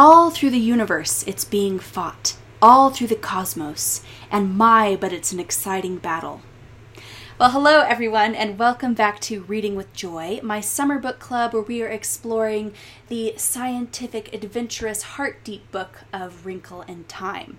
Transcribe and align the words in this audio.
All 0.00 0.30
through 0.30 0.50
the 0.50 0.60
universe, 0.60 1.24
it's 1.26 1.44
being 1.44 1.80
fought. 1.80 2.36
All 2.62 2.90
through 2.90 3.08
the 3.08 3.16
cosmos. 3.16 4.00
And 4.30 4.56
my, 4.56 4.94
but 4.94 5.12
it's 5.12 5.32
an 5.32 5.40
exciting 5.40 5.96
battle. 5.96 6.42
Well, 7.36 7.50
hello 7.50 7.80
everyone, 7.80 8.36
and 8.36 8.60
welcome 8.60 8.94
back 8.94 9.18
to 9.22 9.42
Reading 9.42 9.74
with 9.74 9.92
Joy, 9.92 10.38
my 10.40 10.60
summer 10.60 11.00
book 11.00 11.18
club 11.18 11.52
where 11.52 11.62
we 11.62 11.82
are 11.82 11.88
exploring 11.88 12.74
the 13.08 13.34
scientific, 13.38 14.32
adventurous, 14.32 15.02
heart 15.02 15.42
deep 15.42 15.68
book 15.72 16.04
of 16.12 16.46
Wrinkle 16.46 16.82
in 16.82 17.02
Time. 17.06 17.58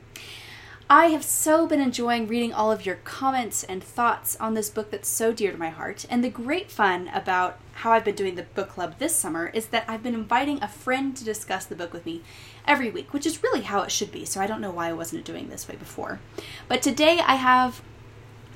I 0.92 1.10
have 1.10 1.24
so 1.24 1.68
been 1.68 1.82
enjoying 1.82 2.26
reading 2.26 2.52
all 2.52 2.72
of 2.72 2.84
your 2.84 2.96
comments 2.96 3.64
and 3.64 3.84
thoughts 3.84 4.36
on 4.38 4.56
this 4.56 4.72
book 4.72 4.90
that's 4.90 5.08
so 5.08 5.32
dear 5.32 5.52
to 5.52 5.58
my 5.58 5.70
heart. 5.70 6.04
And 6.10 6.24
the 6.24 6.32
great 6.32 6.72
fun 6.72 7.12
about 7.14 7.60
how 7.74 7.92
I've 7.92 8.04
been 8.04 8.16
doing 8.16 8.34
the 8.34 8.42
book 8.42 8.70
club 8.70 8.96
this 8.98 9.16
summer 9.16 9.52
is 9.54 9.68
that 9.68 9.86
I've 9.88 10.02
been 10.02 10.16
inviting 10.16 10.64
a 10.64 10.68
friend 10.68 11.16
to 11.16 11.24
discuss 11.24 11.68
the 11.68 11.76
book 11.76 11.94
with 11.94 12.08
me 12.08 12.24
every 12.66 12.90
week, 12.90 13.14
which 13.14 13.28
is 13.28 13.44
really 13.44 13.62
how 13.62 13.84
it 13.84 13.92
should 13.92 14.12
be. 14.12 14.26
So 14.26 14.42
I 14.42 14.48
don't 14.48 14.62
know 14.62 14.72
why 14.72 14.90
I 14.90 14.94
wasn't 14.94 15.26
doing 15.26 15.50
this 15.50 15.68
way 15.68 15.76
before. 15.76 16.22
But 16.68 16.82
today 16.82 17.20
I 17.20 17.36
have 17.36 17.84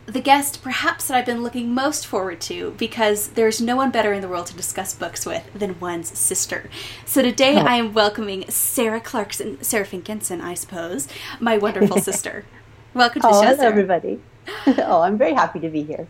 the 0.06 0.22
guest 0.22 0.62
perhaps 0.62 1.08
that 1.08 1.18
I've 1.18 1.26
been 1.26 1.44
looking 1.44 1.74
most 1.74 2.06
forward 2.06 2.42
to 2.42 2.72
because 2.72 3.30
there's 3.30 3.62
no 3.62 3.76
one 3.76 3.90
better 3.90 4.12
in 4.12 4.22
the 4.22 4.28
world 4.28 4.48
to 4.48 4.56
discuss 4.56 4.94
books 4.94 5.26
with 5.26 5.44
than 5.54 5.80
one's 5.80 6.18
sister. 6.18 6.70
So 7.06 7.22
today 7.22 7.56
oh. 7.56 7.66
I 7.66 7.76
am 7.76 7.94
welcoming 7.94 8.44
Sarah 8.50 9.00
Clarkson, 9.00 9.64
Sarah 9.64 9.86
Finkinson, 9.86 10.42
I 10.42 10.56
suppose, 10.56 11.08
my 11.40 11.58
wonderful 11.58 11.98
sister. 12.02 12.46
Welcome 12.94 13.22
to 13.22 13.30
oh, 13.30 13.42
the 13.42 13.48
show, 13.48 13.56
hello, 13.56 13.68
everybody. 13.68 14.20
oh, 14.68 15.02
I'm 15.02 15.18
very 15.18 15.34
happy 15.34 15.60
to 15.62 15.70
be 15.70 15.84
here. 15.84 16.08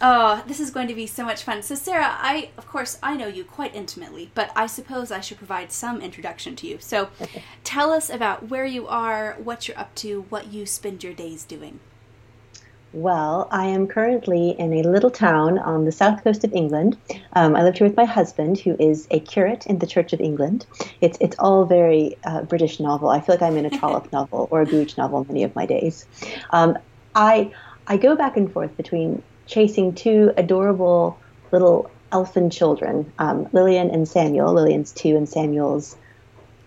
Oh, 0.00 0.42
this 0.46 0.58
is 0.58 0.70
going 0.70 0.88
to 0.88 0.94
be 0.94 1.06
so 1.06 1.24
much 1.24 1.42
fun. 1.42 1.62
So, 1.62 1.74
Sarah, 1.74 2.16
I, 2.18 2.50
of 2.56 2.66
course, 2.66 2.98
I 3.02 3.16
know 3.16 3.28
you 3.28 3.44
quite 3.44 3.74
intimately, 3.74 4.30
but 4.34 4.50
I 4.56 4.66
suppose 4.66 5.12
I 5.12 5.20
should 5.20 5.38
provide 5.38 5.70
some 5.70 6.00
introduction 6.00 6.56
to 6.56 6.66
you. 6.66 6.78
So, 6.80 7.10
tell 7.62 7.92
us 7.92 8.10
about 8.10 8.48
where 8.48 8.66
you 8.66 8.88
are, 8.88 9.36
what 9.42 9.68
you're 9.68 9.78
up 9.78 9.94
to, 9.96 10.22
what 10.28 10.52
you 10.52 10.66
spend 10.66 11.04
your 11.04 11.12
days 11.12 11.44
doing. 11.44 11.78
Well, 12.92 13.48
I 13.50 13.66
am 13.66 13.86
currently 13.86 14.50
in 14.50 14.74
a 14.74 14.82
little 14.82 15.10
town 15.10 15.58
on 15.58 15.86
the 15.86 15.92
south 15.92 16.22
coast 16.22 16.44
of 16.44 16.52
England. 16.52 16.98
Um, 17.32 17.56
I 17.56 17.62
live 17.62 17.76
here 17.76 17.86
with 17.86 17.96
my 17.96 18.04
husband, 18.04 18.58
who 18.58 18.76
is 18.78 19.08
a 19.10 19.18
curate 19.18 19.66
in 19.66 19.78
the 19.78 19.86
Church 19.86 20.12
of 20.12 20.20
England. 20.20 20.66
It's 21.00 21.16
it's 21.18 21.36
all 21.38 21.64
very 21.64 22.18
uh, 22.24 22.42
British 22.42 22.80
novel. 22.80 23.08
I 23.08 23.20
feel 23.20 23.34
like 23.34 23.42
I'm 23.42 23.56
in 23.56 23.64
a 23.64 23.70
Trollope 23.78 24.12
novel 24.12 24.46
or 24.50 24.60
a 24.60 24.66
Goudge 24.66 24.98
novel 24.98 25.24
many 25.26 25.42
of 25.42 25.54
my 25.56 25.64
days. 25.64 26.04
Um, 26.50 26.76
I 27.14 27.52
I 27.86 27.96
go 27.96 28.14
back 28.14 28.36
and 28.36 28.52
forth 28.52 28.76
between 28.76 29.22
chasing 29.46 29.94
two 29.94 30.32
adorable 30.36 31.18
little 31.50 31.90
elfin 32.12 32.50
children, 32.50 33.10
um, 33.18 33.48
Lillian 33.52 33.90
and 33.90 34.06
Samuel. 34.06 34.52
Lillian's 34.52 34.92
two 34.92 35.16
and 35.16 35.26
Samuel's 35.26 35.96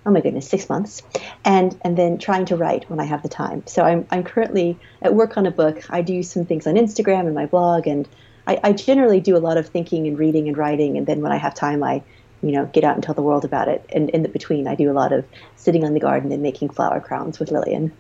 oh 0.06 0.12
my 0.12 0.22
goodness, 0.22 0.48
six 0.48 0.70
months, 0.70 1.02
and 1.44 1.78
and 1.84 1.98
then 1.98 2.18
trying 2.18 2.46
to 2.46 2.56
write 2.56 2.90
when 2.90 3.00
I 3.00 3.06
have 3.06 3.24
the 3.24 3.30
time. 3.30 3.66
So 3.66 3.84
I'm 3.84 4.06
I'm 4.12 4.24
currently 4.24 4.78
at 5.02 5.16
work 5.16 5.38
on 5.38 5.46
a 5.46 5.52
book. 5.52 5.84
I 5.90 6.02
do 6.02 6.22
some 6.24 6.46
things 6.46 6.68
on 6.68 6.76
Instagram 6.76 7.22
and 7.22 7.34
my 7.34 7.46
blog, 7.46 7.88
and 7.88 8.08
I, 8.48 8.60
I 8.64 8.74
generally 8.74 9.20
do 9.20 9.36
a 9.36 9.40
lot 9.40 9.58
of 9.58 9.68
thinking 9.68 10.08
and 10.08 10.18
reading 10.18 10.48
and 10.48 10.58
writing. 10.58 10.98
And 10.98 11.08
then 11.08 11.22
when 11.22 11.32
I 11.32 11.38
have 11.38 11.56
time, 11.56 11.84
I 11.84 12.04
you 12.42 12.52
know 12.52 12.66
get 12.68 12.84
out 12.84 12.96
and 12.96 13.04
tell 13.04 13.16
the 13.16 13.24
world 13.24 13.46
about 13.46 13.68
it. 13.68 13.86
And 13.94 14.10
in 14.12 14.22
the 14.22 14.30
between, 14.30 14.68
I 14.68 14.76
do 14.76 14.92
a 14.92 14.94
lot 14.94 15.12
of 15.12 15.26
sitting 15.56 15.84
on 15.84 15.94
the 15.94 16.00
garden 16.00 16.32
and 16.32 16.44
making 16.44 16.70
flower 16.70 17.00
crowns 17.00 17.40
with 17.40 17.52
Lillian. 17.52 17.92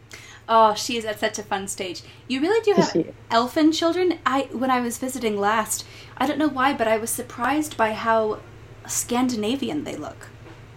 Oh, 0.47 0.75
she 0.75 0.96
is 0.96 1.06
at 1.06 1.19
such 1.19 1.40
a 1.40 1.44
fun 1.44 1.68
stage. 1.68 2.03
You 2.28 2.40
really 2.40 2.62
do 2.62 2.74
have 2.80 3.13
elfin 3.31 3.72
children. 3.72 4.19
I 4.28 4.41
when 4.51 4.69
I 4.69 4.80
was 4.80 5.00
visiting 5.00 5.40
last, 5.40 5.85
I 6.18 6.28
don't 6.28 6.38
know 6.38 6.47
why, 6.47 6.74
but 6.74 6.88
I 6.88 6.97
was 6.97 7.09
surprised 7.09 7.75
by 7.75 7.94
how 7.94 8.41
Scandinavian 8.85 9.85
they 9.85 9.96
look 9.96 10.28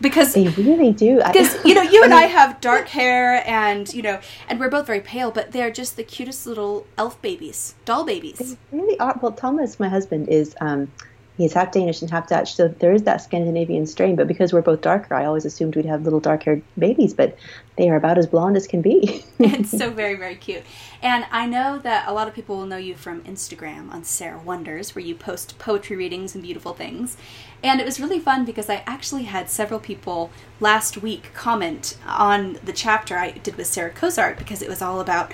because 0.00 0.34
they 0.34 0.48
really 0.48 0.92
do. 0.92 1.22
Because 1.24 1.64
you 1.64 1.74
know, 1.74 1.82
you 1.82 2.02
and 2.04 2.14
I 2.14 2.22
have 2.22 2.60
dark 2.60 2.88
hair, 2.88 3.42
and 3.46 3.92
you 3.92 4.02
know, 4.02 4.20
and 4.48 4.60
we're 4.60 4.70
both 4.70 4.86
very 4.86 5.00
pale, 5.00 5.30
but 5.30 5.52
they're 5.52 5.70
just 5.70 5.96
the 5.96 6.04
cutest 6.04 6.46
little 6.46 6.86
elf 6.96 7.20
babies, 7.22 7.74
doll 7.84 8.04
babies. 8.04 8.38
They 8.38 8.56
really 8.78 8.98
are. 9.00 9.18
Well, 9.20 9.32
Thomas, 9.32 9.78
my 9.80 9.88
husband, 9.88 10.28
is 10.28 10.54
um, 10.60 10.90
he's 11.38 11.54
half 11.54 11.72
Danish 11.72 12.02
and 12.02 12.10
half 12.10 12.28
Dutch, 12.28 12.54
so 12.54 12.68
there 12.68 12.92
is 12.92 13.04
that 13.04 13.22
Scandinavian 13.22 13.86
strain. 13.86 14.16
But 14.16 14.28
because 14.28 14.52
we're 14.52 14.60
both 14.60 14.82
darker, 14.82 15.14
I 15.14 15.24
always 15.24 15.44
assumed 15.44 15.76
we'd 15.76 15.86
have 15.86 16.02
little 16.02 16.20
dark-haired 16.20 16.62
babies, 16.78 17.14
but 17.14 17.38
they 17.76 17.88
are 17.88 17.96
about 17.96 18.18
as 18.18 18.26
blonde 18.26 18.56
as 18.56 18.66
can 18.66 18.82
be. 18.82 19.24
it's 19.38 19.70
so 19.70 19.90
very, 19.90 20.16
very 20.16 20.34
cute. 20.34 20.64
And 21.00 21.24
I 21.30 21.46
know 21.46 21.78
that 21.78 22.08
a 22.08 22.12
lot 22.12 22.26
of 22.28 22.34
people 22.34 22.56
will 22.56 22.66
know 22.66 22.76
you 22.76 22.96
from 22.96 23.22
Instagram 23.22 23.90
on 23.92 24.02
Sarah 24.02 24.40
Wonders, 24.40 24.94
where 24.94 25.04
you 25.04 25.14
post 25.14 25.58
poetry 25.58 25.96
readings 25.96 26.34
and 26.34 26.42
beautiful 26.42 26.74
things. 26.74 27.16
And 27.62 27.80
it 27.80 27.84
was 27.84 28.00
really 28.00 28.18
fun 28.18 28.44
because 28.44 28.68
I 28.68 28.82
actually 28.86 29.24
had 29.24 29.48
several 29.48 29.80
people 29.80 30.30
last 30.60 30.98
week 30.98 31.30
comment 31.34 31.96
on 32.06 32.58
the 32.64 32.72
chapter 32.72 33.16
I 33.16 33.30
did 33.30 33.56
with 33.56 33.68
Sarah 33.68 33.90
Cozart 33.90 34.38
because 34.38 34.60
it 34.60 34.68
was 34.68 34.82
all 34.82 35.00
about 35.00 35.32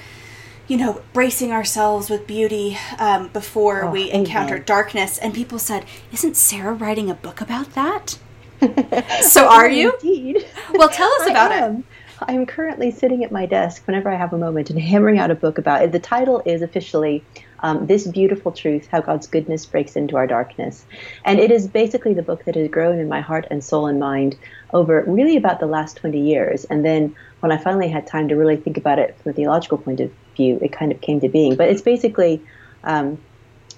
you 0.67 0.77
know, 0.77 1.03
bracing 1.13 1.53
ourselves 1.53 2.09
with 2.09 2.27
beauty 2.27 2.79
um, 2.99 3.29
before 3.29 3.85
oh, 3.85 3.91
we 3.91 4.11
encounter 4.11 4.59
darkness. 4.59 5.19
And 5.19 5.35
people 5.35 5.59
said, 5.59 5.85
Isn't 6.13 6.37
Sarah 6.37 6.75
writing 6.75 7.11
a 7.11 7.15
book 7.15 7.41
about 7.41 7.75
that? 7.75 8.19
so 9.23 9.47
are 9.47 9.69
you? 9.69 9.93
Indeed. 9.95 10.47
Well, 10.73 10.89
tell 10.89 11.11
us 11.21 11.29
about 11.29 11.53
it. 11.53 11.85
I'm 12.21 12.47
currently 12.47 12.91
sitting 12.91 13.25
at 13.25 13.33
my 13.33 13.45
desk 13.45 13.87
whenever 13.87 14.09
I 14.09 14.15
have 14.15 14.33
a 14.33 14.39
moment 14.39 14.71
and 14.71 14.79
hammering 14.79 15.19
out 15.19 15.31
a 15.31 15.35
book 15.35 15.59
about 15.59 15.83
it. 15.83 15.93
The 15.93 15.99
title 15.99 16.43
is 16.47 16.63
officially 16.63 17.25
um, 17.61 17.87
This 17.87 18.07
Beautiful 18.07 18.53
Truth 18.53 18.89
How 18.91 19.01
God's 19.01 19.27
Goodness 19.27 19.67
Breaks 19.67 19.97
into 19.97 20.17
Our 20.17 20.27
Darkness. 20.27 20.87
And 21.25 21.41
it 21.41 21.51
is 21.51 21.67
basically 21.67 22.15
the 22.15 22.23
book 22.23 22.45
that 22.45 22.55
has 22.55 22.71
grown 22.71 22.99
in 22.99 23.09
my 23.09 23.21
heart 23.21 23.47
and 23.51 23.63
soul 23.63 23.87
and 23.87 23.99
mind 23.99 24.37
over 24.73 25.05
really 25.07 25.37
about 25.37 25.61
the 25.61 25.67
last 25.67 25.97
20 25.97 26.19
years. 26.19 26.65
And 26.65 26.85
then 26.85 27.17
when 27.45 27.53
I 27.53 27.59
finally 27.59 27.89
had 27.89 28.07
time 28.07 28.29
to 28.29 28.37
really 28.37 28.57
think 28.57 28.79
about 28.79 28.99
it 28.99 29.19
from 29.19 29.33
a 29.33 29.35
theological 29.35 29.77
point 29.77 30.01
of 30.01 30.11
view, 30.35 30.59
it 30.63 30.73
kind 30.73 30.91
of 30.91 31.03
came 31.03 31.21
to 31.21 31.29
being. 31.29 31.57
But 31.57 31.69
it's 31.69 31.83
basically 31.83 32.41
um, 32.83 33.23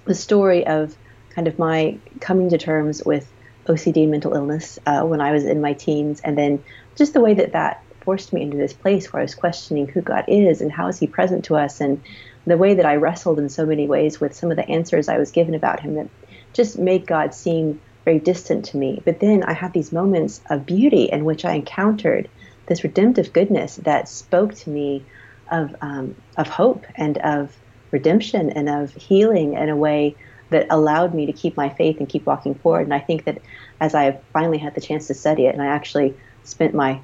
the 0.05 0.15
story 0.15 0.65
of 0.65 0.95
kind 1.31 1.49
of 1.49 1.59
my 1.59 1.97
coming 2.21 2.49
to 2.51 2.57
terms 2.57 3.03
with 3.03 3.29
OCD 3.65 4.03
and 4.03 4.11
mental 4.11 4.33
illness 4.33 4.79
uh, 4.85 5.01
when 5.01 5.19
I 5.19 5.33
was 5.33 5.43
in 5.43 5.59
my 5.59 5.73
teens, 5.73 6.21
and 6.21 6.37
then 6.37 6.63
just 6.95 7.11
the 7.11 7.19
way 7.19 7.33
that 7.33 7.51
that 7.51 7.83
forced 7.99 8.31
me 8.31 8.41
into 8.41 8.55
this 8.55 8.71
place 8.71 9.11
where 9.11 9.19
I 9.19 9.25
was 9.25 9.35
questioning 9.35 9.85
who 9.85 9.99
God 9.99 10.23
is 10.29 10.61
and 10.61 10.71
how 10.71 10.87
is 10.87 10.97
He 10.97 11.05
present 11.05 11.43
to 11.45 11.57
us, 11.57 11.81
and 11.81 12.01
the 12.45 12.55
way 12.55 12.75
that 12.75 12.85
I 12.85 12.95
wrestled 12.95 13.37
in 13.37 13.49
so 13.49 13.65
many 13.65 13.85
ways 13.85 14.21
with 14.21 14.33
some 14.33 14.49
of 14.49 14.55
the 14.55 14.69
answers 14.69 15.09
I 15.09 15.17
was 15.17 15.31
given 15.31 15.55
about 15.55 15.81
Him 15.81 15.95
that 15.95 16.07
just 16.53 16.79
made 16.79 17.05
God 17.05 17.33
seem 17.33 17.81
very 18.05 18.19
distant 18.19 18.63
to 18.67 18.77
me. 18.77 19.01
But 19.03 19.19
then 19.19 19.43
I 19.43 19.51
had 19.51 19.73
these 19.73 19.91
moments 19.91 20.39
of 20.49 20.65
beauty 20.65 21.09
in 21.11 21.25
which 21.25 21.43
I 21.43 21.55
encountered 21.55 22.29
this 22.67 22.83
redemptive 22.83 23.33
goodness 23.33 23.77
that 23.77 24.07
spoke 24.07 24.53
to 24.53 24.69
me 24.69 25.05
of 25.51 25.73
um, 25.81 26.15
of 26.37 26.47
hope 26.47 26.85
and 26.95 27.17
of 27.19 27.55
redemption 27.91 28.49
and 28.49 28.69
of 28.69 28.91
healing 28.93 29.53
in 29.53 29.69
a 29.69 29.75
way 29.75 30.15
that 30.49 30.67
allowed 30.69 31.13
me 31.13 31.25
to 31.25 31.33
keep 31.33 31.57
my 31.57 31.69
faith 31.69 31.97
and 31.99 32.09
keep 32.09 32.25
walking 32.25 32.55
forward. 32.55 32.83
And 32.83 32.93
I 32.93 32.99
think 32.99 33.25
that 33.25 33.41
as 33.81 33.95
I 33.95 34.19
finally 34.33 34.57
had 34.57 34.75
the 34.75 34.81
chance 34.81 35.07
to 35.07 35.13
study 35.13 35.45
it, 35.45 35.53
and 35.53 35.61
I 35.61 35.67
actually 35.67 36.15
spent 36.43 36.73
my 36.73 37.01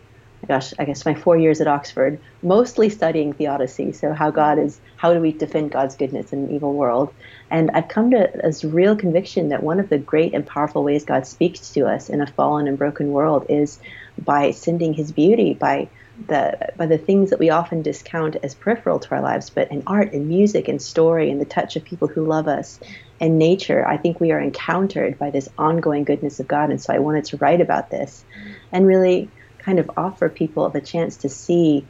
gosh, 0.47 0.73
I 0.77 0.85
guess 0.85 1.05
my 1.05 1.15
four 1.15 1.37
years 1.37 1.61
at 1.61 1.67
Oxford, 1.67 2.21
mostly 2.41 2.89
studying 2.89 3.33
theodicy. 3.33 3.93
So 3.93 4.13
how 4.13 4.31
God 4.31 4.59
is, 4.59 4.81
how 4.97 5.13
do 5.13 5.21
we 5.21 5.31
defend 5.31 5.71
God's 5.71 5.95
goodness 5.95 6.33
in 6.33 6.39
an 6.39 6.51
evil 6.51 6.73
world? 6.73 7.13
And 7.49 7.71
I've 7.71 7.87
come 7.87 8.11
to 8.11 8.29
this 8.43 8.63
real 8.63 8.95
conviction 8.95 9.49
that 9.49 9.63
one 9.63 9.79
of 9.79 9.89
the 9.89 9.97
great 9.97 10.33
and 10.33 10.45
powerful 10.45 10.83
ways 10.83 11.05
God 11.05 11.25
speaks 11.25 11.71
to 11.71 11.85
us 11.85 12.09
in 12.09 12.21
a 12.21 12.27
fallen 12.27 12.67
and 12.67 12.77
broken 12.77 13.07
world 13.07 13.45
is 13.47 13.79
by 14.17 14.51
sending 14.51 14.93
His 14.93 15.11
beauty, 15.11 15.53
by 15.53 15.89
the 16.27 16.57
by 16.77 16.85
the 16.85 16.97
things 16.97 17.31
that 17.31 17.39
we 17.39 17.49
often 17.49 17.81
discount 17.81 18.35
as 18.43 18.55
peripheral 18.55 18.99
to 18.99 19.15
our 19.15 19.21
lives, 19.21 19.49
but 19.49 19.71
in 19.71 19.83
art 19.87 20.13
and 20.13 20.27
music 20.27 20.67
and 20.67 20.81
story 20.81 21.31
and 21.31 21.41
the 21.41 21.45
touch 21.45 21.75
of 21.75 21.83
people 21.83 22.07
who 22.07 22.25
love 22.25 22.47
us 22.47 22.79
and 23.19 23.39
nature, 23.39 23.87
I 23.87 23.97
think 23.97 24.19
we 24.19 24.31
are 24.31 24.39
encountered 24.39 25.17
by 25.17 25.31
this 25.31 25.49
ongoing 25.57 26.03
goodness 26.03 26.39
of 26.39 26.47
God. 26.47 26.69
And 26.69 26.81
so 26.81 26.93
I 26.93 26.99
wanted 26.99 27.25
to 27.25 27.37
write 27.37 27.61
about 27.61 27.89
this 27.89 28.23
and 28.71 28.85
really 28.85 29.31
kind 29.59 29.79
of 29.79 29.89
offer 29.97 30.29
people 30.29 30.69
the 30.69 30.81
chance 30.81 31.17
to 31.17 31.29
see 31.29 31.85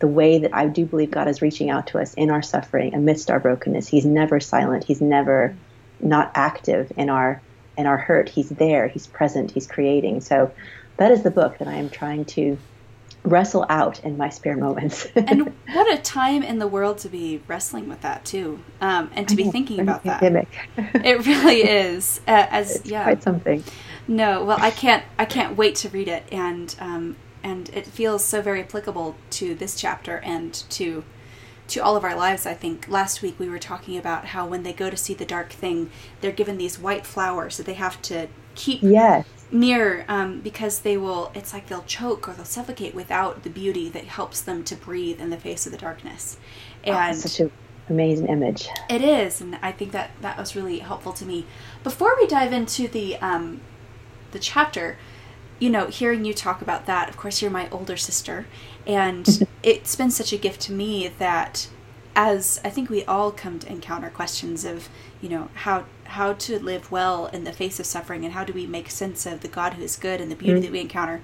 the 0.00 0.08
way 0.08 0.38
that 0.38 0.54
I 0.54 0.66
do 0.66 0.86
believe 0.86 1.10
God 1.10 1.28
is 1.28 1.42
reaching 1.42 1.70
out 1.70 1.88
to 1.88 1.98
us 1.98 2.14
in 2.14 2.30
our 2.30 2.42
suffering 2.42 2.94
amidst 2.94 3.30
our 3.30 3.38
brokenness. 3.38 3.86
He's 3.86 4.06
never 4.06 4.40
silent. 4.40 4.84
He's 4.84 5.02
never 5.02 5.56
not 6.00 6.32
active 6.34 6.90
in 6.96 7.10
our 7.10 7.42
in 7.76 7.86
our 7.86 7.98
hurt. 7.98 8.28
He's 8.28 8.48
there. 8.48 8.88
He's 8.88 9.06
present. 9.06 9.50
He's 9.50 9.66
creating. 9.66 10.22
So 10.22 10.52
that 11.00 11.10
is 11.10 11.22
the 11.22 11.30
book 11.30 11.56
that 11.56 11.66
I 11.66 11.76
am 11.76 11.88
trying 11.88 12.26
to 12.26 12.58
wrestle 13.24 13.64
out 13.70 14.04
in 14.04 14.18
my 14.18 14.28
spare 14.28 14.56
moments. 14.56 15.06
and 15.16 15.46
what 15.72 15.92
a 15.92 16.00
time 16.00 16.42
in 16.42 16.58
the 16.58 16.66
world 16.66 16.98
to 16.98 17.08
be 17.08 17.40
wrestling 17.48 17.88
with 17.88 18.02
that 18.02 18.26
too, 18.26 18.60
um, 18.82 19.10
and 19.14 19.26
to 19.26 19.34
be 19.34 19.44
thinking 19.44 19.80
about 19.80 20.04
that. 20.04 20.22
it 20.76 21.26
really 21.26 21.62
is. 21.62 22.20
Uh, 22.28 22.46
as 22.50 22.76
it's 22.76 22.90
yeah, 22.90 23.04
quite 23.04 23.22
something. 23.22 23.64
No, 24.08 24.44
well, 24.44 24.58
I 24.60 24.70
can't. 24.70 25.02
I 25.18 25.24
can't 25.24 25.56
wait 25.56 25.74
to 25.76 25.88
read 25.88 26.06
it, 26.06 26.24
and 26.30 26.76
um, 26.78 27.16
and 27.42 27.70
it 27.70 27.86
feels 27.86 28.22
so 28.22 28.42
very 28.42 28.60
applicable 28.60 29.16
to 29.30 29.54
this 29.54 29.80
chapter 29.80 30.18
and 30.18 30.52
to 30.68 31.02
to 31.68 31.80
all 31.80 31.96
of 31.96 32.04
our 32.04 32.14
lives. 32.14 32.44
I 32.44 32.52
think 32.52 32.88
last 32.88 33.22
week 33.22 33.38
we 33.38 33.48
were 33.48 33.58
talking 33.58 33.96
about 33.96 34.26
how 34.26 34.46
when 34.46 34.64
they 34.64 34.74
go 34.74 34.90
to 34.90 34.98
see 34.98 35.14
the 35.14 35.24
dark 35.24 35.50
thing, 35.50 35.90
they're 36.20 36.30
given 36.30 36.58
these 36.58 36.78
white 36.78 37.06
flowers 37.06 37.56
that 37.56 37.64
they 37.64 37.74
have 37.74 38.02
to 38.02 38.28
keep 38.54 38.82
yes 38.82 39.39
near 39.52 40.04
um, 40.08 40.40
because 40.40 40.80
they 40.80 40.96
will 40.96 41.30
it's 41.34 41.52
like 41.52 41.68
they'll 41.68 41.82
choke 41.82 42.28
or 42.28 42.32
they'll 42.32 42.44
suffocate 42.44 42.94
without 42.94 43.42
the 43.42 43.50
beauty 43.50 43.88
that 43.88 44.04
helps 44.04 44.40
them 44.40 44.62
to 44.64 44.76
breathe 44.76 45.20
in 45.20 45.30
the 45.30 45.36
face 45.36 45.66
of 45.66 45.72
the 45.72 45.78
darkness. 45.78 46.36
Oh, 46.86 46.92
and 46.92 47.16
oh, 47.16 47.20
such 47.20 47.40
an 47.40 47.50
amazing 47.88 48.28
image. 48.28 48.68
It 48.88 49.02
is 49.02 49.40
and 49.40 49.58
i 49.62 49.72
think 49.72 49.92
that 49.92 50.10
that 50.20 50.38
was 50.38 50.54
really 50.56 50.78
helpful 50.78 51.12
to 51.14 51.24
me. 51.24 51.46
Before 51.82 52.16
we 52.16 52.26
dive 52.26 52.52
into 52.52 52.88
the 52.88 53.16
um, 53.16 53.60
the 54.30 54.38
chapter 54.38 54.96
you 55.60 55.70
know 55.70 55.86
hearing 55.86 56.24
you 56.24 56.34
talk 56.34 56.60
about 56.60 56.86
that 56.86 57.08
of 57.08 57.16
course 57.16 57.40
you're 57.40 57.50
my 57.50 57.68
older 57.70 57.96
sister 57.96 58.46
and 58.86 59.46
it's 59.62 59.94
been 59.94 60.10
such 60.10 60.32
a 60.32 60.36
gift 60.36 60.60
to 60.62 60.72
me 60.72 61.08
that 61.18 61.68
as 62.16 62.60
i 62.64 62.70
think 62.70 62.90
we 62.90 63.04
all 63.04 63.30
come 63.30 63.58
to 63.58 63.70
encounter 63.70 64.10
questions 64.10 64.64
of 64.64 64.88
you 65.20 65.28
know 65.28 65.48
how 65.54 65.84
how 66.10 66.32
to 66.32 66.58
live 66.58 66.90
well 66.90 67.26
in 67.26 67.44
the 67.44 67.52
face 67.52 67.78
of 67.78 67.86
suffering 67.86 68.24
and 68.24 68.34
how 68.34 68.44
do 68.44 68.52
we 68.52 68.66
make 68.66 68.90
sense 68.90 69.26
of 69.26 69.40
the 69.40 69.48
God 69.48 69.74
who 69.74 69.82
is 69.82 69.96
good 69.96 70.20
and 70.20 70.30
the 70.30 70.36
beauty 70.36 70.54
mm-hmm. 70.54 70.62
that 70.62 70.72
we 70.72 70.80
encounter. 70.80 71.22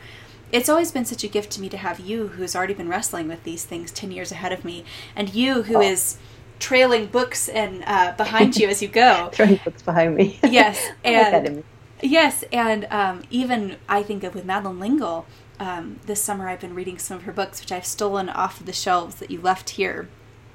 It's 0.52 0.68
always 0.68 0.92
been 0.92 1.04
such 1.04 1.24
a 1.24 1.28
gift 1.28 1.50
to 1.52 1.60
me 1.60 1.68
to 1.70 1.76
have 1.76 1.98
you, 1.98 2.28
who's 2.28 2.54
already 2.54 2.74
been 2.74 2.88
wrestling 2.88 3.26
with 3.26 3.42
these 3.42 3.64
things 3.64 3.90
10 3.90 4.12
years 4.12 4.30
ahead 4.30 4.52
of 4.52 4.64
me, 4.64 4.84
and 5.16 5.34
you, 5.34 5.62
who 5.62 5.78
oh. 5.78 5.80
is 5.80 6.18
trailing 6.58 7.06
books 7.06 7.48
and 7.48 7.82
uh, 7.86 8.12
behind 8.16 8.56
you 8.56 8.68
as 8.68 8.80
you 8.80 8.88
go. 8.88 9.30
trailing 9.32 9.60
books 9.64 9.82
behind 9.82 10.14
me. 10.14 10.38
yes. 10.44 10.88
And, 11.04 11.64
yes. 12.00 12.44
And 12.52 12.86
um, 12.90 13.22
even 13.30 13.76
I 13.88 14.02
think 14.02 14.22
of 14.22 14.34
with 14.34 14.44
Madeleine 14.44 14.78
L'Engle. 14.78 15.26
um, 15.58 15.98
this 16.06 16.22
summer 16.22 16.48
I've 16.48 16.60
been 16.60 16.74
reading 16.74 16.98
some 16.98 17.16
of 17.16 17.22
her 17.24 17.32
books, 17.32 17.60
which 17.60 17.72
I've 17.72 17.86
stolen 17.86 18.28
off 18.28 18.60
of 18.60 18.66
the 18.66 18.72
shelves 18.72 19.16
that 19.16 19.30
you 19.30 19.40
left 19.40 19.70
here 19.70 20.08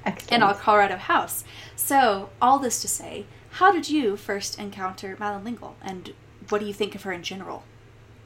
Excellent. 0.04 0.32
in 0.32 0.42
our 0.42 0.54
Colorado 0.54 0.96
house. 0.96 1.44
So, 1.76 2.30
all 2.40 2.58
this 2.58 2.80
to 2.82 2.88
say, 2.88 3.26
how 3.52 3.70
did 3.70 3.88
you 3.88 4.16
first 4.16 4.58
encounter 4.58 5.16
Madeleine 5.18 5.44
L'Engle, 5.44 5.76
and 5.82 6.12
what 6.48 6.60
do 6.60 6.66
you 6.66 6.72
think 6.72 6.94
of 6.94 7.02
her 7.02 7.12
in 7.12 7.22
general? 7.22 7.62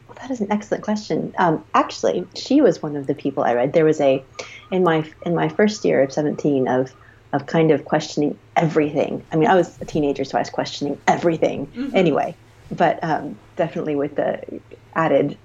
Well, 0.06 0.16
that 0.20 0.30
is 0.30 0.40
an 0.40 0.52
excellent 0.52 0.84
question. 0.84 1.34
Um, 1.36 1.64
actually, 1.74 2.26
she 2.34 2.60
was 2.60 2.80
one 2.80 2.94
of 2.94 3.06
the 3.08 3.14
people 3.14 3.42
I 3.42 3.54
read. 3.54 3.72
There 3.72 3.84
was 3.84 4.00
a 4.00 4.22
in 4.70 4.84
my 4.84 5.10
in 5.24 5.34
my 5.34 5.48
first 5.48 5.84
year 5.84 6.02
of 6.02 6.12
seventeen 6.12 6.68
of 6.68 6.94
of 7.32 7.46
kind 7.46 7.72
of 7.72 7.84
questioning 7.84 8.38
everything. 8.54 9.24
I 9.32 9.36
mean, 9.36 9.48
I 9.48 9.56
was 9.56 9.80
a 9.80 9.84
teenager, 9.84 10.24
so 10.24 10.38
I 10.38 10.42
was 10.42 10.50
questioning 10.50 10.98
everything 11.08 11.66
mm-hmm. 11.66 11.96
anyway. 11.96 12.36
But 12.70 13.02
um, 13.02 13.36
definitely 13.56 13.96
with 13.96 14.14
the 14.14 14.60
added 14.94 15.36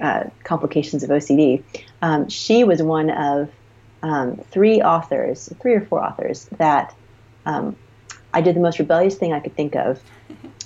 uh, 0.00 0.24
complications 0.42 1.04
of 1.04 1.10
OCD, 1.10 1.62
um, 2.02 2.28
she 2.28 2.64
was 2.64 2.82
one 2.82 3.10
of 3.10 3.50
um, 4.02 4.36
three 4.50 4.82
authors, 4.82 5.48
three 5.60 5.74
or 5.74 5.80
four 5.80 6.04
authors 6.04 6.46
that 6.58 6.94
um, 7.46 7.76
I 8.34 8.40
did 8.40 8.56
the 8.56 8.60
most 8.60 8.78
rebellious 8.78 9.16
thing 9.16 9.32
I 9.32 9.40
could 9.40 9.56
think 9.56 9.74
of 9.76 10.00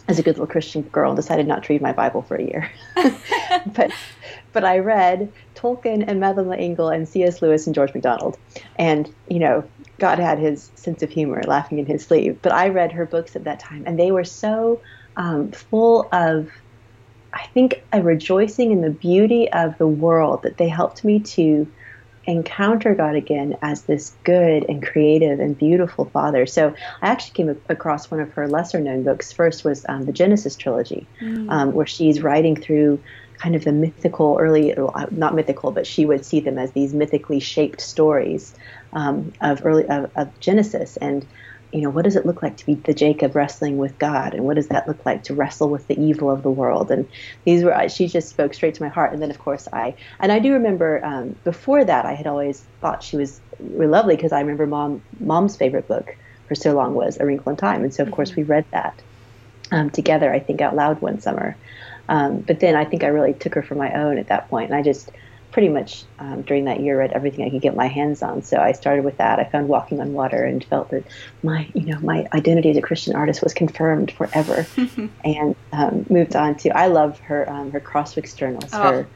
as 0.08 0.18
a 0.18 0.22
good 0.22 0.36
little 0.36 0.46
Christian 0.46 0.82
girl 0.82 1.10
and 1.10 1.16
decided 1.16 1.46
not 1.46 1.64
to 1.64 1.72
read 1.72 1.82
my 1.82 1.92
Bible 1.92 2.22
for 2.22 2.36
a 2.36 2.42
year. 2.42 2.70
but 3.66 3.90
but 4.56 4.64
I 4.64 4.78
read 4.78 5.30
Tolkien 5.54 6.02
and 6.06 6.18
Madeleine 6.18 6.48
L'Engle 6.48 6.88
and 6.88 7.06
C.S. 7.06 7.42
Lewis 7.42 7.66
and 7.66 7.74
George 7.74 7.92
MacDonald. 7.92 8.38
And, 8.76 9.12
you 9.28 9.38
know, 9.38 9.64
God 9.98 10.18
had 10.18 10.38
his 10.38 10.70
sense 10.76 11.02
of 11.02 11.10
humor 11.10 11.42
laughing 11.42 11.78
in 11.78 11.84
his 11.84 12.06
sleeve. 12.06 12.38
But 12.40 12.52
I 12.52 12.68
read 12.68 12.90
her 12.92 13.04
books 13.04 13.36
at 13.36 13.44
that 13.44 13.60
time, 13.60 13.84
and 13.86 13.98
they 13.98 14.12
were 14.12 14.24
so 14.24 14.80
um, 15.18 15.50
full 15.52 16.08
of, 16.10 16.50
I 17.34 17.46
think, 17.48 17.82
a 17.92 18.00
rejoicing 18.00 18.72
in 18.72 18.80
the 18.80 18.88
beauty 18.88 19.52
of 19.52 19.76
the 19.76 19.86
world 19.86 20.42
that 20.42 20.56
they 20.56 20.68
helped 20.68 21.04
me 21.04 21.20
to 21.20 21.70
encounter 22.26 22.94
God 22.94 23.14
again 23.14 23.56
as 23.62 23.82
this 23.82 24.14
good 24.24 24.64
and 24.68 24.84
creative 24.84 25.40
and 25.40 25.56
beautiful 25.56 26.06
Father. 26.06 26.46
So 26.46 26.74
I 27.02 27.08
actually 27.08 27.32
came 27.32 27.60
across 27.68 28.10
one 28.10 28.20
of 28.20 28.32
her 28.32 28.48
lesser 28.48 28.80
known 28.80 29.04
books. 29.04 29.32
First 29.32 29.64
was 29.64 29.84
um, 29.88 30.04
the 30.06 30.12
Genesis 30.12 30.56
trilogy, 30.56 31.06
mm. 31.20 31.50
um, 31.50 31.72
where 31.72 31.86
she's 31.86 32.22
writing 32.22 32.56
through 32.56 33.00
kind 33.38 33.54
of 33.54 33.64
the 33.64 33.72
mythical 33.72 34.38
early, 34.40 34.74
uh, 34.74 35.06
not 35.10 35.34
mythical, 35.34 35.70
but 35.70 35.86
she 35.86 36.06
would 36.06 36.24
see 36.24 36.40
them 36.40 36.58
as 36.58 36.72
these 36.72 36.94
mythically 36.94 37.40
shaped 37.40 37.80
stories 37.80 38.54
um, 38.92 39.32
of 39.40 39.64
early 39.64 39.86
of, 39.88 40.10
of 40.16 40.40
Genesis 40.40 40.96
and 40.96 41.26
you 41.76 41.82
know, 41.82 41.90
what 41.90 42.04
does 42.04 42.16
it 42.16 42.24
look 42.24 42.42
like 42.42 42.56
to 42.56 42.64
be 42.64 42.74
the 42.74 42.94
Jacob 42.94 43.36
wrestling 43.36 43.76
with 43.76 43.98
God, 43.98 44.32
and 44.32 44.44
what 44.44 44.56
does 44.56 44.68
that 44.68 44.88
look 44.88 45.04
like 45.04 45.24
to 45.24 45.34
wrestle 45.34 45.68
with 45.68 45.86
the 45.88 46.00
evil 46.00 46.30
of 46.30 46.42
the 46.42 46.50
world? 46.50 46.90
And 46.90 47.06
these 47.44 47.62
were 47.62 47.88
she 47.90 48.08
just 48.08 48.30
spoke 48.30 48.54
straight 48.54 48.74
to 48.76 48.82
my 48.82 48.88
heart. 48.88 49.12
And 49.12 49.20
then, 49.20 49.30
of 49.30 49.38
course, 49.38 49.68
I 49.74 49.94
and 50.18 50.32
I 50.32 50.38
do 50.38 50.54
remember 50.54 51.04
um, 51.04 51.36
before 51.44 51.84
that 51.84 52.06
I 52.06 52.14
had 52.14 52.26
always 52.26 52.64
thought 52.80 53.02
she 53.02 53.18
was 53.18 53.42
really 53.60 53.88
lovely 53.88 54.16
because 54.16 54.32
I 54.32 54.40
remember 54.40 54.66
mom 54.66 55.02
mom's 55.20 55.58
favorite 55.58 55.86
book 55.86 56.16
for 56.48 56.54
so 56.54 56.74
long 56.74 56.94
was 56.94 57.18
A 57.20 57.26
Wrinkle 57.26 57.50
in 57.50 57.56
Time, 57.56 57.84
and 57.84 57.92
so 57.92 58.02
of 58.02 58.06
mm-hmm. 58.06 58.16
course 58.16 58.34
we 58.34 58.42
read 58.42 58.64
that 58.70 58.98
um, 59.70 59.90
together. 59.90 60.32
I 60.32 60.40
think 60.40 60.62
out 60.62 60.74
loud 60.74 61.02
one 61.02 61.20
summer. 61.20 61.56
Um, 62.08 62.38
but 62.38 62.60
then 62.60 62.74
I 62.74 62.86
think 62.86 63.04
I 63.04 63.08
really 63.08 63.34
took 63.34 63.54
her 63.54 63.62
for 63.62 63.74
my 63.74 63.92
own 63.92 64.16
at 64.16 64.28
that 64.28 64.48
point, 64.48 64.70
and 64.70 64.78
I 64.78 64.82
just 64.82 65.10
pretty 65.56 65.70
much 65.70 66.04
um, 66.18 66.42
during 66.42 66.66
that 66.66 66.80
year 66.80 66.98
read 66.98 67.12
everything 67.14 67.42
I 67.42 67.48
could 67.48 67.62
get 67.62 67.74
my 67.74 67.86
hands 67.86 68.22
on. 68.22 68.42
So 68.42 68.58
I 68.58 68.72
started 68.72 69.06
with 69.06 69.16
that. 69.16 69.38
I 69.38 69.44
found 69.44 69.68
Walking 69.68 70.02
on 70.02 70.12
Water 70.12 70.44
and 70.44 70.62
felt 70.62 70.90
that 70.90 71.06
my, 71.42 71.66
you 71.72 71.86
know, 71.86 71.98
my 72.00 72.26
identity 72.34 72.68
as 72.68 72.76
a 72.76 72.82
Christian 72.82 73.16
artist 73.16 73.42
was 73.42 73.54
confirmed 73.54 74.12
forever. 74.12 74.66
and 75.24 75.56
um, 75.72 76.04
moved 76.10 76.36
on 76.36 76.58
to 76.58 76.76
I 76.76 76.88
love 76.88 77.18
her 77.20 77.50
um, 77.50 77.72
her 77.72 77.80
Crosswicks 77.80 78.36
journals. 78.36 78.68
Oh. 78.74 78.82
Her, 78.82 79.08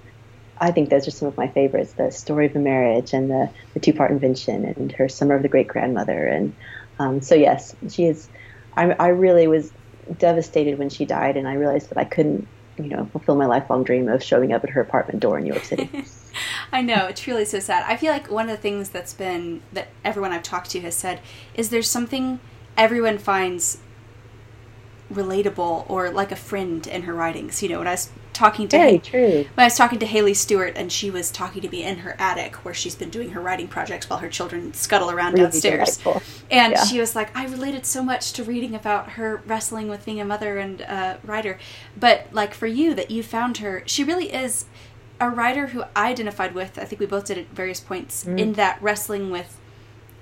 I 0.58 0.70
think 0.70 0.88
those 0.88 1.06
are 1.06 1.10
some 1.10 1.28
of 1.28 1.36
my 1.36 1.48
favorites: 1.48 1.92
the 1.98 2.10
Story 2.10 2.46
of 2.46 2.54
the 2.54 2.58
Marriage 2.58 3.12
and 3.12 3.28
the 3.28 3.52
the 3.74 3.80
Two 3.80 3.92
Part 3.92 4.10
Invention 4.10 4.64
and 4.64 4.90
her 4.92 5.10
Summer 5.10 5.36
of 5.36 5.42
the 5.42 5.48
Great 5.48 5.68
Grandmother. 5.68 6.26
And 6.26 6.54
um, 6.98 7.20
so 7.20 7.34
yes, 7.34 7.76
she 7.90 8.06
is. 8.06 8.30
I, 8.78 8.84
I 8.92 9.08
really 9.08 9.46
was 9.46 9.70
devastated 10.16 10.78
when 10.78 10.88
she 10.88 11.04
died, 11.04 11.36
and 11.36 11.46
I 11.46 11.52
realized 11.52 11.90
that 11.90 11.98
I 11.98 12.04
couldn't 12.04 12.48
you 12.84 12.90
know, 12.90 13.06
fulfill 13.06 13.36
my 13.36 13.46
lifelong 13.46 13.84
dream 13.84 14.08
of 14.08 14.22
showing 14.22 14.52
up 14.52 14.64
at 14.64 14.70
her 14.70 14.80
apartment 14.80 15.20
door 15.20 15.38
in 15.38 15.44
New 15.44 15.52
York 15.52 15.64
City. 15.64 16.04
I 16.72 16.82
know, 16.82 17.06
it's 17.06 17.26
really 17.26 17.44
so 17.44 17.58
sad. 17.58 17.84
I 17.86 17.96
feel 17.96 18.12
like 18.12 18.30
one 18.30 18.48
of 18.48 18.56
the 18.56 18.62
things 18.62 18.90
that's 18.90 19.14
been, 19.14 19.62
that 19.72 19.88
everyone 20.04 20.32
I've 20.32 20.42
talked 20.42 20.70
to 20.70 20.80
has 20.80 20.94
said, 20.94 21.20
is 21.54 21.70
there's 21.70 21.88
something 21.88 22.40
everyone 22.76 23.18
finds 23.18 23.78
relatable 25.12 25.88
or 25.88 26.10
like 26.10 26.30
a 26.30 26.36
friend 26.36 26.86
in 26.86 27.02
her 27.02 27.14
writings. 27.14 27.62
You 27.62 27.70
know, 27.70 27.78
when 27.78 27.88
I 27.88 27.92
was 27.92 28.10
talking 28.32 28.68
to 28.68 28.76
Very 28.76 28.98
true. 28.98 29.46
when 29.54 29.58
I 29.58 29.64
was 29.64 29.76
talking 29.76 29.98
to 29.98 30.06
Haley 30.06 30.34
Stewart 30.34 30.74
and 30.76 30.90
she 30.90 31.10
was 31.10 31.30
talking 31.30 31.62
to 31.62 31.68
me 31.68 31.82
in 31.82 31.98
her 31.98 32.16
attic 32.18 32.56
where 32.64 32.74
she's 32.74 32.94
been 32.94 33.10
doing 33.10 33.30
her 33.30 33.40
writing 33.40 33.68
projects 33.68 34.08
while 34.08 34.20
her 34.20 34.28
children 34.28 34.72
scuttle 34.74 35.10
around 35.10 35.32
really 35.32 35.44
downstairs. 35.44 35.96
Delightful. 35.98 36.22
And 36.50 36.72
yeah. 36.72 36.84
she 36.84 37.00
was 37.00 37.14
like, 37.14 37.36
I 37.36 37.46
related 37.46 37.86
so 37.86 38.02
much 38.02 38.32
to 38.32 38.44
reading 38.44 38.74
about 38.74 39.10
her 39.10 39.42
wrestling 39.46 39.88
with 39.88 40.04
being 40.04 40.20
a 40.20 40.24
mother 40.24 40.58
and 40.58 40.80
a 40.82 41.18
writer. 41.24 41.58
But 41.98 42.28
like 42.32 42.54
for 42.54 42.66
you 42.66 42.94
that 42.94 43.10
you 43.10 43.22
found 43.22 43.58
her, 43.58 43.82
she 43.86 44.04
really 44.04 44.32
is 44.32 44.66
a 45.20 45.28
writer 45.28 45.68
who 45.68 45.84
I 45.94 46.10
identified 46.10 46.54
with. 46.54 46.78
I 46.78 46.84
think 46.84 47.00
we 47.00 47.06
both 47.06 47.26
did 47.26 47.38
at 47.38 47.48
various 47.48 47.80
points 47.80 48.24
mm. 48.24 48.38
in 48.38 48.54
that 48.54 48.80
wrestling 48.80 49.30
with 49.30 49.58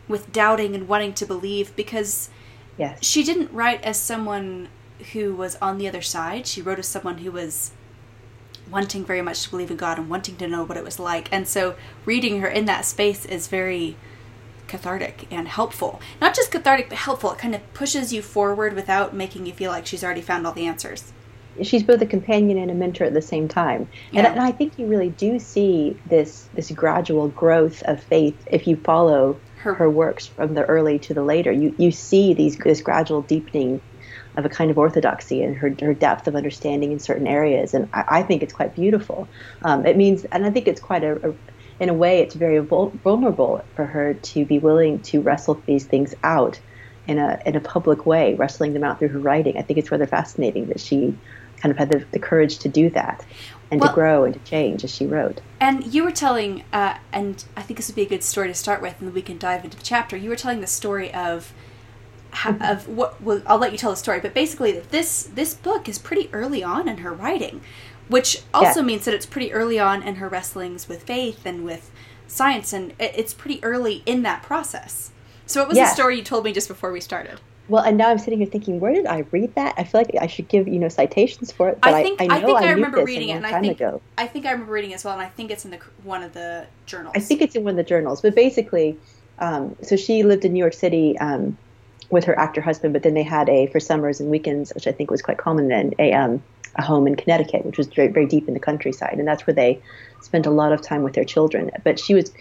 with 0.08 0.32
doubting 0.32 0.74
and 0.74 0.88
wanting 0.88 1.12
to 1.12 1.26
believe 1.26 1.76
because 1.76 2.30
yes. 2.78 2.98
she 3.04 3.22
didn't 3.22 3.52
write 3.52 3.82
as 3.82 4.00
someone 4.00 4.68
who 5.12 5.34
was 5.34 5.56
on 5.56 5.78
the 5.78 5.86
other 5.86 6.02
side. 6.02 6.46
She 6.46 6.62
wrote 6.62 6.78
as 6.78 6.88
someone 6.88 7.18
who 7.18 7.30
was 7.30 7.72
wanting 8.70 9.04
very 9.04 9.22
much 9.22 9.42
to 9.44 9.50
believe 9.50 9.70
in 9.70 9.76
God 9.76 9.98
and 9.98 10.08
wanting 10.08 10.36
to 10.36 10.48
know 10.48 10.64
what 10.64 10.76
it 10.76 10.84
was 10.84 10.98
like. 10.98 11.28
And 11.32 11.46
so 11.46 11.74
reading 12.04 12.40
her 12.40 12.48
in 12.48 12.64
that 12.66 12.84
space 12.84 13.24
is 13.24 13.48
very 13.48 13.96
cathartic 14.68 15.26
and 15.30 15.48
helpful. 15.48 16.00
Not 16.20 16.34
just 16.34 16.52
cathartic, 16.52 16.88
but 16.88 16.98
helpful. 16.98 17.32
It 17.32 17.38
kind 17.38 17.54
of 17.54 17.74
pushes 17.74 18.12
you 18.12 18.22
forward 18.22 18.74
without 18.74 19.14
making 19.14 19.46
you 19.46 19.52
feel 19.52 19.70
like 19.70 19.86
she's 19.86 20.04
already 20.04 20.20
found 20.20 20.46
all 20.46 20.52
the 20.52 20.66
answers. 20.66 21.12
She's 21.62 21.82
both 21.82 22.00
a 22.02 22.06
companion 22.06 22.56
and 22.58 22.70
a 22.70 22.74
mentor 22.74 23.04
at 23.04 23.14
the 23.14 23.22
same 23.22 23.48
time, 23.48 23.88
yeah. 24.12 24.20
and, 24.20 24.28
and 24.28 24.40
I 24.40 24.52
think 24.52 24.78
you 24.78 24.86
really 24.86 25.08
do 25.08 25.40
see 25.40 25.98
this 26.06 26.48
this 26.54 26.70
gradual 26.70 27.26
growth 27.28 27.82
of 27.82 28.00
faith 28.00 28.36
if 28.46 28.68
you 28.68 28.76
follow 28.76 29.40
her, 29.56 29.74
her 29.74 29.90
works 29.90 30.26
from 30.26 30.54
the 30.54 30.64
early 30.66 31.00
to 31.00 31.14
the 31.14 31.22
later. 31.24 31.50
You 31.50 31.74
you 31.76 31.90
see 31.90 32.32
these 32.32 32.56
this 32.58 32.80
gradual 32.80 33.22
deepening 33.22 33.80
of 34.38 34.44
a 34.44 34.48
kind 34.48 34.70
of 34.70 34.78
orthodoxy 34.78 35.42
and 35.42 35.56
her, 35.56 35.74
her 35.80 35.92
depth 35.92 36.28
of 36.28 36.36
understanding 36.36 36.92
in 36.92 36.98
certain 36.98 37.26
areas. 37.26 37.74
And 37.74 37.88
I, 37.92 38.04
I 38.08 38.22
think 38.22 38.42
it's 38.42 38.52
quite 38.52 38.74
beautiful. 38.74 39.28
Um, 39.62 39.84
it 39.84 39.96
means, 39.96 40.24
and 40.26 40.46
I 40.46 40.50
think 40.50 40.68
it's 40.68 40.80
quite 40.80 41.04
a, 41.04 41.30
a 41.30 41.34
in 41.80 41.88
a 41.88 41.94
way, 41.94 42.20
it's 42.20 42.34
very 42.34 42.58
vulnerable 42.58 43.64
for 43.76 43.84
her 43.84 44.14
to 44.14 44.44
be 44.44 44.58
willing 44.58 45.00
to 45.00 45.20
wrestle 45.20 45.62
these 45.66 45.86
things 45.86 46.14
out 46.24 46.58
in 47.06 47.18
a 47.18 47.40
in 47.46 47.56
a 47.56 47.60
public 47.60 48.04
way, 48.04 48.34
wrestling 48.34 48.72
them 48.74 48.84
out 48.84 48.98
through 48.98 49.08
her 49.08 49.18
writing. 49.18 49.56
I 49.56 49.62
think 49.62 49.78
it's 49.78 49.90
rather 49.90 50.06
fascinating 50.06 50.66
that 50.66 50.80
she 50.80 51.16
kind 51.58 51.70
of 51.70 51.78
had 51.78 51.90
the, 51.90 52.04
the 52.12 52.18
courage 52.18 52.58
to 52.58 52.68
do 52.68 52.90
that 52.90 53.24
and 53.70 53.80
well, 53.80 53.90
to 53.90 53.94
grow 53.94 54.24
and 54.24 54.34
to 54.34 54.40
change 54.40 54.84
as 54.84 54.94
she 54.94 55.06
wrote. 55.06 55.40
And 55.60 55.92
you 55.92 56.04
were 56.04 56.12
telling, 56.12 56.64
uh, 56.72 56.98
and 57.12 57.44
I 57.56 57.62
think 57.62 57.78
this 57.78 57.88
would 57.88 57.96
be 57.96 58.02
a 58.02 58.08
good 58.08 58.22
story 58.22 58.48
to 58.48 58.54
start 58.54 58.80
with, 58.80 59.00
and 59.00 59.12
we 59.12 59.22
can 59.22 59.38
dive 59.38 59.64
into 59.64 59.76
the 59.76 59.82
chapter. 59.82 60.16
You 60.16 60.30
were 60.30 60.36
telling 60.36 60.60
the 60.60 60.66
story 60.66 61.12
of. 61.12 61.52
Of 62.60 62.88
what. 62.88 63.20
Well, 63.22 63.42
I'll 63.46 63.58
let 63.58 63.72
you 63.72 63.78
tell 63.78 63.90
the 63.90 63.96
story, 63.96 64.20
but 64.20 64.34
basically, 64.34 64.72
that 64.72 64.90
this 64.90 65.24
this 65.24 65.54
book 65.54 65.88
is 65.88 65.98
pretty 65.98 66.28
early 66.32 66.62
on 66.62 66.88
in 66.88 66.98
her 66.98 67.12
writing, 67.12 67.60
which 68.08 68.42
also 68.54 68.82
means 68.82 69.04
that 69.04 69.14
it's 69.14 69.26
pretty 69.26 69.52
early 69.52 69.78
on 69.78 70.02
in 70.02 70.16
her 70.16 70.28
wrestlings 70.28 70.88
with 70.88 71.02
faith 71.02 71.44
and 71.44 71.64
with 71.64 71.90
science, 72.26 72.72
and 72.72 72.94
it's 72.98 73.34
pretty 73.34 73.62
early 73.64 74.02
in 74.06 74.22
that 74.22 74.42
process. 74.42 75.10
So, 75.46 75.60
what 75.60 75.68
was 75.70 75.78
the 75.78 75.86
story 75.86 76.18
you 76.18 76.22
told 76.22 76.44
me 76.44 76.52
just 76.52 76.68
before 76.68 76.92
we 76.92 77.00
started? 77.00 77.40
Well, 77.68 77.84
and 77.84 77.98
now 77.98 78.08
I'm 78.08 78.18
sitting 78.18 78.38
here 78.38 78.48
thinking, 78.48 78.80
where 78.80 78.94
did 78.94 79.06
I 79.06 79.24
read 79.30 79.54
that? 79.54 79.74
I 79.76 79.84
feel 79.84 80.00
like 80.00 80.10
I 80.18 80.26
should 80.26 80.48
give 80.48 80.66
you 80.66 80.78
know 80.78 80.88
citations 80.88 81.52
for 81.52 81.68
it. 81.68 81.80
But 81.82 81.94
I 81.94 82.02
think 82.02 82.20
I, 82.20 82.24
I, 82.24 82.36
I 82.36 82.40
think 82.42 82.58
I, 82.58 82.68
I 82.68 82.70
remember 82.70 83.04
reading 83.04 83.28
it, 83.28 83.32
and 83.34 83.46
I 83.46 83.60
think 83.60 83.80
ago. 83.80 84.00
I 84.16 84.26
think 84.26 84.46
I 84.46 84.52
remember 84.52 84.72
reading 84.72 84.92
it 84.92 84.94
as 84.94 85.04
well, 85.04 85.14
and 85.14 85.22
I 85.22 85.28
think 85.28 85.50
it's 85.50 85.64
in 85.64 85.70
the 85.70 85.78
one 86.02 86.22
of 86.22 86.32
the 86.32 86.66
journals. 86.86 87.14
I 87.16 87.20
think 87.20 87.42
it's 87.42 87.56
in 87.56 87.64
one 87.64 87.72
of 87.72 87.76
the 87.76 87.82
journals, 87.84 88.22
but 88.22 88.34
basically, 88.34 88.98
um, 89.38 89.76
so 89.82 89.96
she 89.96 90.22
lived 90.22 90.44
in 90.44 90.52
New 90.52 90.58
York 90.58 90.72
City 90.72 91.18
um, 91.18 91.58
with 92.10 92.24
her 92.24 92.38
actor 92.38 92.60
husband, 92.60 92.92
but 92.92 93.02
then 93.02 93.14
they 93.14 93.22
had 93.22 93.48
a 93.48 93.66
for 93.66 93.80
summers 93.80 94.20
and 94.20 94.30
weekends, 94.30 94.72
which 94.74 94.86
I 94.86 94.92
think 94.92 95.10
was 95.10 95.22
quite 95.22 95.38
common 95.38 95.68
then, 95.68 95.94
a 95.98 96.12
um, 96.12 96.42
a 96.76 96.82
home 96.82 97.06
in 97.06 97.16
Connecticut, 97.16 97.64
which 97.64 97.78
was 97.78 97.86
very 97.88 98.08
very 98.08 98.26
deep 98.26 98.48
in 98.48 98.54
the 98.54 98.60
countryside, 98.60 99.18
and 99.18 99.26
that's 99.26 99.46
where 99.46 99.54
they 99.54 99.80
spent 100.22 100.46
a 100.46 100.50
lot 100.50 100.72
of 100.72 100.82
time 100.82 101.02
with 101.02 101.14
their 101.14 101.24
children. 101.24 101.70
But 101.84 101.98
she 101.98 102.14
was 102.14 102.32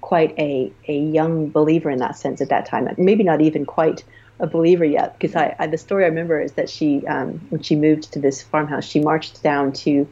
quite 0.00 0.38
a 0.38 0.72
a 0.88 0.96
young 0.96 1.50
believer 1.50 1.90
in 1.90 1.98
that 1.98 2.16
sense 2.16 2.40
at 2.40 2.48
that 2.50 2.66
time, 2.66 2.88
maybe 2.96 3.24
not 3.24 3.40
even 3.40 3.66
quite 3.66 4.04
a 4.40 4.46
believer 4.46 4.84
yet 4.84 5.18
because 5.18 5.34
I, 5.34 5.54
I, 5.58 5.66
the 5.66 5.78
story 5.78 6.04
I 6.04 6.08
remember 6.08 6.40
is 6.40 6.52
that 6.52 6.70
she 6.70 7.06
um, 7.06 7.40
when 7.50 7.62
she 7.62 7.74
moved 7.74 8.12
to 8.12 8.20
this 8.20 8.42
farmhouse 8.42 8.84
she 8.84 9.00
marched 9.00 9.42
down 9.42 9.72
to 9.84 10.08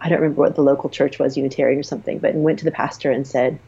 I 0.00 0.08
don't 0.08 0.20
remember 0.20 0.40
what 0.40 0.54
the 0.54 0.62
local 0.62 0.90
church 0.90 1.18
was 1.18 1.36
Unitarian 1.36 1.78
or 1.78 1.84
something 1.84 2.18
but 2.18 2.34
went 2.34 2.58
to 2.60 2.64
the 2.64 2.72
pastor 2.72 3.10
and 3.10 3.26
said 3.26 3.58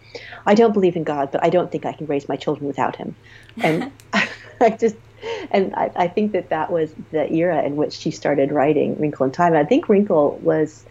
I 0.47 0.54
don't 0.54 0.73
believe 0.73 0.97
in 0.97 1.04
God 1.04 1.30
but 1.30 1.44
I 1.44 1.50
don't 1.50 1.70
think 1.70 1.87
I 1.87 1.92
can 1.92 2.06
raise 2.06 2.28
my 2.28 2.37
children 2.37 2.66
without 2.66 2.97
him. 2.97 3.14
And 3.62 3.92
I 4.67 4.71
just 4.71 4.97
and 5.50 5.75
I, 5.75 5.90
I, 5.97 6.09
think 6.09 6.33
that 6.33 6.49
that 6.49 6.73
was 6.73 6.95
the 7.12 7.31
era 7.31 7.62
in 7.62 7.76
which 7.76 7.93
she 7.93 8.11
started 8.11 8.52
writing 8.52 8.99
Wrinkle 8.99 9.26
in 9.26 9.33
Time 9.33 9.55
I 9.55 9.64
think 9.64 9.88
Wrinkle 9.88 10.38
was 10.43 10.85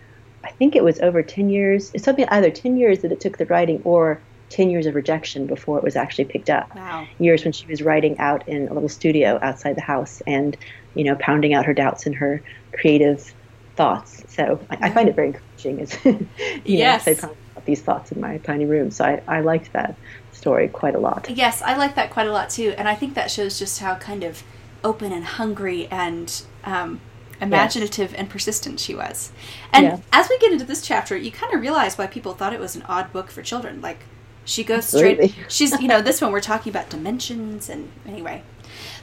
I 0.43 0.51
think 0.51 0.75
it 0.75 0.83
was 0.83 0.99
over 0.99 1.21
10 1.23 1.49
years 1.49 1.91
it's 1.93 2.03
something 2.03 2.27
either 2.29 2.49
10 2.49 2.77
years 2.77 2.99
that 2.99 3.11
it 3.11 3.19
took 3.19 3.37
the 3.37 3.45
writing 3.45 3.81
or 3.83 4.21
10 4.49 4.69
years 4.69 4.85
of 4.85 4.95
rejection 4.95 5.45
before 5.45 5.77
it 5.77 5.83
was 5.83 5.95
actually 5.95 6.25
picked 6.25 6.49
up. 6.49 6.73
Wow. 6.75 7.07
Years 7.19 7.43
when 7.43 7.53
she 7.53 7.65
was 7.67 7.81
writing 7.81 8.17
out 8.19 8.47
in 8.47 8.67
a 8.67 8.73
little 8.73 8.89
studio 8.89 9.39
outside 9.41 9.75
the 9.75 9.81
house 9.81 10.21
and, 10.27 10.57
you 10.95 11.03
know, 11.03 11.15
pounding 11.15 11.53
out 11.53 11.65
her 11.65 11.73
doubts 11.73 12.05
and 12.05 12.15
her 12.15 12.41
creative 12.73 13.33
thoughts. 13.75 14.23
So 14.27 14.59
I, 14.69 14.87
I 14.87 14.89
find 14.89 15.07
it 15.07 15.15
very 15.15 15.27
encouraging 15.27 15.81
as, 15.81 15.97
you 16.05 16.27
yes. 16.65 17.05
know, 17.05 17.35
these 17.65 17.81
thoughts 17.81 18.11
in 18.11 18.19
my 18.19 18.37
tiny 18.39 18.65
room. 18.65 18.91
So 18.91 19.05
I, 19.05 19.21
I 19.27 19.41
liked 19.41 19.73
that 19.73 19.95
story 20.39 20.69
quite 20.69 20.95
a 20.95 20.99
lot. 20.99 21.29
Yes, 21.29 21.61
I 21.61 21.75
like 21.75 21.95
that 21.95 22.09
quite 22.09 22.27
a 22.27 22.31
lot 22.31 22.49
too. 22.49 22.73
And 22.77 22.87
I 22.87 22.95
think 22.95 23.13
that 23.13 23.29
shows 23.29 23.59
just 23.59 23.79
how 23.79 23.95
kind 23.95 24.23
of 24.23 24.43
open 24.83 25.11
and 25.11 25.25
hungry 25.25 25.87
and 25.91 26.41
um, 26.63 27.01
imaginative 27.41 28.15
and 28.15 28.29
persistent 28.29 28.79
she 28.79 28.95
was. 28.95 29.31
And 29.73 29.85
yeah. 29.85 29.99
as 30.13 30.29
we 30.29 30.37
get 30.39 30.51
into 30.53 30.65
this 30.65 30.81
chapter, 30.81 31.17
you 31.17 31.31
kind 31.31 31.53
of 31.53 31.61
realize 31.61 31.97
why 31.97 32.07
people 32.07 32.33
thought 32.33 32.53
it 32.53 32.59
was 32.59 32.75
an 32.75 32.83
odd 32.83 33.11
book 33.11 33.29
for 33.29 33.41
children. 33.41 33.81
Like, 33.81 33.99
she 34.45 34.63
goes 34.63 34.85
Absolutely. 34.93 35.27
straight. 35.27 35.51
She's, 35.51 35.79
you 35.81 35.87
know, 35.87 36.01
this 36.01 36.21
one 36.21 36.31
we're 36.31 36.39
talking 36.39 36.71
about 36.71 36.89
dimensions 36.89 37.69
and 37.69 37.91
anyway. 38.07 38.41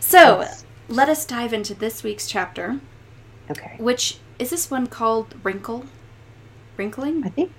So 0.01 0.41
yes. 0.41 0.65
let 0.89 1.09
us 1.09 1.25
dive 1.25 1.53
into 1.53 1.75
this 1.75 2.03
week's 2.03 2.27
chapter. 2.27 2.81
Okay. 3.51 3.77
Which 3.79 4.19
is 4.39 4.51
this 4.51 4.71
one 4.71 4.87
called 4.87 5.35
Wrinkle? 5.45 5.85
Wrinkling? 6.77 7.25
I 7.25 7.29
think. 7.29 7.53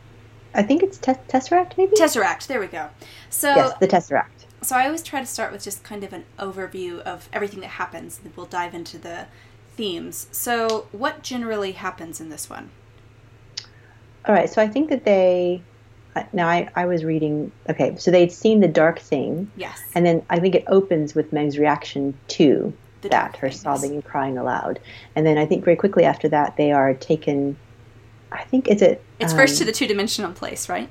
I 0.57 0.63
think 0.63 0.83
it's 0.83 0.97
te- 0.97 1.13
Tesseract, 1.29 1.77
maybe. 1.77 1.95
Tesseract. 1.95 2.47
There 2.47 2.59
we 2.59 2.67
go. 2.67 2.89
So 3.29 3.55
yes, 3.55 3.77
the 3.79 3.87
Tesseract. 3.87 4.45
So 4.63 4.75
I 4.75 4.85
always 4.85 5.03
try 5.03 5.19
to 5.19 5.25
start 5.25 5.51
with 5.53 5.63
just 5.63 5.83
kind 5.83 6.03
of 6.03 6.11
an 6.11 6.25
overview 6.39 6.99
of 7.01 7.29
everything 7.31 7.61
that 7.61 7.67
happens, 7.67 8.17
and 8.17 8.25
then 8.25 8.33
we'll 8.35 8.47
dive 8.47 8.73
into 8.73 8.97
the 8.97 9.27
themes. 9.75 10.27
So, 10.31 10.87
what 10.91 11.21
generally 11.21 11.73
happens 11.73 12.19
in 12.19 12.29
this 12.29 12.49
one? 12.49 12.71
All 14.25 14.33
right. 14.33 14.49
So 14.49 14.61
I 14.61 14.67
think 14.67 14.89
that 14.89 15.05
they 15.05 15.61
now 16.33 16.47
I, 16.47 16.67
I 16.75 16.85
was 16.85 17.03
reading 17.03 17.51
okay 17.69 17.95
so 17.97 18.11
they'd 18.11 18.31
seen 18.31 18.59
the 18.59 18.67
dark 18.67 18.99
thing 18.99 19.51
yes 19.55 19.81
and 19.93 20.05
then 20.05 20.23
i 20.29 20.39
think 20.39 20.55
it 20.55 20.63
opens 20.67 21.13
with 21.13 21.31
meg's 21.31 21.57
reaction 21.57 22.17
to 22.29 22.73
the 23.01 23.09
that 23.09 23.35
her 23.37 23.49
thing, 23.49 23.57
sobbing 23.57 23.91
and 23.91 24.03
crying 24.03 24.37
aloud 24.37 24.79
and 25.15 25.25
then 25.25 25.37
i 25.37 25.45
think 25.45 25.63
very 25.63 25.77
quickly 25.77 26.05
after 26.05 26.27
that 26.27 26.57
they 26.57 26.71
are 26.71 26.93
taken 26.95 27.55
i 28.31 28.43
think 28.43 28.67
is 28.67 28.81
it 28.81 29.03
it's 29.19 29.31
um, 29.33 29.39
first 29.39 29.57
to 29.57 29.65
the 29.65 29.71
two-dimensional 29.71 30.31
place 30.33 30.69
right? 30.69 30.89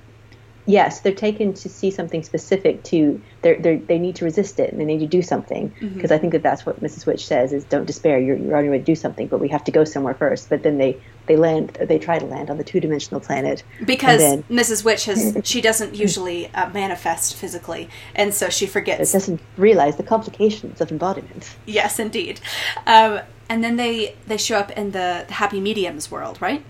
Yes 0.66 1.00
they're 1.00 1.14
taken 1.14 1.54
to 1.54 1.68
see 1.68 1.90
something 1.92 2.24
specific 2.24 2.82
to 2.84 3.20
they're, 3.42 3.56
they're, 3.60 3.78
they 3.78 3.98
need 3.98 4.16
to 4.16 4.24
resist 4.24 4.58
it 4.58 4.72
and 4.72 4.80
they 4.80 4.84
need 4.84 4.98
to 4.98 5.06
do 5.06 5.22
something. 5.22 5.68
Because 5.68 5.94
mm-hmm. 5.94 6.12
i 6.12 6.18
think 6.18 6.32
that 6.32 6.42
that's 6.42 6.66
what 6.66 6.82
mrs 6.82 7.06
which 7.06 7.24
says 7.24 7.52
is 7.52 7.64
don't 7.64 7.86
despair 7.86 8.18
you're, 8.18 8.36
you're 8.36 8.56
on 8.56 8.64
your 8.64 8.72
way 8.72 8.78
to 8.78 8.84
do 8.84 8.96
something 8.96 9.28
but 9.28 9.38
we 9.38 9.48
have 9.48 9.62
to 9.64 9.70
go 9.70 9.84
somewhere 9.84 10.14
first. 10.14 10.48
But 10.48 10.64
then 10.64 10.78
they 10.78 11.00
they 11.26 11.36
land 11.36 11.78
they 11.80 11.98
try 11.98 12.18
to 12.18 12.26
land 12.26 12.50
on 12.50 12.58
the 12.58 12.64
two-dimensional 12.64 13.20
planet. 13.20 13.62
Because 13.84 14.20
then, 14.20 14.42
mrs 14.44 14.84
which 14.84 15.04
has 15.04 15.38
she 15.44 15.60
doesn't 15.60 15.94
usually 15.94 16.52
uh, 16.52 16.68
manifest 16.70 17.36
physically 17.36 17.88
and 18.16 18.34
so 18.34 18.48
she 18.48 18.66
forgets 18.66 19.10
It 19.10 19.12
doesn't 19.16 19.40
realize 19.56 19.96
the 19.96 20.02
complications 20.02 20.80
of 20.80 20.90
embodiment. 20.90 21.54
Yes 21.64 22.00
indeed. 22.00 22.40
Um, 22.88 23.20
and 23.48 23.62
then 23.62 23.76
they 23.76 24.16
they 24.26 24.36
show 24.36 24.58
up 24.58 24.72
in 24.72 24.90
the, 24.90 25.24
the 25.28 25.34
happy 25.34 25.60
mediums 25.60 26.10
world 26.10 26.42
right 26.42 26.64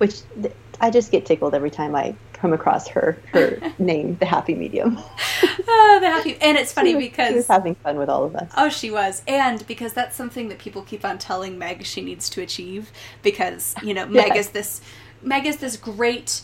which 0.00 0.22
i 0.80 0.90
just 0.90 1.10
get 1.10 1.24
tickled 1.24 1.54
every 1.54 1.70
time 1.70 1.94
i 1.94 2.14
come 2.40 2.52
across 2.52 2.88
her 2.88 3.18
her 3.32 3.60
name, 3.78 4.16
the 4.16 4.26
Happy 4.26 4.54
Medium. 4.54 4.98
oh, 5.42 5.98
the 6.00 6.08
happy, 6.08 6.36
and 6.40 6.56
it's 6.56 6.72
funny 6.72 6.90
she 6.90 6.96
was, 6.96 7.04
because 7.04 7.28
she 7.28 7.34
was 7.34 7.46
having 7.46 7.74
fun 7.76 7.98
with 7.98 8.08
all 8.08 8.24
of 8.24 8.34
us. 8.34 8.50
Oh, 8.56 8.68
she 8.68 8.90
was, 8.90 9.22
and 9.28 9.66
because 9.66 9.92
that's 9.92 10.16
something 10.16 10.48
that 10.48 10.58
people 10.58 10.82
keep 10.82 11.04
on 11.04 11.18
telling 11.18 11.58
Meg 11.58 11.84
she 11.84 12.00
needs 12.00 12.30
to 12.30 12.40
achieve. 12.40 12.90
Because 13.22 13.74
you 13.82 13.94
know, 13.94 14.06
Meg 14.06 14.36
is 14.36 14.50
this 14.50 14.80
Meg 15.22 15.46
is 15.46 15.58
this 15.58 15.76
great 15.76 16.42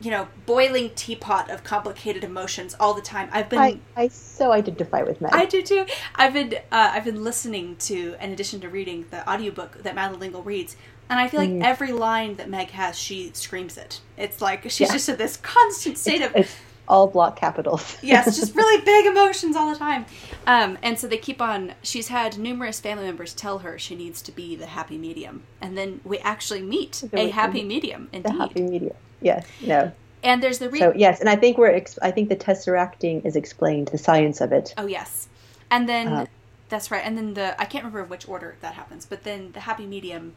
you 0.00 0.12
know, 0.12 0.28
boiling 0.46 0.90
teapot 0.90 1.50
of 1.50 1.64
complicated 1.64 2.22
emotions 2.22 2.76
all 2.78 2.94
the 2.94 3.02
time. 3.02 3.28
I've 3.32 3.48
been 3.48 3.58
I, 3.58 3.80
I 3.96 4.08
so 4.08 4.52
identify 4.52 5.02
with 5.02 5.20
Meg. 5.20 5.32
I 5.34 5.44
do 5.44 5.60
too. 5.60 5.86
I've 6.14 6.32
been 6.32 6.54
uh, 6.54 6.90
I've 6.92 7.04
been 7.04 7.24
listening 7.24 7.74
to 7.76 8.14
in 8.20 8.30
addition 8.30 8.60
to 8.60 8.68
reading 8.68 9.06
the 9.10 9.28
audiobook 9.28 9.82
that 9.82 9.96
Madeleine 9.96 10.20
L'Engle 10.20 10.42
reads. 10.42 10.76
And 11.10 11.18
I 11.18 11.28
feel 11.28 11.40
like 11.40 11.50
mm. 11.50 11.64
every 11.64 11.92
line 11.92 12.36
that 12.36 12.50
Meg 12.50 12.70
has, 12.70 12.98
she 12.98 13.30
screams 13.32 13.78
it. 13.78 14.00
It's 14.16 14.40
like 14.42 14.64
she's 14.64 14.80
yeah. 14.80 14.92
just 14.92 15.08
in 15.08 15.16
this 15.16 15.36
constant 15.38 15.96
state 15.96 16.20
it's, 16.20 16.34
of 16.34 16.36
it's 16.36 16.56
all 16.88 17.06
block 17.06 17.36
capitals. 17.36 17.96
yes, 18.02 18.36
just 18.38 18.54
really 18.54 18.84
big 18.84 19.06
emotions 19.06 19.56
all 19.56 19.72
the 19.72 19.78
time. 19.78 20.06
Um, 20.46 20.78
and 20.82 20.98
so 20.98 21.06
they 21.06 21.18
keep 21.18 21.40
on. 21.40 21.74
She's 21.82 22.08
had 22.08 22.38
numerous 22.38 22.80
family 22.80 23.04
members 23.04 23.34
tell 23.34 23.60
her 23.60 23.78
she 23.78 23.94
needs 23.94 24.20
to 24.22 24.32
be 24.32 24.56
the 24.56 24.66
happy 24.66 24.98
medium, 24.98 25.44
and 25.60 25.78
then 25.78 26.00
we 26.04 26.18
actually 26.18 26.62
meet 26.62 27.04
a 27.12 27.30
happy 27.30 27.62
medium. 27.62 28.08
Indeed, 28.12 28.32
the 28.32 28.38
happy 28.38 28.62
medium. 28.62 28.96
Yes. 29.20 29.46
No. 29.64 29.92
And 30.22 30.42
there's 30.42 30.58
the 30.58 30.68
re- 30.68 30.80
so 30.80 30.92
yes, 30.96 31.20
and 31.20 31.28
I 31.28 31.36
think 31.36 31.58
we're. 31.58 31.72
Ex- 31.72 31.98
I 32.02 32.10
think 32.10 32.28
the 32.28 32.36
tesseracting 32.36 33.24
is 33.24 33.36
explained, 33.36 33.88
the 33.88 33.98
science 33.98 34.40
of 34.40 34.52
it. 34.52 34.74
Oh 34.76 34.86
yes, 34.86 35.28
and 35.70 35.88
then 35.88 36.08
uh, 36.08 36.26
that's 36.68 36.90
right. 36.90 37.02
And 37.04 37.16
then 37.16 37.34
the 37.34 37.60
I 37.60 37.64
can't 37.64 37.84
remember 37.84 38.08
which 38.08 38.28
order 38.28 38.56
that 38.60 38.74
happens, 38.74 39.06
but 39.06 39.22
then 39.22 39.52
the 39.52 39.60
happy 39.60 39.86
medium 39.86 40.34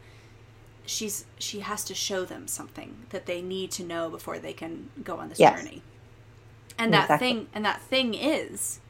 she's 0.86 1.24
she 1.38 1.60
has 1.60 1.84
to 1.84 1.94
show 1.94 2.24
them 2.24 2.46
something 2.46 3.06
that 3.10 3.26
they 3.26 3.42
need 3.42 3.70
to 3.72 3.84
know 3.84 4.10
before 4.10 4.38
they 4.38 4.52
can 4.52 4.90
go 5.02 5.16
on 5.16 5.28
this 5.28 5.38
yes. 5.38 5.60
journey. 5.60 5.82
And 6.78 6.92
that 6.92 7.04
exactly. 7.04 7.28
thing 7.28 7.46
and 7.54 7.64
that 7.64 7.80
thing 7.82 8.14
is 8.14 8.80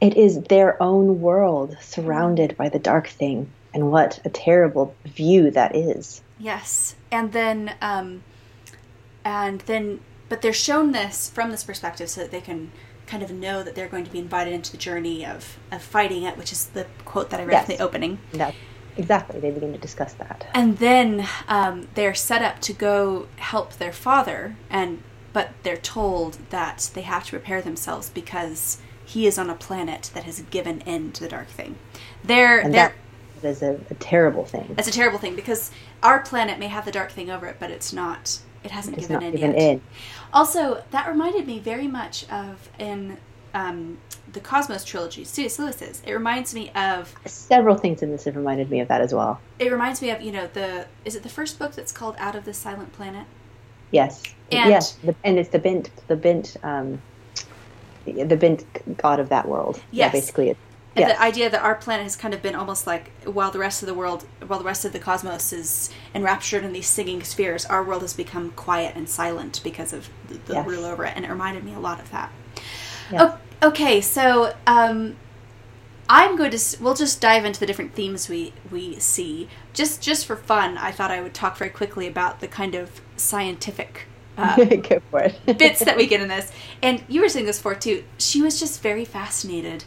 it 0.00 0.16
is 0.16 0.42
their 0.42 0.82
own 0.82 1.20
world 1.20 1.76
surrounded 1.80 2.56
by 2.56 2.68
the 2.68 2.78
dark 2.78 3.08
thing 3.08 3.50
and 3.72 3.90
what 3.90 4.20
a 4.24 4.30
terrible 4.30 4.94
view 5.04 5.50
that 5.50 5.74
is. 5.74 6.22
Yes. 6.38 6.96
And 7.10 7.32
then 7.32 7.74
um 7.80 8.22
and 9.24 9.60
then 9.62 10.00
but 10.28 10.42
they're 10.42 10.52
shown 10.52 10.92
this 10.92 11.30
from 11.30 11.50
this 11.50 11.64
perspective 11.64 12.08
so 12.08 12.22
that 12.22 12.30
they 12.30 12.40
can 12.40 12.72
kind 13.06 13.22
of 13.22 13.30
know 13.30 13.62
that 13.62 13.74
they're 13.74 13.88
going 13.88 14.04
to 14.04 14.10
be 14.10 14.18
invited 14.18 14.54
into 14.54 14.72
the 14.72 14.78
journey 14.78 15.26
of, 15.26 15.58
of 15.70 15.82
fighting 15.82 16.22
it, 16.22 16.38
which 16.38 16.52
is 16.52 16.66
the 16.68 16.86
quote 17.04 17.28
that 17.28 17.38
I 17.38 17.44
read 17.44 17.52
yes. 17.52 17.68
in 17.68 17.76
the 17.76 17.82
opening. 17.82 18.18
That's 18.32 18.56
Exactly, 18.96 19.40
they 19.40 19.50
begin 19.50 19.72
to 19.72 19.78
discuss 19.78 20.12
that. 20.14 20.46
And 20.54 20.78
then 20.78 21.26
um, 21.48 21.88
they're 21.94 22.14
set 22.14 22.42
up 22.42 22.60
to 22.60 22.72
go 22.72 23.28
help 23.36 23.74
their 23.74 23.92
father, 23.92 24.56
and 24.70 25.02
but 25.32 25.50
they're 25.64 25.76
told 25.76 26.38
that 26.50 26.90
they 26.94 27.02
have 27.02 27.24
to 27.24 27.30
prepare 27.30 27.60
themselves 27.60 28.08
because 28.10 28.78
he 29.04 29.26
is 29.26 29.38
on 29.38 29.50
a 29.50 29.54
planet 29.54 30.10
that 30.14 30.24
has 30.24 30.40
given 30.42 30.80
in 30.82 31.12
to 31.12 31.24
the 31.24 31.28
dark 31.28 31.48
thing. 31.48 31.76
They're 32.22 32.60
and 32.60 32.72
they're, 32.72 32.94
that 33.42 33.48
is 33.48 33.62
a, 33.62 33.80
a 33.90 33.94
terrible 33.94 34.44
thing. 34.44 34.74
It's 34.78 34.88
a 34.88 34.92
terrible 34.92 35.18
thing 35.18 35.34
because 35.34 35.70
our 36.02 36.20
planet 36.20 36.58
may 36.58 36.68
have 36.68 36.84
the 36.84 36.92
dark 36.92 37.10
thing 37.10 37.30
over 37.30 37.46
it, 37.46 37.56
but 37.58 37.70
it's 37.70 37.92
not. 37.92 38.38
It 38.62 38.70
hasn't 38.70 38.96
given 38.96 39.22
in 39.22 39.32
given 39.32 39.52
yet. 39.52 39.60
In. 39.60 39.82
Also, 40.32 40.84
that 40.90 41.06
reminded 41.08 41.46
me 41.46 41.58
very 41.58 41.86
much 41.86 42.28
of 42.30 42.70
in 42.78 43.18
um, 43.54 43.98
the 44.32 44.40
Cosmos 44.40 44.84
trilogy. 44.84 45.24
Lewis's. 45.24 46.02
It 46.04 46.12
reminds 46.12 46.54
me 46.54 46.70
of 46.70 47.14
several 47.24 47.76
things 47.76 48.02
in 48.02 48.10
this 48.10 48.24
have 48.24 48.36
reminded 48.36 48.70
me 48.70 48.80
of 48.80 48.88
that 48.88 49.00
as 49.00 49.14
well. 49.14 49.40
It 49.58 49.70
reminds 49.70 50.02
me 50.02 50.10
of 50.10 50.20
you 50.20 50.32
know 50.32 50.48
the 50.52 50.86
is 51.04 51.14
it 51.14 51.22
the 51.22 51.28
first 51.28 51.58
book 51.58 51.72
that's 51.72 51.92
called 51.92 52.16
Out 52.18 52.34
of 52.34 52.44
the 52.44 52.52
Silent 52.52 52.92
Planet? 52.92 53.26
Yes. 53.90 54.22
And, 54.50 54.70
yes, 54.70 54.92
the, 55.04 55.14
and 55.24 55.38
it's 55.38 55.50
the 55.50 55.58
bent 55.58 55.90
the 56.08 56.16
bent 56.16 56.56
um, 56.62 57.00
the 58.04 58.36
bent 58.36 58.64
god 58.98 59.20
of 59.20 59.28
that 59.28 59.48
world. 59.48 59.76
Yes. 59.90 60.06
Yeah, 60.06 60.10
basically. 60.10 60.50
It, 60.50 60.58
yes. 60.96 61.12
the 61.12 61.22
idea 61.22 61.50
that 61.50 61.62
our 61.62 61.76
planet 61.76 62.04
has 62.04 62.16
kind 62.16 62.34
of 62.34 62.42
been 62.42 62.54
almost 62.54 62.86
like 62.86 63.10
while 63.24 63.50
the 63.50 63.58
rest 63.58 63.82
of 63.82 63.86
the 63.86 63.94
world, 63.94 64.26
while 64.46 64.58
the 64.58 64.64
rest 64.64 64.84
of 64.84 64.92
the 64.92 64.98
cosmos 64.98 65.52
is 65.52 65.90
enraptured 66.14 66.64
in 66.64 66.72
these 66.72 66.88
singing 66.88 67.22
spheres, 67.22 67.64
our 67.66 67.84
world 67.84 68.02
has 68.02 68.14
become 68.14 68.50
quiet 68.52 68.96
and 68.96 69.08
silent 69.08 69.60
because 69.62 69.92
of 69.92 70.08
the, 70.28 70.34
the 70.46 70.54
yes. 70.54 70.66
rule 70.66 70.84
over 70.84 71.04
it, 71.04 71.12
and 71.14 71.24
it 71.24 71.30
reminded 71.30 71.64
me 71.64 71.72
a 71.74 71.80
lot 71.80 72.00
of 72.00 72.10
that. 72.10 72.32
Yes. 73.10 73.20
Oh, 73.62 73.68
okay, 73.68 74.00
so 74.00 74.54
um, 74.66 75.16
I'm 76.08 76.36
going 76.36 76.50
to. 76.50 76.76
We'll 76.80 76.94
just 76.94 77.20
dive 77.20 77.44
into 77.44 77.60
the 77.60 77.66
different 77.66 77.94
themes 77.94 78.28
we 78.28 78.52
we 78.70 78.98
see. 78.98 79.48
Just 79.72 80.02
just 80.02 80.26
for 80.26 80.36
fun, 80.36 80.78
I 80.78 80.90
thought 80.90 81.10
I 81.10 81.20
would 81.20 81.34
talk 81.34 81.56
very 81.56 81.70
quickly 81.70 82.06
about 82.06 82.40
the 82.40 82.48
kind 82.48 82.74
of 82.74 83.00
scientific 83.16 84.06
uh, 84.38 84.56
Go 84.56 85.00
for 85.10 85.20
it. 85.20 85.38
bits 85.58 85.84
that 85.84 85.96
we 85.96 86.06
get 86.06 86.20
in 86.20 86.28
this. 86.28 86.50
And 86.82 87.02
you 87.08 87.20
were 87.20 87.28
saying 87.28 87.46
this 87.46 87.60
for 87.60 87.74
too. 87.74 88.04
She 88.18 88.42
was 88.42 88.58
just 88.58 88.82
very 88.82 89.04
fascinated 89.04 89.84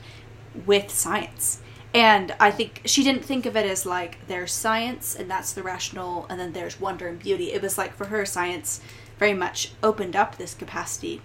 with 0.66 0.90
science. 0.90 1.62
And 1.94 2.36
I 2.40 2.52
think 2.52 2.82
she 2.86 3.04
didn't 3.04 3.26
think 3.26 3.46
of 3.46 3.56
it 3.58 3.66
as 3.66 3.86
like 3.86 4.20
there's 4.28 4.54
science 4.54 5.16
and 5.16 5.30
that's 5.30 5.54
the 5.54 5.64
rational, 5.64 6.26
and 6.30 6.40
then 6.40 6.54
there's 6.54 6.80
wonder 6.80 7.08
and 7.08 7.20
beauty. 7.20 7.52
It 7.52 7.62
was 7.62 7.78
like 7.78 7.94
for 7.94 8.06
her, 8.06 8.26
science 8.26 8.82
very 9.20 9.34
much 9.34 9.72
opened 9.84 10.16
up 10.16 10.38
this 10.38 10.54
capacity. 10.54 11.22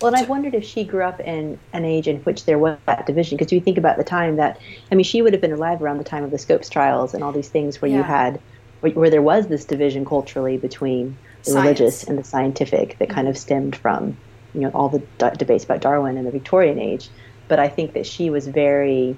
Well, 0.00 0.14
and 0.14 0.22
I 0.22 0.26
wondered 0.26 0.54
if 0.54 0.64
she 0.64 0.84
grew 0.84 1.02
up 1.02 1.18
in 1.20 1.58
an 1.72 1.84
age 1.84 2.06
in 2.06 2.18
which 2.20 2.44
there 2.44 2.58
was 2.58 2.78
that 2.86 3.06
division. 3.06 3.36
Because 3.36 3.52
you 3.52 3.60
think 3.60 3.78
about 3.78 3.96
the 3.96 4.04
time 4.04 4.36
that, 4.36 4.60
I 4.92 4.94
mean, 4.94 5.04
she 5.04 5.22
would 5.22 5.32
have 5.32 5.42
been 5.42 5.52
alive 5.52 5.82
around 5.82 5.98
the 5.98 6.04
time 6.04 6.22
of 6.22 6.30
the 6.30 6.38
Scopes 6.38 6.68
trials 6.68 7.14
and 7.14 7.24
all 7.24 7.32
these 7.32 7.48
things 7.48 7.82
where 7.82 7.90
yeah. 7.90 7.98
you 7.98 8.02
had, 8.04 8.40
where, 8.80 8.92
where 8.92 9.10
there 9.10 9.22
was 9.22 9.48
this 9.48 9.64
division 9.64 10.04
culturally 10.04 10.56
between 10.56 11.18
the 11.44 11.50
Science. 11.50 11.64
religious 11.64 12.04
and 12.04 12.18
the 12.18 12.24
scientific 12.24 12.98
that 12.98 13.10
kind 13.10 13.28
of 13.28 13.36
stemmed 13.36 13.74
from 13.74 14.16
you 14.54 14.60
know 14.62 14.70
all 14.70 14.88
the 14.88 15.00
d- 15.18 15.36
debates 15.36 15.64
about 15.64 15.80
Darwin 15.80 16.16
and 16.16 16.26
the 16.26 16.30
Victorian 16.30 16.78
age. 16.78 17.08
But 17.48 17.58
I 17.58 17.68
think 17.68 17.94
that 17.94 18.06
she 18.06 18.30
was 18.30 18.46
very. 18.46 19.16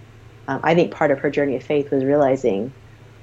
Um, 0.48 0.60
I 0.62 0.74
think 0.74 0.92
part 0.92 1.10
of 1.10 1.20
her 1.20 1.30
journey 1.30 1.56
of 1.56 1.62
faith 1.62 1.90
was 1.90 2.04
realizing 2.04 2.72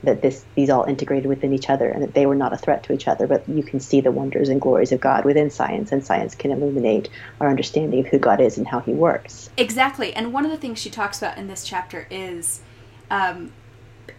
that 0.04 0.22
this 0.22 0.46
these 0.56 0.70
all 0.70 0.84
integrated 0.84 1.28
within 1.28 1.54
each 1.54 1.70
other 1.70 1.90
and 1.90 2.04
that 2.04 2.14
they 2.14 2.26
were 2.26 2.36
not 2.36 2.54
a 2.54 2.58
threat 2.58 2.84
to 2.84 2.94
each 2.94 3.08
other, 3.08 3.28
but 3.28 3.48
you 3.50 3.64
can 3.64 3.80
see 3.80 4.00
the 4.02 4.12
wonders 4.12 4.50
and 4.50 4.62
glories 4.62 4.92
of 4.92 5.00
God 5.00 5.26
within 5.26 5.50
science, 5.50 5.92
and 5.92 6.06
science 6.06 6.36
can 6.36 6.52
illuminate 6.52 7.10
our 7.42 7.50
understanding 7.50 8.00
of 8.00 8.08
who 8.08 8.20
God 8.20 8.40
is 8.40 8.58
and 8.58 8.68
how 8.68 8.80
He 8.80 8.94
works. 8.94 9.50
Exactly, 9.58 10.14
and 10.14 10.32
one 10.32 10.46
of 10.46 10.52
the 10.52 10.58
things 10.58 10.80
she 10.80 10.90
talks 10.90 11.18
about 11.18 11.38
in 11.38 11.48
this 11.48 11.64
chapter 11.64 12.08
is, 12.12 12.62
um, 13.10 13.52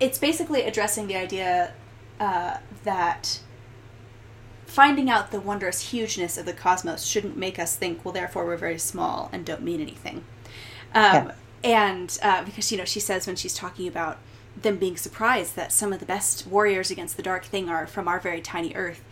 it's 0.00 0.18
basically 0.18 0.62
addressing 0.62 1.06
the 1.06 1.16
idea 1.16 1.72
uh, 2.18 2.56
that 2.84 3.40
finding 4.66 5.08
out 5.08 5.30
the 5.30 5.40
wondrous 5.40 5.90
hugeness 5.90 6.36
of 6.36 6.44
the 6.44 6.52
cosmos 6.52 7.04
shouldn't 7.04 7.36
make 7.36 7.58
us 7.58 7.76
think, 7.76 8.04
well, 8.04 8.12
therefore 8.12 8.44
we're 8.44 8.56
very 8.56 8.78
small 8.78 9.30
and 9.32 9.46
don't 9.46 9.62
mean 9.62 9.80
anything. 9.80 10.24
Um, 10.94 11.32
And 11.64 12.16
uh, 12.22 12.44
because, 12.44 12.70
you 12.70 12.78
know, 12.78 12.84
she 12.84 13.00
says 13.00 13.26
when 13.26 13.34
she's 13.34 13.54
talking 13.54 13.88
about 13.88 14.18
them 14.62 14.76
being 14.76 14.96
surprised 14.96 15.56
that 15.56 15.72
some 15.72 15.92
of 15.92 16.00
the 16.00 16.06
best 16.06 16.46
warriors 16.46 16.90
against 16.90 17.16
the 17.16 17.22
dark 17.22 17.44
thing 17.44 17.68
are 17.68 17.86
from 17.86 18.08
our 18.08 18.20
very 18.20 18.40
tiny 18.40 18.74
earth. 18.74 19.02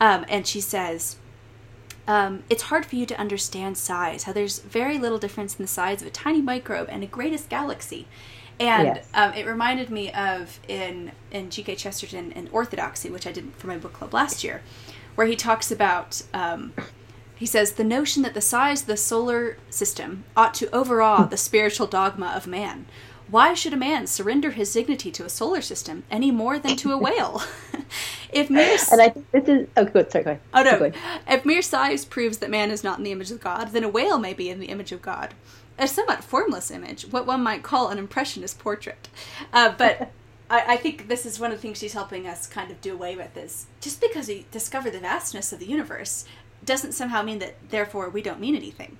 Um, 0.00 0.24
and 0.28 0.46
she 0.46 0.60
says, 0.60 1.16
um, 2.08 2.44
it's 2.48 2.64
hard 2.64 2.86
for 2.86 2.96
you 2.96 3.06
to 3.06 3.18
understand 3.18 3.76
size, 3.76 4.24
how 4.24 4.32
there's 4.32 4.60
very 4.60 4.98
little 4.98 5.18
difference 5.18 5.56
in 5.56 5.62
the 5.62 5.68
size 5.68 6.02
of 6.02 6.08
a 6.08 6.10
tiny 6.10 6.40
microbe 6.40 6.88
and 6.90 7.02
a 7.02 7.06
greatest 7.06 7.48
galaxy. 7.48 8.06
And 8.58 8.96
yes. 8.96 9.08
um, 9.12 9.32
it 9.34 9.46
reminded 9.46 9.90
me 9.90 10.10
of 10.12 10.60
in 10.66 11.12
in 11.30 11.50
G.K. 11.50 11.74
Chesterton 11.76 12.32
in 12.32 12.48
Orthodoxy, 12.52 13.10
which 13.10 13.26
I 13.26 13.32
did 13.32 13.52
for 13.56 13.66
my 13.66 13.76
book 13.76 13.92
club 13.92 14.14
last 14.14 14.42
year, 14.42 14.62
where 15.14 15.26
he 15.26 15.36
talks 15.36 15.70
about. 15.70 16.22
Um, 16.32 16.72
he 17.34 17.44
says 17.44 17.72
the 17.72 17.84
notion 17.84 18.22
that 18.22 18.32
the 18.32 18.40
size 18.40 18.80
of 18.80 18.86
the 18.86 18.96
solar 18.96 19.58
system 19.68 20.24
ought 20.34 20.54
to 20.54 20.74
overawe 20.74 21.26
the 21.26 21.36
spiritual 21.36 21.86
dogma 21.86 22.32
of 22.34 22.46
man. 22.46 22.86
Why 23.28 23.54
should 23.54 23.72
a 23.72 23.76
man 23.76 24.06
surrender 24.06 24.52
his 24.52 24.72
dignity 24.72 25.10
to 25.12 25.24
a 25.24 25.28
solar 25.28 25.60
system 25.60 26.04
any 26.10 26.30
more 26.30 26.58
than 26.58 26.76
to 26.76 26.92
a 26.92 26.98
whale? 26.98 27.42
if 28.32 28.48
mere 28.50 28.76
and 28.92 29.00
I 29.00 29.08
think 29.08 29.30
this 29.32 29.48
is 29.48 29.68
oh 29.76 29.84
good 29.84 30.10
sorry 30.12 30.24
go 30.24 30.30
ahead. 30.32 30.42
oh 30.54 30.62
no 30.62 30.92
if 31.28 31.44
mere 31.44 31.62
size 31.62 32.04
proves 32.04 32.38
that 32.38 32.50
man 32.50 32.70
is 32.70 32.84
not 32.84 32.98
in 32.98 33.04
the 33.04 33.12
image 33.12 33.30
of 33.30 33.40
God, 33.40 33.72
then 33.72 33.84
a 33.84 33.88
whale 33.88 34.18
may 34.18 34.34
be 34.34 34.48
in 34.48 34.60
the 34.60 34.66
image 34.66 34.92
of 34.92 35.02
God. 35.02 35.34
A 35.78 35.86
somewhat 35.86 36.24
formless 36.24 36.70
image, 36.70 37.02
what 37.10 37.26
one 37.26 37.42
might 37.42 37.62
call 37.62 37.88
an 37.88 37.98
impressionist 37.98 38.58
portrait, 38.58 39.08
uh, 39.52 39.74
but 39.76 40.10
I, 40.50 40.74
I, 40.74 40.76
think 40.76 41.08
this 41.08 41.26
is 41.26 41.40
one 41.40 41.50
of 41.50 41.58
the 41.58 41.62
things 41.62 41.78
she's 41.78 41.92
helping 41.92 42.26
us 42.26 42.46
kind 42.46 42.70
of 42.70 42.80
do 42.80 42.94
away 42.94 43.16
with 43.16 43.36
is 43.36 43.66
just 43.80 44.00
because 44.00 44.28
we 44.28 44.46
discover 44.50 44.90
the 44.90 45.00
vastness 45.00 45.52
of 45.52 45.58
the 45.58 45.66
universe 45.66 46.24
doesn't 46.64 46.92
somehow 46.92 47.22
mean 47.22 47.40
that 47.40 47.56
therefore 47.68 48.08
we 48.08 48.22
don't 48.22 48.40
mean 48.40 48.56
anything. 48.56 48.96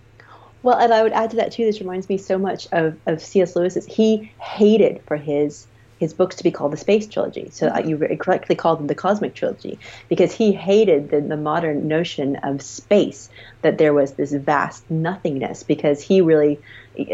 Well, 0.67 0.79
and 0.79 0.93
I 0.93 1.05
would 1.05 1.13
add 1.13 1.31
to 1.31 1.37
that 1.37 1.53
too. 1.53 1.65
This 1.65 1.79
reminds 1.79 2.09
me 2.09 2.19
so 2.19 2.39
much 2.39 2.67
of, 2.73 2.99
of 3.07 3.23
C.S. 3.23 3.55
Lewis's. 3.55 3.87
He 3.87 4.33
hated 4.41 5.01
for 5.07 5.17
his 5.17 5.69
his 5.99 6.13
books 6.13 6.37
to 6.37 6.43
be 6.43 6.51
called 6.51 6.73
the 6.73 6.77
space 6.77 7.07
trilogy. 7.07 7.49
So 7.53 7.69
uh, 7.69 7.79
you 7.79 7.97
correctly 8.19 8.55
called 8.55 8.81
them 8.81 8.89
the 8.89 8.95
cosmic 8.95 9.35
trilogy 9.35 9.79
because 10.09 10.33
he 10.33 10.53
hated 10.53 11.09
the, 11.09 11.21
the 11.21 11.37
modern 11.37 11.87
notion 11.89 12.37
of 12.43 12.61
space 12.63 13.31
that 13.63 13.79
there 13.79 13.95
was 13.95 14.15
this 14.15 14.33
vast 14.33 14.91
nothingness 14.91 15.63
because 15.63 16.03
he 16.03 16.21
really 16.21 16.61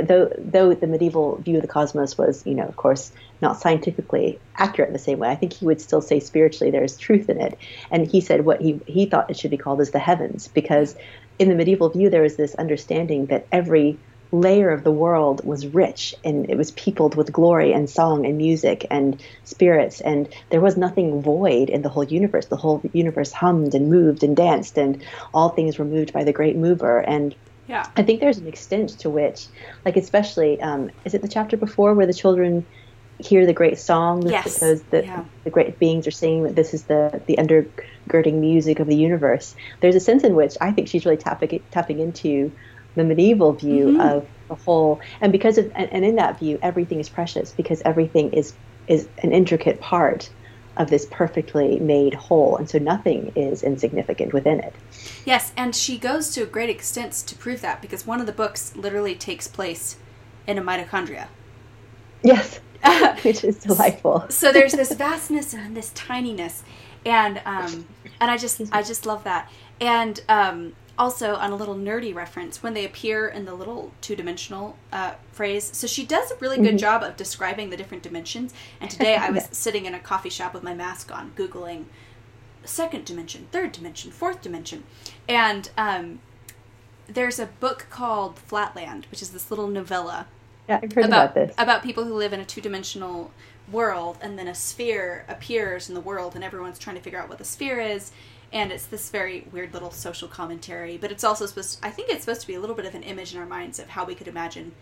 though 0.02 0.32
though 0.38 0.74
the 0.74 0.86
medieval 0.86 1.36
view 1.36 1.56
of 1.56 1.62
the 1.62 1.68
cosmos 1.68 2.16
was 2.16 2.46
you 2.46 2.54
know 2.54 2.64
of 2.64 2.76
course 2.76 3.12
not 3.40 3.60
scientifically 3.60 4.38
accurate 4.56 4.88
in 4.88 4.92
the 4.92 4.98
same 4.98 5.18
way 5.18 5.28
i 5.28 5.34
think 5.34 5.52
he 5.52 5.64
would 5.64 5.80
still 5.80 6.00
say 6.00 6.20
spiritually 6.20 6.70
there's 6.70 6.96
truth 6.96 7.28
in 7.28 7.40
it 7.40 7.58
and 7.90 8.06
he 8.06 8.20
said 8.20 8.44
what 8.44 8.60
he 8.60 8.80
he 8.86 9.06
thought 9.06 9.28
it 9.28 9.36
should 9.36 9.50
be 9.50 9.56
called 9.56 9.80
is 9.80 9.90
the 9.90 9.98
heavens 9.98 10.46
because 10.46 10.94
in 11.38 11.48
the 11.48 11.54
medieval 11.54 11.88
view 11.88 12.10
there 12.10 12.22
was 12.22 12.36
this 12.36 12.54
understanding 12.56 13.26
that 13.26 13.46
every 13.52 13.98
layer 14.32 14.70
of 14.70 14.82
the 14.82 14.90
world 14.90 15.44
was 15.44 15.66
rich 15.66 16.14
and 16.24 16.48
it 16.48 16.56
was 16.56 16.70
peopled 16.72 17.14
with 17.14 17.32
glory 17.32 17.72
and 17.72 17.88
song 17.88 18.24
and 18.24 18.38
music 18.38 18.86
and 18.90 19.22
spirits. 19.44 20.00
And 20.00 20.26
there 20.48 20.60
was 20.60 20.76
nothing 20.76 21.20
void 21.20 21.68
in 21.68 21.82
the 21.82 21.90
whole 21.90 22.04
universe. 22.04 22.46
The 22.46 22.56
whole 22.56 22.80
universe 22.94 23.30
hummed 23.30 23.74
and 23.74 23.90
moved 23.90 24.24
and 24.24 24.34
danced 24.34 24.78
and 24.78 25.04
all 25.34 25.50
things 25.50 25.78
were 25.78 25.84
moved 25.84 26.14
by 26.14 26.24
the 26.24 26.32
great 26.32 26.56
mover. 26.56 27.00
And 27.00 27.34
yeah. 27.68 27.86
I 27.96 28.02
think 28.02 28.20
there's 28.20 28.38
an 28.38 28.46
extent 28.46 28.98
to 29.00 29.10
which 29.10 29.46
like 29.84 29.96
especially 29.96 30.60
um, 30.62 30.90
is 31.04 31.14
it 31.14 31.22
the 31.22 31.28
chapter 31.28 31.56
before 31.56 31.94
where 31.94 32.06
the 32.06 32.14
children 32.14 32.66
hear 33.22 33.46
the 33.46 33.52
great 33.52 33.78
songs 33.78 34.30
yes. 34.30 34.44
because 34.44 34.82
the, 34.84 35.04
yeah. 35.04 35.24
the 35.44 35.50
great 35.50 35.78
beings 35.78 36.06
are 36.06 36.12
singing 36.12 36.42
that 36.44 36.56
this 36.56 36.74
is 36.74 36.84
the 36.84 37.22
the 37.26 37.36
undergirding 37.36 38.34
music 38.34 38.80
of 38.80 38.86
the 38.86 38.96
universe 38.96 39.54
there's 39.80 39.94
a 39.94 40.00
sense 40.00 40.24
in 40.24 40.34
which 40.34 40.56
i 40.60 40.70
think 40.72 40.88
she's 40.88 41.04
really 41.04 41.16
tapping 41.16 41.62
tapping 41.70 41.98
into 42.00 42.50
the 42.94 43.04
medieval 43.04 43.52
view 43.52 43.86
mm-hmm. 43.86 44.00
of 44.00 44.26
the 44.48 44.54
whole 44.54 45.00
and 45.20 45.32
because 45.32 45.58
of 45.58 45.70
and, 45.74 45.92
and 45.92 46.04
in 46.04 46.16
that 46.16 46.38
view 46.38 46.58
everything 46.62 47.00
is 47.00 47.08
precious 47.08 47.52
because 47.52 47.80
everything 47.84 48.32
is 48.32 48.54
is 48.86 49.08
an 49.18 49.32
intricate 49.32 49.80
part 49.80 50.30
of 50.76 50.88
this 50.88 51.06
perfectly 51.10 51.78
made 51.78 52.14
whole 52.14 52.56
and 52.56 52.68
so 52.68 52.78
nothing 52.78 53.30
is 53.36 53.62
insignificant 53.62 54.32
within 54.32 54.58
it 54.60 54.74
yes 55.24 55.52
and 55.56 55.74
she 55.74 55.98
goes 55.98 56.30
to 56.30 56.42
a 56.42 56.46
great 56.46 56.70
extent 56.70 57.12
to 57.12 57.34
prove 57.36 57.60
that 57.60 57.80
because 57.80 58.06
one 58.06 58.20
of 58.20 58.26
the 58.26 58.32
books 58.32 58.74
literally 58.74 59.14
takes 59.14 59.46
place 59.46 59.96
in 60.46 60.58
a 60.58 60.62
mitochondria 60.62 61.28
yes 62.22 62.60
which 63.22 63.44
is 63.44 63.58
delightful. 63.58 64.26
So 64.28 64.52
there's 64.52 64.72
this 64.72 64.92
vastness 64.92 65.54
and 65.54 65.76
this 65.76 65.90
tininess 65.90 66.62
and 67.04 67.40
um 67.44 67.86
and 68.20 68.30
i 68.30 68.36
just 68.36 68.60
i 68.72 68.82
just 68.82 69.06
love 69.06 69.24
that. 69.24 69.50
And 69.80 70.20
um 70.28 70.74
also 70.98 71.34
on 71.36 71.50
a 71.50 71.56
little 71.56 71.74
nerdy 71.74 72.14
reference 72.14 72.62
when 72.62 72.74
they 72.74 72.84
appear 72.84 73.26
in 73.26 73.44
the 73.44 73.54
little 73.54 73.92
two-dimensional 74.02 74.76
uh, 74.92 75.14
phrase 75.32 75.70
so 75.74 75.86
she 75.86 76.04
does 76.04 76.30
a 76.30 76.36
really 76.36 76.56
good 76.56 76.66
mm-hmm. 76.66 76.76
job 76.76 77.02
of 77.02 77.16
describing 77.16 77.70
the 77.70 77.76
different 77.76 78.02
dimensions 78.02 78.52
and 78.80 78.90
today 78.90 79.16
i 79.16 79.30
was 79.36 79.48
sitting 79.52 79.86
in 79.86 79.94
a 79.94 79.98
coffee 79.98 80.28
shop 80.28 80.52
with 80.52 80.62
my 80.62 80.74
mask 80.74 81.10
on 81.10 81.32
googling 81.32 81.84
second 82.64 83.04
dimension 83.04 83.48
third 83.50 83.72
dimension 83.72 84.10
fourth 84.10 84.42
dimension 84.42 84.84
and 85.28 85.70
um, 85.78 86.20
there's 87.06 87.38
a 87.38 87.46
book 87.46 87.86
called 87.88 88.38
flatland 88.38 89.06
which 89.10 89.22
is 89.22 89.30
this 89.30 89.50
little 89.50 89.68
novella 89.68 90.26
yeah, 90.68 90.80
I've 90.82 90.92
heard 90.92 91.06
about, 91.06 91.32
about 91.32 91.34
this. 91.34 91.54
about 91.58 91.82
people 91.82 92.04
who 92.04 92.14
live 92.14 92.32
in 92.32 92.40
a 92.40 92.44
two-dimensional 92.44 93.30
world 93.70 94.18
and 94.20 94.38
then 94.38 94.48
a 94.48 94.54
sphere 94.54 95.24
appears 95.28 95.88
in 95.88 95.94
the 95.94 96.00
world 96.00 96.34
and 96.34 96.44
everyone's 96.44 96.78
trying 96.78 96.96
to 96.96 97.02
figure 97.02 97.18
out 97.18 97.28
what 97.28 97.38
the 97.38 97.44
sphere 97.44 97.80
is 97.80 98.10
and 98.52 98.70
it's 98.70 98.86
this 98.86 99.08
very 99.08 99.46
weird 99.52 99.72
little 99.72 99.90
social 99.90 100.28
commentary 100.28 100.96
but 100.96 101.10
it's 101.12 101.24
also 101.24 101.46
supposed 101.46 101.80
to, 101.80 101.86
i 101.86 101.90
think 101.90 102.08
it's 102.10 102.24
supposed 102.24 102.40
to 102.40 102.46
be 102.46 102.54
a 102.54 102.60
little 102.60 102.76
bit 102.76 102.84
of 102.84 102.94
an 102.94 103.02
image 103.02 103.34
in 103.34 103.40
our 103.40 103.46
minds 103.46 103.78
of 103.78 103.88
how 103.88 104.04
we 104.04 104.14
could 104.14 104.28
imagine 104.28 104.72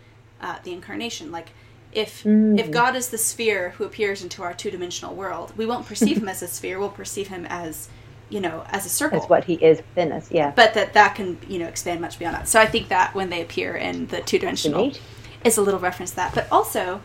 uh, 0.41 0.57
the 0.63 0.73
incarnation. 0.73 1.31
Like 1.31 1.49
if 1.91 2.23
mm. 2.23 2.57
if 2.57 2.71
god 2.71 2.95
is 2.95 3.09
the 3.09 3.17
sphere 3.17 3.71
who 3.71 3.83
appears 3.83 4.23
into 4.23 4.41
our 4.41 4.53
two-dimensional 4.53 5.13
world 5.13 5.51
we 5.57 5.65
won't 5.65 5.85
perceive 5.85 6.17
him 6.17 6.29
as 6.29 6.41
a 6.41 6.47
sphere 6.47 6.79
we'll 6.79 6.87
perceive 6.87 7.27
him 7.27 7.45
as 7.49 7.89
you 8.29 8.39
know 8.39 8.63
as 8.69 8.85
a 8.85 8.89
circle. 8.89 9.21
As 9.21 9.29
what 9.29 9.43
he 9.43 9.55
is 9.55 9.79
within 9.79 10.13
us 10.13 10.31
yeah. 10.31 10.53
But 10.55 10.73
that 10.75 10.93
that 10.93 11.15
can 11.15 11.37
you 11.49 11.59
know 11.59 11.67
expand 11.67 11.99
much 11.99 12.17
beyond 12.17 12.35
that. 12.35 12.47
So 12.47 12.59
i 12.59 12.65
think 12.65 12.87
that 12.89 13.13
when 13.13 13.29
they 13.29 13.41
appear 13.41 13.75
in 13.75 14.07
the 14.07 14.21
two-dimensional 14.21 14.93
is 15.43 15.57
a 15.57 15.61
little 15.61 15.79
reference 15.79 16.11
to 16.11 16.15
that. 16.17 16.35
But 16.35 16.47
also, 16.51 17.01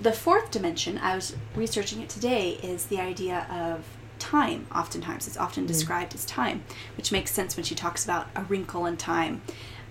the 0.00 0.12
fourth 0.12 0.50
dimension, 0.50 0.98
I 0.98 1.14
was 1.14 1.36
researching 1.54 2.00
it 2.02 2.08
today, 2.08 2.58
is 2.62 2.86
the 2.86 3.00
idea 3.00 3.46
of 3.50 3.84
time. 4.18 4.66
Oftentimes, 4.74 5.26
it's 5.26 5.36
often 5.36 5.64
mm. 5.64 5.68
described 5.68 6.14
as 6.14 6.24
time, 6.24 6.64
which 6.96 7.12
makes 7.12 7.30
sense 7.30 7.56
when 7.56 7.64
she 7.64 7.74
talks 7.74 8.04
about 8.04 8.26
a 8.34 8.42
wrinkle 8.42 8.86
in 8.86 8.96
time. 8.96 9.42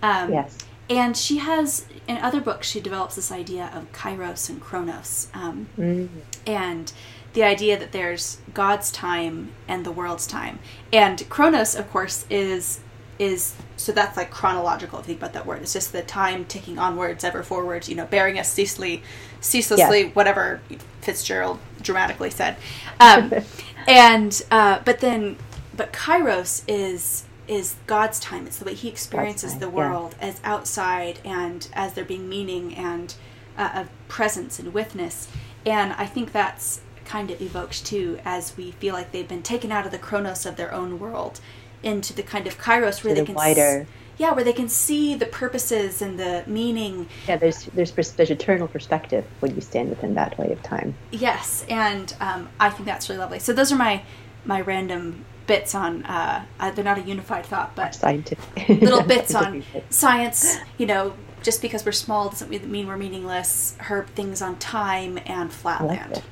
Um, 0.01 0.31
yes. 0.31 0.57
And 0.89 1.15
she 1.15 1.37
has, 1.37 1.85
in 2.07 2.17
other 2.17 2.41
books, 2.41 2.67
she 2.67 2.81
develops 2.81 3.15
this 3.15 3.31
idea 3.31 3.71
of 3.73 3.91
kairos 3.93 4.49
and 4.49 4.59
chronos. 4.61 5.29
Um, 5.33 5.67
mm. 5.77 6.09
And 6.45 6.91
the 7.33 7.43
idea 7.43 7.79
that 7.79 7.93
there's 7.93 8.39
God's 8.53 8.91
time 8.91 9.51
and 9.67 9.85
the 9.85 9.91
world's 9.91 10.27
time. 10.27 10.59
And 10.91 11.27
chronos, 11.29 11.75
of 11.75 11.89
course, 11.89 12.25
is 12.29 12.81
is 13.19 13.55
so 13.77 13.91
that's 13.91 14.17
like 14.17 14.31
chronological 14.31 14.99
if 14.99 15.03
you 15.03 15.07
think 15.07 15.19
about 15.19 15.33
that 15.33 15.45
word. 15.45 15.61
It's 15.61 15.73
just 15.73 15.91
the 15.91 16.01
time 16.01 16.45
ticking 16.45 16.79
onwards 16.79 17.23
ever 17.23 17.43
forwards 17.43 17.89
you 17.89 17.95
know 17.95 18.05
bearing 18.05 18.39
us 18.39 18.51
ceaselessly 18.51 19.03
ceaselessly 19.41 20.01
yes. 20.01 20.15
whatever 20.15 20.61
fitzgerald 21.01 21.59
dramatically 21.81 22.29
said. 22.29 22.55
Um, 22.99 23.33
and 23.87 24.41
uh, 24.51 24.79
but 24.85 24.99
then 24.99 25.37
but 25.75 25.93
kairos 25.93 26.63
is 26.67 27.25
is 27.47 27.75
god's 27.87 28.19
time. 28.19 28.47
It's 28.47 28.57
the 28.57 28.65
way 28.65 28.73
he 28.73 28.87
experiences 28.87 29.57
the 29.57 29.69
world 29.69 30.15
yeah. 30.19 30.27
as 30.27 30.41
outside 30.43 31.19
and 31.25 31.67
as 31.73 31.93
there 31.93 32.05
being 32.05 32.29
meaning 32.29 32.75
and 32.75 33.13
uh, 33.57 33.71
of 33.75 33.89
presence 34.07 34.59
and 34.59 34.73
witness. 34.73 35.27
And 35.65 35.93
i 35.93 36.05
think 36.05 36.31
that's 36.31 36.81
kind 37.05 37.31
of 37.31 37.41
evoked 37.41 37.85
too 37.85 38.19
as 38.25 38.55
we 38.57 38.71
feel 38.71 38.93
like 38.93 39.11
they've 39.11 39.27
been 39.27 39.43
taken 39.43 39.71
out 39.71 39.85
of 39.85 39.91
the 39.91 39.97
chronos 39.97 40.45
of 40.45 40.55
their 40.55 40.73
own 40.73 40.99
world 40.99 41.39
into 41.83 42.13
the 42.13 42.23
kind 42.23 42.47
of 42.47 42.57
kairos 42.57 43.03
where 43.03 43.13
they 43.13 43.25
can 43.25 43.35
wider. 43.35 43.81
S- 43.81 43.87
yeah, 44.17 44.31
where 44.31 44.43
they 44.43 44.53
can 44.53 44.69
see 44.69 45.15
the 45.15 45.25
purposes 45.25 46.01
and 46.01 46.19
the 46.19 46.43
meaning. 46.45 47.07
Yeah, 47.27 47.37
there's 47.37 47.65
there's 47.73 47.91
there's 47.91 48.29
eternal 48.29 48.67
perspective 48.67 49.25
when 49.39 49.55
you 49.55 49.61
stand 49.61 49.89
within 49.89 50.13
that 50.15 50.37
way 50.37 50.51
of 50.51 50.61
time. 50.61 50.95
Yes, 51.11 51.65
and 51.67 52.15
um, 52.19 52.49
I 52.59 52.69
think 52.69 52.85
that's 52.85 53.09
really 53.09 53.19
lovely. 53.19 53.39
So 53.39 53.53
those 53.53 53.71
are 53.71 53.75
my 53.75 54.03
my 54.45 54.61
random 54.61 55.25
bits 55.47 55.73
on. 55.75 56.03
Uh, 56.05 56.45
uh, 56.59 56.71
they're 56.71 56.85
not 56.85 56.97
a 56.99 57.01
unified 57.01 57.45
thought, 57.45 57.75
but 57.75 57.95
scientific 57.95 58.69
little 58.81 59.03
bits 59.03 59.33
on 59.33 59.63
science. 59.89 60.57
You 60.77 60.85
know, 60.85 61.13
just 61.41 61.61
because 61.61 61.85
we're 61.85 61.91
small 61.91 62.29
doesn't 62.29 62.49
mean 62.49 62.87
we're 62.87 62.97
meaningless. 62.97 63.75
Her 63.79 64.05
things 64.15 64.41
on 64.41 64.57
time 64.57 65.19
and 65.25 65.51
flatland. 65.51 66.13
Like 66.13 66.23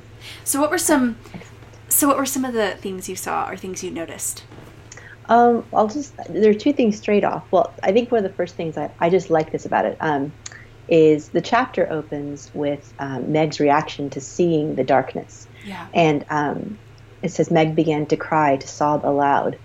so, 0.44 0.62
what 0.62 0.70
were 0.70 0.78
some? 0.78 1.18
So, 1.90 2.08
what 2.08 2.18
were 2.18 2.26
some 2.26 2.46
of 2.46 2.54
the 2.54 2.72
things 2.72 3.10
you 3.10 3.16
saw 3.16 3.50
or 3.50 3.58
things 3.58 3.84
you 3.84 3.92
noticed? 3.92 4.44
Um, 5.32 5.65
I'll 5.72 5.88
just 5.88 6.13
there 6.28 6.52
are 6.52 6.54
two 6.54 6.74
things 6.74 6.98
straight 6.98 7.24
off. 7.24 7.50
Well, 7.52 7.74
I 7.82 7.94
think 7.94 8.12
one 8.12 8.24
of 8.24 8.30
the 8.30 8.36
first 8.36 8.56
things 8.56 8.78
I, 8.78 8.91
I 9.00 9.10
just 9.10 9.30
like 9.30 9.54
this 9.54 9.65
about 9.65 9.86
it 9.86 9.96
um, 10.02 10.34
is 10.89 11.30
the 11.30 11.39
chapter 11.39 11.89
opens 11.89 12.52
with 12.54 12.94
um, 13.00 13.32
Meg's 13.32 13.62
reaction 13.62 14.10
to 14.10 14.20
seeing 14.20 14.76
the 14.76 14.84
darkness. 14.84 15.48
Yeah. 15.65 15.88
And 15.94 16.26
um, 16.30 16.78
it 17.22 17.32
says 17.32 17.50
Meg 17.50 17.78
began 17.78 18.08
to 18.08 18.17
cry, 18.17 18.58
to 18.58 18.67
sob 18.67 19.06
aloud. 19.06 19.58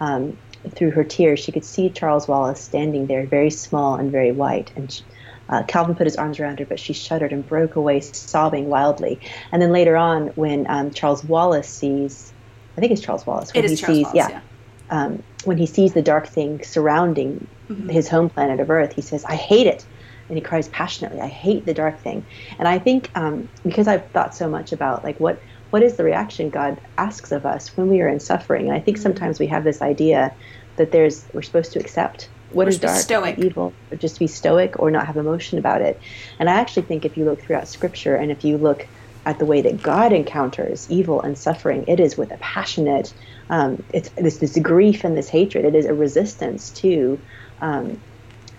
Um, 0.00 0.36
through 0.74 0.90
her 0.90 1.04
tears, 1.04 1.38
she 1.38 1.52
could 1.52 1.64
see 1.64 1.88
Charles 1.88 2.26
Wallace 2.26 2.60
standing 2.60 3.06
there, 3.06 3.24
very 3.24 3.50
small 3.50 3.94
and 3.94 4.10
very 4.10 4.32
white. 4.32 4.72
And 4.74 4.90
she, 4.90 5.04
uh, 5.48 5.62
Calvin 5.68 5.94
put 5.94 6.08
his 6.08 6.16
arms 6.16 6.40
around 6.40 6.58
her, 6.58 6.66
but 6.66 6.80
she 6.80 6.94
shuddered 6.94 7.32
and 7.32 7.46
broke 7.46 7.76
away, 7.76 8.00
sobbing 8.00 8.68
wildly. 8.68 9.20
And 9.52 9.62
then 9.62 9.70
later 9.70 9.96
on, 9.96 10.28
when 10.34 10.66
um, 10.68 10.90
Charles 10.90 11.22
Wallace 11.22 11.68
sees, 11.68 12.32
I 12.76 12.80
think 12.80 12.90
it's 12.90 13.02
Charles 13.02 13.24
Wallace. 13.24 13.54
When 13.54 13.64
it 13.64 13.70
is 13.70 13.78
he 13.78 13.86
Charles 13.86 13.96
sees, 13.96 14.04
Wallace, 14.06 14.16
yeah. 14.16 14.28
yeah 14.30 14.40
um, 14.90 15.22
when 15.44 15.58
he 15.58 15.66
sees 15.66 15.92
the 15.92 16.02
dark 16.02 16.26
thing 16.26 16.62
surrounding 16.62 17.46
mm-hmm. 17.68 17.88
his 17.88 18.08
home 18.08 18.28
planet 18.28 18.60
of 18.60 18.70
Earth, 18.70 18.92
he 18.92 19.02
says, 19.02 19.24
I 19.24 19.34
hate 19.34 19.66
it. 19.66 19.84
And 20.28 20.38
he 20.38 20.42
cries 20.42 20.68
passionately, 20.68 21.20
I 21.20 21.26
hate 21.26 21.66
the 21.66 21.74
dark 21.74 21.98
thing. 22.00 22.24
And 22.58 22.66
I 22.66 22.78
think 22.78 23.10
um, 23.14 23.48
because 23.64 23.86
I've 23.88 24.06
thought 24.12 24.34
so 24.34 24.48
much 24.48 24.72
about 24.72 25.04
like 25.04 25.18
what 25.20 25.40
what 25.70 25.82
is 25.82 25.96
the 25.96 26.04
reaction 26.04 26.50
God 26.50 26.78
asks 26.98 27.32
of 27.32 27.46
us 27.46 27.76
when 27.76 27.88
we 27.88 28.02
are 28.02 28.08
in 28.08 28.20
suffering, 28.20 28.66
and 28.68 28.76
I 28.76 28.80
think 28.80 28.98
mm-hmm. 28.98 29.02
sometimes 29.02 29.38
we 29.38 29.46
have 29.48 29.64
this 29.64 29.82
idea 29.82 30.32
that 30.76 30.92
there's 30.92 31.24
we're 31.32 31.42
supposed 31.42 31.72
to 31.72 31.80
accept 31.80 32.28
what 32.50 32.68
is 32.68 32.78
dark 32.78 32.98
stoic. 32.98 33.38
evil, 33.38 33.72
or 33.90 33.96
just 33.96 34.18
be 34.18 34.26
stoic 34.26 34.78
or 34.78 34.90
not 34.90 35.06
have 35.06 35.16
emotion 35.16 35.58
about 35.58 35.82
it. 35.82 36.00
And 36.38 36.48
I 36.48 36.54
actually 36.54 36.82
think 36.82 37.04
if 37.04 37.16
you 37.16 37.24
look 37.24 37.40
throughout 37.42 37.68
Scripture 37.68 38.14
and 38.16 38.30
if 38.30 38.44
you 38.44 38.56
look 38.56 38.86
at 39.24 39.38
the 39.38 39.46
way 39.46 39.62
that 39.62 39.82
God 39.82 40.12
encounters 40.12 40.86
evil 40.88 41.22
and 41.22 41.38
suffering, 41.38 41.84
it 41.86 42.00
is 42.00 42.16
with 42.16 42.32
a 42.32 42.38
passionate 42.38 43.14
um, 43.50 43.78
it's 43.92 44.10
this, 44.16 44.38
this 44.38 44.58
grief 44.58 45.04
and 45.04 45.16
this 45.16 45.28
hatred. 45.28 45.64
It 45.64 45.74
is 45.74 45.86
a 45.86 45.94
resistance 45.94 46.70
to 46.72 47.22
um, 47.60 48.02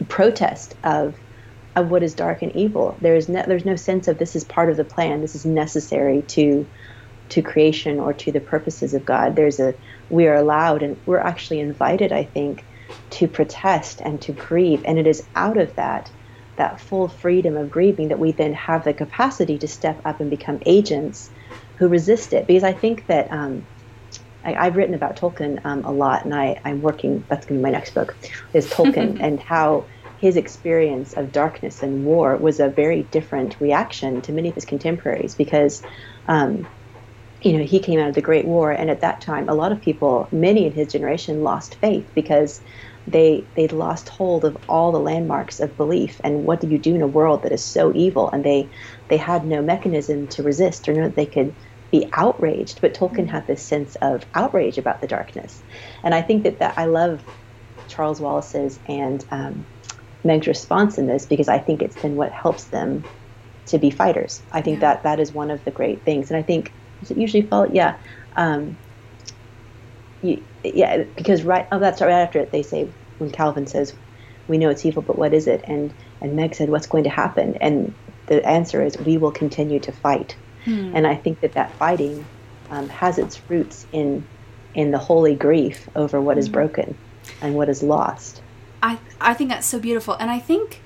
protest 0.08 0.76
of 0.84 1.16
of 1.76 1.90
what 1.90 2.04
is 2.04 2.14
dark 2.14 2.44
and 2.44 2.56
evil. 2.56 3.00
There 3.02 3.16
is 3.16 3.28
no, 3.28 3.44
there's 3.48 3.66
no 3.66 3.76
sense 3.76 4.08
of 4.08 4.20
this 4.20 4.36
is 4.36 4.44
part 4.44 4.70
of 4.70 4.78
the 4.78 4.86
plan. 4.86 5.22
This 5.22 5.36
is 5.36 5.46
necessary 5.46 6.24
to 6.30 6.70
to 7.30 7.42
creation 7.42 8.00
or 8.00 8.14
to 8.14 8.32
the 8.32 8.42
purposes 8.42 8.94
of 8.94 9.06
God. 9.06 9.36
There's 9.36 9.60
a 9.60 9.74
we 10.10 10.28
are 10.28 10.36
allowed 10.36 10.84
and 10.84 10.98
we're 11.06 11.20
actually 11.20 11.60
invited, 11.60 12.12
I 12.12 12.26
think, 12.26 12.66
to 13.12 13.28
protest 13.28 14.02
and 14.04 14.22
to 14.22 14.34
grieve. 14.34 14.84
And 14.86 15.00
it 15.00 15.08
is 15.08 15.28
out 15.36 15.58
of 15.58 15.76
that 15.76 16.12
that 16.56 16.80
full 16.80 17.08
freedom 17.08 17.58
of 17.58 17.72
grieving 17.72 18.10
that 18.10 18.20
we 18.20 18.32
then 18.32 18.54
have 18.54 18.84
the 18.84 18.94
capacity 18.94 19.58
to 19.58 19.68
step 19.68 20.00
up 20.06 20.20
and 20.20 20.30
become 20.30 20.60
agents 20.66 21.30
who 21.78 21.88
resist 21.88 22.34
it. 22.34 22.48
Because 22.48 22.64
I 22.64 22.74
think 22.74 23.08
that 23.08 23.32
um, 23.32 23.66
I, 24.44 24.66
have 24.66 24.76
written 24.76 24.94
about 24.94 25.16
Tolkien 25.16 25.66
um, 25.66 25.86
a 25.86 25.92
lot, 25.92 26.26
and 26.26 26.34
I, 26.34 26.60
I'm 26.64 26.82
working. 26.82 27.24
That's 27.28 27.46
going 27.46 27.60
to 27.60 27.66
be 27.66 27.72
my 27.72 27.76
next 27.76 27.94
book. 27.94 28.16
Is 28.54 28.70
Tolkien 28.70 29.20
and 29.22 29.40
how 29.40 29.86
his 30.20 30.38
experience 30.38 31.14
of 31.14 31.32
darkness 31.32 31.84
and 31.84 32.06
war 32.06 32.38
was 32.38 32.60
a 32.60 32.70
very 32.70 33.04
different 33.04 33.60
reaction 33.60 34.22
to 34.22 34.32
many 34.32 34.50
of 34.50 34.56
his 34.56 34.64
contemporaries 34.64 35.36
because, 35.36 35.84
um, 36.28 36.66
you 37.44 37.58
know, 37.58 37.66
he 37.66 37.80
came 37.80 38.00
out 38.00 38.10
of 38.10 38.16
the 38.16 38.22
Great 38.22 38.46
War, 38.46 38.72
and 38.72 38.90
at 38.90 39.02
that 39.02 39.22
time, 39.22 39.50
a 39.50 39.54
lot 39.56 39.72
of 39.72 39.82
people, 39.82 40.30
many 40.32 40.66
in 40.66 40.72
his 40.72 40.92
generation, 40.92 41.42
lost 41.42 41.78
faith 41.82 42.10
because 42.16 42.62
they 43.06 43.50
they'd 43.56 43.74
lost 43.74 44.08
hold 44.10 44.46
of 44.46 44.58
all 44.70 44.92
the 44.94 45.00
landmarks 45.00 45.60
of 45.60 45.76
belief. 45.78 46.22
And 46.24 46.44
what 46.44 46.62
do 46.62 46.68
you 46.68 46.80
do 46.80 46.96
in 46.96 47.02
a 47.02 47.08
world 47.08 47.44
that 47.44 47.52
is 47.52 47.66
so 47.66 47.92
evil? 47.94 48.30
And 48.32 48.44
they 48.44 48.72
they 49.10 49.18
had 49.18 49.46
no 49.46 49.62
mechanism 49.62 50.28
to 50.30 50.44
resist 50.44 50.88
or 50.88 50.94
know 50.94 51.04
that 51.04 51.16
they 51.16 51.26
could 51.26 51.56
be 51.92 52.10
outraged, 52.16 52.80
but 52.82 52.94
Tolkien 52.96 53.30
had 53.30 53.46
this 53.46 53.68
sense 53.68 53.96
of 54.02 54.24
outrage 54.34 54.78
about 54.78 55.02
the 55.02 55.08
darkness. 55.08 55.64
And 56.04 56.16
I 56.16 56.22
think 56.24 56.44
that, 56.44 56.60
that 56.60 56.74
I 56.78 56.86
love 56.86 57.24
Charles 57.88 58.20
Wallace's 58.22 58.80
and 58.88 59.24
um, 59.32 59.68
Meg's 60.24 60.48
response 60.48 60.98
in 60.98 61.08
this 61.08 61.26
because 61.28 61.50
I 61.50 61.60
think 61.60 61.82
it's 61.82 61.98
been 61.98 62.16
what 62.16 62.32
helps 62.32 62.70
them 62.70 63.04
to 63.68 63.78
be 63.78 63.92
fighters. 63.92 64.44
I 64.52 64.62
think 64.62 64.80
that 64.80 65.04
that 65.04 65.20
is 65.20 65.34
one 65.34 65.52
of 65.52 65.64
the 65.66 65.72
great 65.72 66.04
things. 66.04 66.32
And 66.32 66.38
I 66.38 66.44
think 66.44 66.74
it 67.12 67.18
usually 67.18 67.44
follow, 67.44 67.70
yeah, 67.72 67.98
um, 68.36 68.78
you, 70.22 70.44
yeah, 70.64 71.04
because 71.16 71.44
right, 71.44 71.68
oh, 71.72 71.80
that's 71.80 72.02
right 72.02 72.12
after 72.12 72.40
it. 72.40 72.52
They 72.52 72.64
say 72.64 72.90
when 73.18 73.30
Calvin 73.32 73.68
says, 73.68 73.94
"We 74.48 74.58
know 74.58 74.70
it's 74.70 74.86
evil, 74.86 75.02
but 75.02 75.18
what 75.18 75.34
is 75.34 75.48
it?" 75.48 75.64
and 75.66 75.94
and 76.22 76.36
Meg 76.36 76.56
said, 76.56 76.70
"What's 76.70 76.88
going 76.88 77.04
to 77.04 77.10
happen?" 77.10 77.58
And 77.62 77.94
the 78.28 78.46
answer 78.46 78.84
is, 78.84 78.98
"We 78.98 79.18
will 79.18 79.32
continue 79.32 79.80
to 79.82 79.92
fight." 79.92 80.36
Hmm. 80.66 80.96
And 80.96 81.06
I 81.06 81.16
think 81.16 81.42
that 81.42 81.54
that 81.54 81.72
fighting 81.74 82.26
um, 82.72 82.88
has 82.90 83.18
its 83.18 83.40
roots 83.50 83.86
in 83.92 84.26
in 84.74 84.92
the 84.92 84.98
holy 84.98 85.36
grief 85.36 85.88
over 85.96 86.20
what 86.20 86.38
is 86.38 86.48
hmm. 86.48 86.54
broken 86.54 86.98
and 87.42 87.56
what 87.56 87.70
is 87.70 87.84
lost. 87.84 88.42
I 88.82 89.00
I 89.20 89.34
think 89.34 89.50
that's 89.50 89.68
so 89.68 89.80
beautiful, 89.80 90.16
and 90.16 90.32
I 90.32 90.40
think 90.40 90.82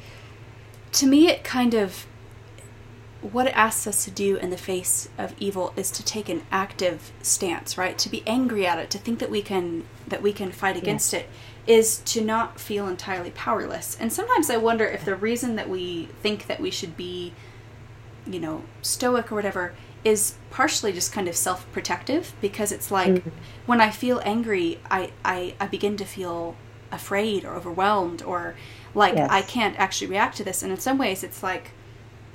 to 0.94 1.06
me 1.06 1.28
it 1.28 1.44
kind 1.44 1.74
of 1.74 2.08
what 3.32 3.48
it 3.48 3.58
asks 3.58 3.88
us 3.88 4.06
to 4.06 4.12
do 4.12 4.38
in 4.38 4.50
the 4.50 4.58
face 4.58 5.10
of 5.18 5.34
evil 5.40 5.74
is 5.76 5.92
to 5.92 6.04
take 6.04 6.30
an 6.30 6.44
active 6.52 7.12
stance, 7.22 7.78
right? 7.78 7.98
To 7.98 8.10
be 8.10 8.24
angry 8.28 8.66
at 8.66 8.80
it, 8.80 8.90
to 8.92 8.98
think 8.98 9.20
that 9.20 9.30
we 9.30 9.42
can 9.42 9.86
that 10.08 10.22
we 10.22 10.32
can 10.34 10.52
fight 10.52 10.78
against 10.78 11.14
it 11.14 11.30
is 11.66 11.98
to 12.00 12.22
not 12.22 12.60
feel 12.60 12.88
entirely 12.88 13.32
powerless. 13.32 13.98
And 14.00 14.12
sometimes 14.14 14.50
I 14.50 14.56
wonder 14.58 14.86
if 14.86 15.04
the 15.04 15.16
reason 15.16 15.58
that 15.58 15.68
we 15.68 16.06
think 16.22 16.48
that 16.48 16.62
we 16.62 16.72
should 16.72 16.96
be 16.96 17.34
you 18.30 18.40
know, 18.40 18.64
stoic 18.82 19.32
or 19.32 19.36
whatever 19.36 19.74
is 20.04 20.36
partially 20.50 20.94
just 20.94 21.12
kind 21.12 21.28
of 21.28 21.36
self-protective 21.36 22.34
because 22.42 22.72
it's 22.72 22.92
like 22.92 23.10
mm-hmm. 23.10 23.30
when 23.66 23.82
I 23.82 23.90
feel 23.90 24.22
angry, 24.24 24.80
I, 24.90 25.12
I, 25.26 25.56
I 25.60 25.68
begin 25.68 25.98
to 25.98 26.06
feel 26.06 26.56
afraid 26.92 27.44
or 27.44 27.54
overwhelmed 27.54 28.22
or 28.22 28.56
like 28.94 29.16
yes. 29.16 29.30
I 29.30 29.42
can't 29.42 29.78
actually 29.80 30.08
react 30.08 30.38
to 30.38 30.44
this. 30.44 30.64
And 30.64 30.72
in 30.72 30.80
some 30.80 30.98
ways, 30.98 31.24
it's 31.24 31.44
like 31.44 31.72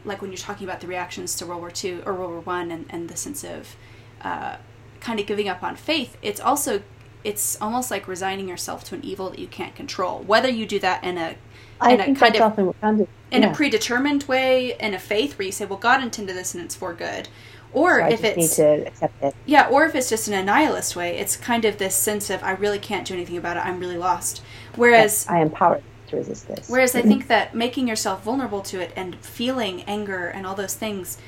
like 0.04 0.20
when 0.20 0.30
you're 0.30 0.38
talking 0.38 0.66
about 0.66 0.80
the 0.80 0.86
reactions 0.86 1.34
to 1.36 1.46
World 1.46 1.60
War 1.60 1.72
II 1.82 2.02
or 2.04 2.14
World 2.14 2.30
War 2.30 2.40
One 2.40 2.70
and, 2.70 2.86
and 2.90 3.08
the 3.08 3.16
sense 3.16 3.44
of 3.44 3.76
uh, 4.22 4.56
kind 5.00 5.20
of 5.20 5.26
giving 5.26 5.48
up 5.48 5.62
on 5.62 5.76
faith. 5.76 6.16
It's 6.22 6.40
also 6.40 6.82
it's 7.24 7.60
almost 7.60 7.90
like 7.90 8.08
resigning 8.08 8.48
yourself 8.48 8.82
to 8.84 8.94
an 8.96 9.04
evil 9.04 9.30
that 9.30 9.38
you 9.38 9.46
can't 9.46 9.74
control. 9.74 10.20
Whether 10.20 10.48
you 10.48 10.66
do 10.66 10.78
that 10.80 11.04
in 11.04 11.18
a 11.18 11.36
I 11.80 11.94
in 11.94 12.00
a 12.00 12.14
kind 12.14 12.36
of, 12.36 12.58
of 12.58 13.08
in 13.30 13.44
a 13.44 13.54
predetermined 13.54 14.24
way 14.24 14.76
in 14.78 14.94
a 14.94 14.98
faith 14.98 15.38
where 15.38 15.46
you 15.46 15.52
say, 15.52 15.64
well, 15.64 15.78
God 15.78 16.02
intended 16.02 16.36
this 16.36 16.54
and 16.54 16.64
it's 16.64 16.74
for 16.74 16.94
good. 16.94 17.28
Or 17.72 18.00
so 18.00 18.08
if 18.08 18.22
it's 18.22 18.36
need 18.36 18.64
to 18.64 18.86
accept 18.86 19.22
it. 19.22 19.34
Yeah, 19.46 19.68
or 19.68 19.86
if 19.86 19.94
it's 19.94 20.10
just 20.10 20.28
in 20.28 20.34
a 20.34 20.42
nihilist 20.44 20.94
way, 20.94 21.16
it's 21.16 21.36
kind 21.36 21.64
of 21.64 21.78
this 21.78 21.94
sense 21.94 22.28
of 22.28 22.42
I 22.44 22.52
really 22.52 22.78
can't 22.78 23.06
do 23.06 23.14
anything 23.14 23.38
about 23.38 23.56
it. 23.56 23.64
I'm 23.64 23.80
really 23.80 23.96
lost. 23.96 24.42
Whereas 24.76 25.24
yes, 25.24 25.28
I 25.28 25.38
am 25.38 25.50
powerless 25.50 25.82
to 26.12 26.18
resist 26.18 26.48
this. 26.48 26.68
Whereas 26.70 26.94
I 26.94 27.02
think 27.10 27.26
that 27.26 27.54
making 27.54 27.88
yourself 27.88 28.22
vulnerable 28.22 28.62
to 28.62 28.80
it 28.80 28.92
and 28.96 29.16
feeling 29.16 29.82
anger 29.82 30.28
and 30.28 30.46
all 30.46 30.54
those 30.54 30.74
things, 30.74 31.18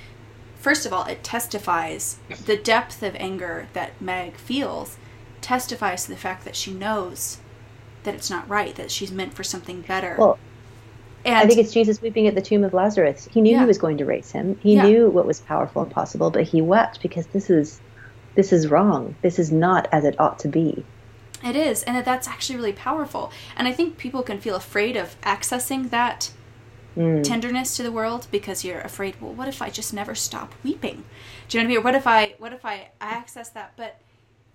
first 0.57 0.87
of 0.87 0.93
all, 0.93 1.05
it 1.07 1.23
testifies 1.25 2.17
the 2.47 2.57
depth 2.57 3.03
of 3.03 3.15
anger 3.17 3.69
that 3.73 4.01
Meg 4.01 4.37
feels, 4.37 4.97
testifies 5.41 6.05
to 6.05 6.11
the 6.11 6.17
fact 6.17 6.45
that 6.45 6.57
she 6.57 6.73
knows 6.73 7.39
that 8.05 8.15
it's 8.15 8.31
not 8.31 8.49
right, 8.49 8.75
that 8.77 8.91
she's 8.91 9.11
meant 9.11 9.35
for 9.35 9.43
something 9.45 9.81
better. 9.83 10.17
Well, 10.19 10.39
and 11.25 11.37
I 11.37 11.47
think 11.47 11.59
it's 11.59 11.73
Jesus 11.73 12.03
weeping 12.03 12.27
at 12.27 12.35
the 12.35 12.43
tomb 12.43 12.65
of 12.65 12.75
Lazarus. 12.75 13.27
He 13.33 13.41
knew 13.41 13.53
Yeah. 13.53 13.61
he 13.61 13.67
was 13.67 13.79
going 13.79 13.97
to 13.99 14.05
raise 14.05 14.31
him. 14.31 14.59
He 14.63 14.75
Yeah. 14.75 14.83
knew 14.87 15.11
what 15.11 15.27
was 15.27 15.41
powerful 15.41 15.83
and 15.83 15.91
possible, 15.91 16.31
but 16.31 16.45
he 16.45 16.61
wept 16.61 17.01
because 17.03 17.27
this 17.29 17.49
is 17.51 17.81
this 18.37 18.53
is 18.53 18.69
wrong. 18.69 19.15
This 19.23 19.39
is 19.39 19.53
not 19.53 19.87
as 19.93 20.05
it 20.05 20.17
ought 20.19 20.41
to 20.41 20.49
be. 20.49 20.85
It 21.45 21.57
is, 21.57 21.83
and 21.83 21.95
that 21.97 22.05
that's 22.05 22.27
actually 22.27 22.57
really 22.57 22.73
powerful. 22.73 23.31
And 23.57 23.69
I 23.69 23.73
think 23.73 23.99
people 23.99 24.23
can 24.23 24.41
feel 24.41 24.57
afraid 24.57 24.97
of 24.97 25.21
accessing 25.23 25.91
that 25.91 26.31
Mm. 26.97 27.25
tenderness 27.25 27.77
to 27.77 27.83
the 27.83 27.91
world 27.91 28.29
because 28.31 28.65
you're 28.65 28.81
afraid. 28.81 29.21
Well, 29.21 29.33
what 29.35 29.49
if 29.49 29.61
I 29.61 29.69
just 29.69 29.93
never 29.93 30.15
stop 30.15 30.55
weeping? 30.63 31.03
Do 31.49 31.59
you 31.59 31.65
know 31.65 31.67
what 31.67 31.67
I 31.67 31.69
mean? 31.69 31.79
Or 31.79 31.81
what 31.83 31.95
if 31.97 32.07
I 32.07 32.35
what 32.39 32.53
if 32.53 32.65
I 32.65 32.91
access 33.01 33.49
that? 33.51 33.73
But 33.77 34.01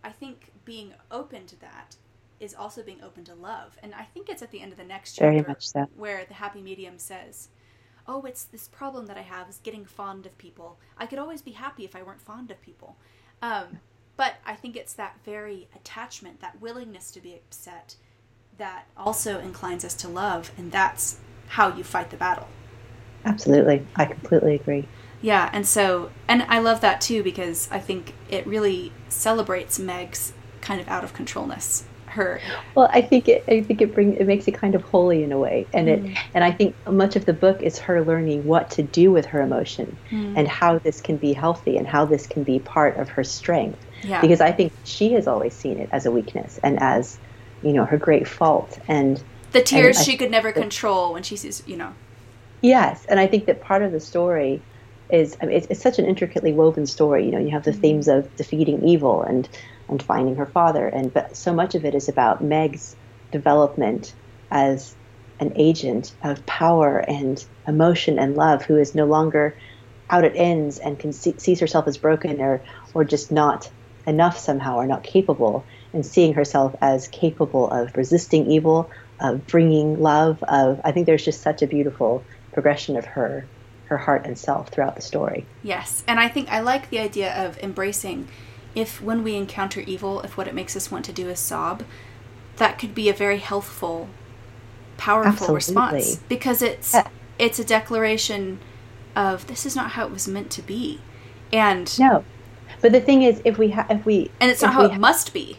I 0.06 0.12
think 0.12 0.52
being 0.64 0.94
open 1.12 1.46
to 1.48 1.60
that 1.60 1.98
is 2.40 2.56
also 2.56 2.82
being 2.82 3.04
open 3.04 3.26
to 3.26 3.36
love. 3.36 3.78
And 3.84 3.94
I 3.94 4.04
think 4.14 4.30
it's 4.30 4.42
at 4.42 4.52
the 4.52 4.62
end 4.62 4.72
of 4.72 4.78
the 4.78 4.86
next 4.86 5.16
chapter 5.16 5.32
Very 5.32 5.42
much 5.46 5.68
so. 5.68 5.88
where 5.98 6.24
the 6.24 6.36
happy 6.36 6.62
medium 6.62 6.98
says, 6.98 7.50
"Oh, 8.08 8.22
it's 8.22 8.46
this 8.46 8.70
problem 8.70 9.08
that 9.08 9.18
I 9.18 9.24
have 9.24 9.50
is 9.50 9.58
getting 9.58 9.84
fond 9.84 10.26
of 10.26 10.38
people. 10.38 10.80
I 10.98 11.08
could 11.08 11.20
always 11.20 11.42
be 11.42 11.52
happy 11.52 11.84
if 11.84 11.94
I 11.94 12.04
weren't 12.04 12.22
fond 12.22 12.52
of 12.52 12.62
people." 12.62 12.96
Um, 13.42 13.80
but 14.20 14.34
I 14.46 14.54
think 14.54 14.76
it's 14.76 14.92
that 14.96 15.16
very 15.24 15.70
attachment, 15.74 16.42
that 16.42 16.60
willingness 16.60 17.10
to 17.12 17.22
be 17.22 17.36
upset, 17.36 17.96
that 18.58 18.84
also 18.98 19.40
inclines 19.40 19.86
us 19.86 19.94
to 19.94 20.10
love, 20.10 20.52
and 20.58 20.74
that's 20.74 21.20
how 21.48 21.74
you 21.74 21.86
fight 21.86 22.10
the 22.10 22.18
battle. 22.18 22.50
Absolutely. 23.24 23.88
I 23.96 24.04
completely 24.04 24.56
agree. 24.56 24.90
Yeah, 25.22 25.50
and 25.54 25.66
so, 25.66 26.12
and 26.28 26.44
I 26.44 26.60
love 26.60 26.82
that 26.82 27.00
too 27.00 27.24
because 27.24 27.70
I 27.72 27.80
think 27.80 28.14
it 28.30 28.46
really 28.46 28.92
celebrates 29.08 29.80
Meg's 29.80 30.34
kind 30.60 30.82
of 30.82 30.90
out 30.90 31.06
of 31.06 31.14
controlness. 31.14 31.86
Her, 32.08 32.42
Well, 32.76 32.90
I 32.92 33.02
think 33.02 33.30
it. 33.30 33.46
I 33.48 33.62
think 33.62 33.82
it 33.82 33.94
bring 33.94 34.16
it 34.16 34.28
makes 34.28 34.50
it 34.50 34.54
kind 34.56 34.76
of 34.76 34.82
holy 34.82 35.24
in 35.24 35.32
a 35.32 35.38
way, 35.38 35.66
and 35.74 35.88
it. 35.88 36.04
Mm. 36.04 36.18
And 36.34 36.44
I 36.44 36.52
think 36.52 36.76
much 36.88 37.16
of 37.16 37.26
the 37.26 37.34
book 37.34 37.62
is 37.62 37.78
her 37.78 38.04
learning 38.04 38.46
what 38.46 38.70
to 38.72 38.84
do 38.84 39.12
with 39.12 39.28
her 39.28 39.42
emotion, 39.42 39.96
mm. 40.10 40.34
and 40.36 40.46
how 40.48 40.80
this 40.80 41.00
can 41.00 41.16
be 41.16 41.32
healthy, 41.32 41.78
and 41.78 41.88
how 41.88 42.04
this 42.06 42.28
can 42.28 42.44
be 42.44 42.60
part 42.60 42.98
of 42.98 43.08
her 43.10 43.24
strength. 43.24 43.86
Yeah, 44.04 44.22
Because 44.22 44.42
I 44.42 44.52
think 44.52 44.74
she 44.84 45.14
has 45.14 45.28
always 45.28 45.54
seen 45.54 45.80
it 45.80 45.90
as 45.92 46.06
a 46.06 46.12
weakness 46.12 46.60
and 46.64 46.80
as, 46.82 47.18
you 47.62 47.74
know, 47.74 47.86
her 47.86 47.98
great 47.98 48.28
fault. 48.28 48.80
And 48.88 49.22
the 49.52 49.62
tears 49.62 49.98
I- 50.00 50.04
she 50.04 50.18
could 50.18 50.32
never 50.32 50.52
control 50.52 51.14
when 51.14 51.24
she 51.24 51.36
sees, 51.36 51.64
you 51.66 51.78
know, 51.78 51.94
yes, 52.62 53.06
and 53.08 53.20
I 53.20 53.28
think 53.28 53.46
that 53.46 53.62
part 53.62 53.82
of 53.82 53.92
the 53.92 54.00
story 54.00 54.62
is 55.10 55.36
I 55.42 55.46
mean, 55.46 55.58
it's, 55.58 55.68
it's 55.70 55.82
such 55.82 56.00
an 56.00 56.06
intricately 56.06 56.54
woven 56.54 56.86
story. 56.86 57.26
You 57.26 57.32
know, 57.32 57.40
you 57.40 57.52
have 57.52 57.64
the 57.64 57.72
mm-hmm. 57.72 57.82
themes 57.82 58.08
of 58.08 58.36
defeating 58.36 58.84
evil 58.84 59.24
and 59.24 59.50
and 59.88 60.02
finding 60.04 60.36
her 60.36 60.46
father, 60.46 60.88
and 60.88 61.12
but 61.14 61.36
so 61.36 61.52
much 61.54 61.76
of 61.76 61.84
it 61.84 61.96
is 61.96 62.08
about 62.08 62.44
Meg's 62.44 62.96
development 63.32 64.14
as 64.52 64.96
an 65.40 65.54
agent 65.56 66.14
of 66.24 66.46
power 66.46 67.00
and 67.00 67.44
emotion 67.68 68.20
and 68.20 68.36
love, 68.36 68.64
who 68.64 68.78
is 68.78 68.94
no 68.94 69.06
longer 69.06 69.56
out 70.10 70.26
at 70.26 70.36
ends 70.36 70.80
and 70.80 71.00
can 71.00 71.14
see, 71.14 71.34
sees 71.38 71.60
herself 71.60 71.88
as 71.88 71.98
broken 71.98 72.42
or 72.42 72.62
or 72.94 73.04
just 73.04 73.32
not 73.32 73.70
enough 74.08 74.38
somehow 74.38 74.76
or 74.78 74.88
not 74.88 75.04
capable, 75.04 75.66
and 75.94 76.06
seeing 76.06 76.34
herself 76.34 76.76
as 76.82 77.08
capable 77.08 77.70
of 77.70 77.96
resisting 77.96 78.50
evil, 78.52 78.90
of 79.20 79.46
bringing 79.48 80.00
love. 80.02 80.42
Of 80.44 80.82
I 80.84 80.92
think 80.92 81.06
there's 81.06 81.26
just 81.26 81.42
such 81.42 81.62
a 81.62 81.68
beautiful 81.68 82.24
progression 82.54 82.98
of 82.98 83.06
her 83.06 83.46
her 83.86 83.98
heart 83.98 84.26
and 84.26 84.38
self 84.38 84.70
throughout 84.70 84.96
the 84.96 85.02
story. 85.02 85.46
Yes, 85.64 86.04
and 86.08 86.20
I 86.20 86.28
think 86.28 86.52
I 86.52 86.60
like 86.60 86.90
the 86.90 87.00
idea 87.00 87.34
of 87.34 87.58
embracing 87.60 88.28
if 88.76 89.02
when 89.02 89.24
we 89.24 89.36
encounter 89.36 89.82
evil, 89.82 90.22
if 90.22 90.38
what 90.38 90.48
it 90.48 90.54
makes 90.54 90.76
us 90.76 90.92
want 90.92 91.06
to 91.06 91.12
do 91.12 91.28
is 91.30 91.40
sob, 91.40 91.84
that 92.58 92.78
could 92.78 92.94
be 92.94 93.10
a 93.10 93.14
very 93.14 93.40
healthful, 93.40 94.10
powerful 94.98 95.32
Absolutely. 95.32 95.56
response 95.56 96.16
because 96.30 96.62
it's 96.62 96.94
Yeah. 96.94 97.08
it's 97.38 97.58
a 97.58 97.64
declaration 97.64 98.60
of 99.16 99.48
this 99.48 99.66
is 99.66 99.76
not 99.76 99.92
how 99.92 100.06
it 100.06 100.12
was 100.12 100.28
meant 100.28 100.52
to 100.52 100.62
be. 100.62 101.02
And 101.52 101.92
No, 102.00 102.24
but 102.82 102.92
the 102.92 103.02
thing 103.02 103.24
is, 103.24 103.42
if 103.46 103.58
we 103.58 103.70
ha- 103.70 103.88
if 103.90 104.06
we 104.06 104.32
and 104.40 104.50
it's 104.52 104.62
not 104.62 104.74
how 104.74 104.86
it 104.86 104.98
must 104.98 105.34
be. 105.34 105.58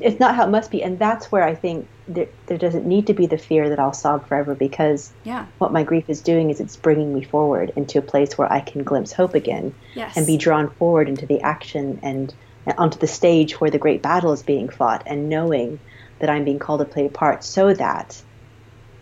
it's 0.00 0.18
not 0.18 0.34
how 0.34 0.44
it 0.46 0.50
must 0.50 0.70
be, 0.70 0.82
and 0.82 0.98
that's 0.98 1.30
where 1.30 1.42
I 1.42 1.54
think 1.54 1.86
there, 2.06 2.28
there 2.46 2.56
doesn't 2.58 2.86
need 2.86 3.06
to 3.08 3.14
be 3.14 3.26
the 3.26 3.36
fear 3.38 3.68
that 3.68 3.78
I'll 3.78 3.92
sob 3.92 4.26
forever 4.26 4.54
because 4.54 5.12
Yeah. 5.24 5.44
what 5.58 5.72
my 5.72 5.82
grief 5.82 6.08
is 6.08 6.22
doing 6.22 6.48
is 6.50 6.58
it's 6.60 6.76
bringing 6.76 7.12
me 7.12 7.22
forward 7.22 7.72
into 7.76 7.98
a 7.98 8.02
place 8.02 8.38
where 8.38 8.50
I 8.50 8.60
can 8.60 8.82
glimpse 8.82 9.12
hope 9.12 9.34
again 9.34 9.74
Yes. 9.94 10.16
and 10.16 10.26
be 10.26 10.36
drawn 10.38 10.70
forward 10.70 11.08
into 11.08 11.26
the 11.26 11.42
action 11.42 12.00
and, 12.02 12.32
and 12.64 12.78
onto 12.78 12.98
the 12.98 13.06
stage 13.06 13.60
where 13.60 13.70
the 13.70 13.78
great 13.78 14.00
battle 14.02 14.32
is 14.32 14.42
being 14.42 14.70
fought 14.70 15.02
and 15.06 15.28
knowing 15.28 15.78
that 16.20 16.30
I'm 16.30 16.44
being 16.44 16.58
called 16.58 16.80
to 16.80 16.86
play 16.86 17.04
a 17.06 17.10
part 17.10 17.44
so 17.44 17.74
that 17.74 18.22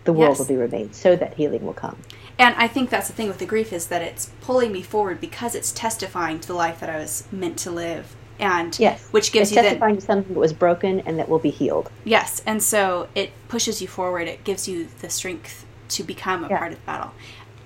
the 0.05 0.13
world 0.13 0.31
Yes. 0.31 0.39
will 0.41 0.47
be 0.47 0.57
remade, 0.57 0.95
so 0.95 1.15
that 1.17 1.35
healing 1.35 1.65
will 1.65 1.75
come. 1.75 1.97
And 2.39 2.55
I 2.57 2.69
think 2.69 2.91
that's 2.91 3.09
the 3.09 3.15
thing 3.15 3.29
with 3.29 3.39
the 3.39 3.47
grief 3.47 3.73
is 3.73 3.87
that 3.87 4.03
it's 4.03 4.31
pulling 4.43 4.73
me 4.73 4.83
forward 4.83 5.21
because 5.21 5.55
it's 5.55 5.73
testifying 5.73 6.39
to 6.41 6.47
the 6.47 6.55
life 6.55 6.81
that 6.81 6.91
I 6.91 6.99
was 6.99 7.25
meant 7.33 7.57
to 7.61 7.71
live. 7.71 8.15
And 8.39 8.79
Yes, 8.79 9.09
which 9.13 9.33
gives 9.33 9.49
it's 9.51 9.57
you 9.57 9.63
then 9.63 9.65
testifying 9.65 9.95
to 9.97 10.01
something 10.03 10.35
that 10.35 10.41
was 10.41 10.53
broken 10.53 11.01
and 11.01 11.19
that 11.19 11.29
will 11.31 11.39
be 11.39 11.49
healed. 11.51 11.91
Yes, 12.05 12.43
and 12.45 12.63
so 12.63 13.09
it 13.15 13.33
pushes 13.49 13.81
you 13.81 13.89
forward. 13.89 14.29
It 14.29 14.45
gives 14.45 14.69
you 14.69 14.89
the 15.01 15.09
strength 15.09 15.65
to 15.89 16.03
become 16.05 16.45
a 16.45 16.49
Yeah. 16.49 16.59
part 16.59 16.73
of 16.73 16.79
the 16.79 16.85
battle. 16.85 17.13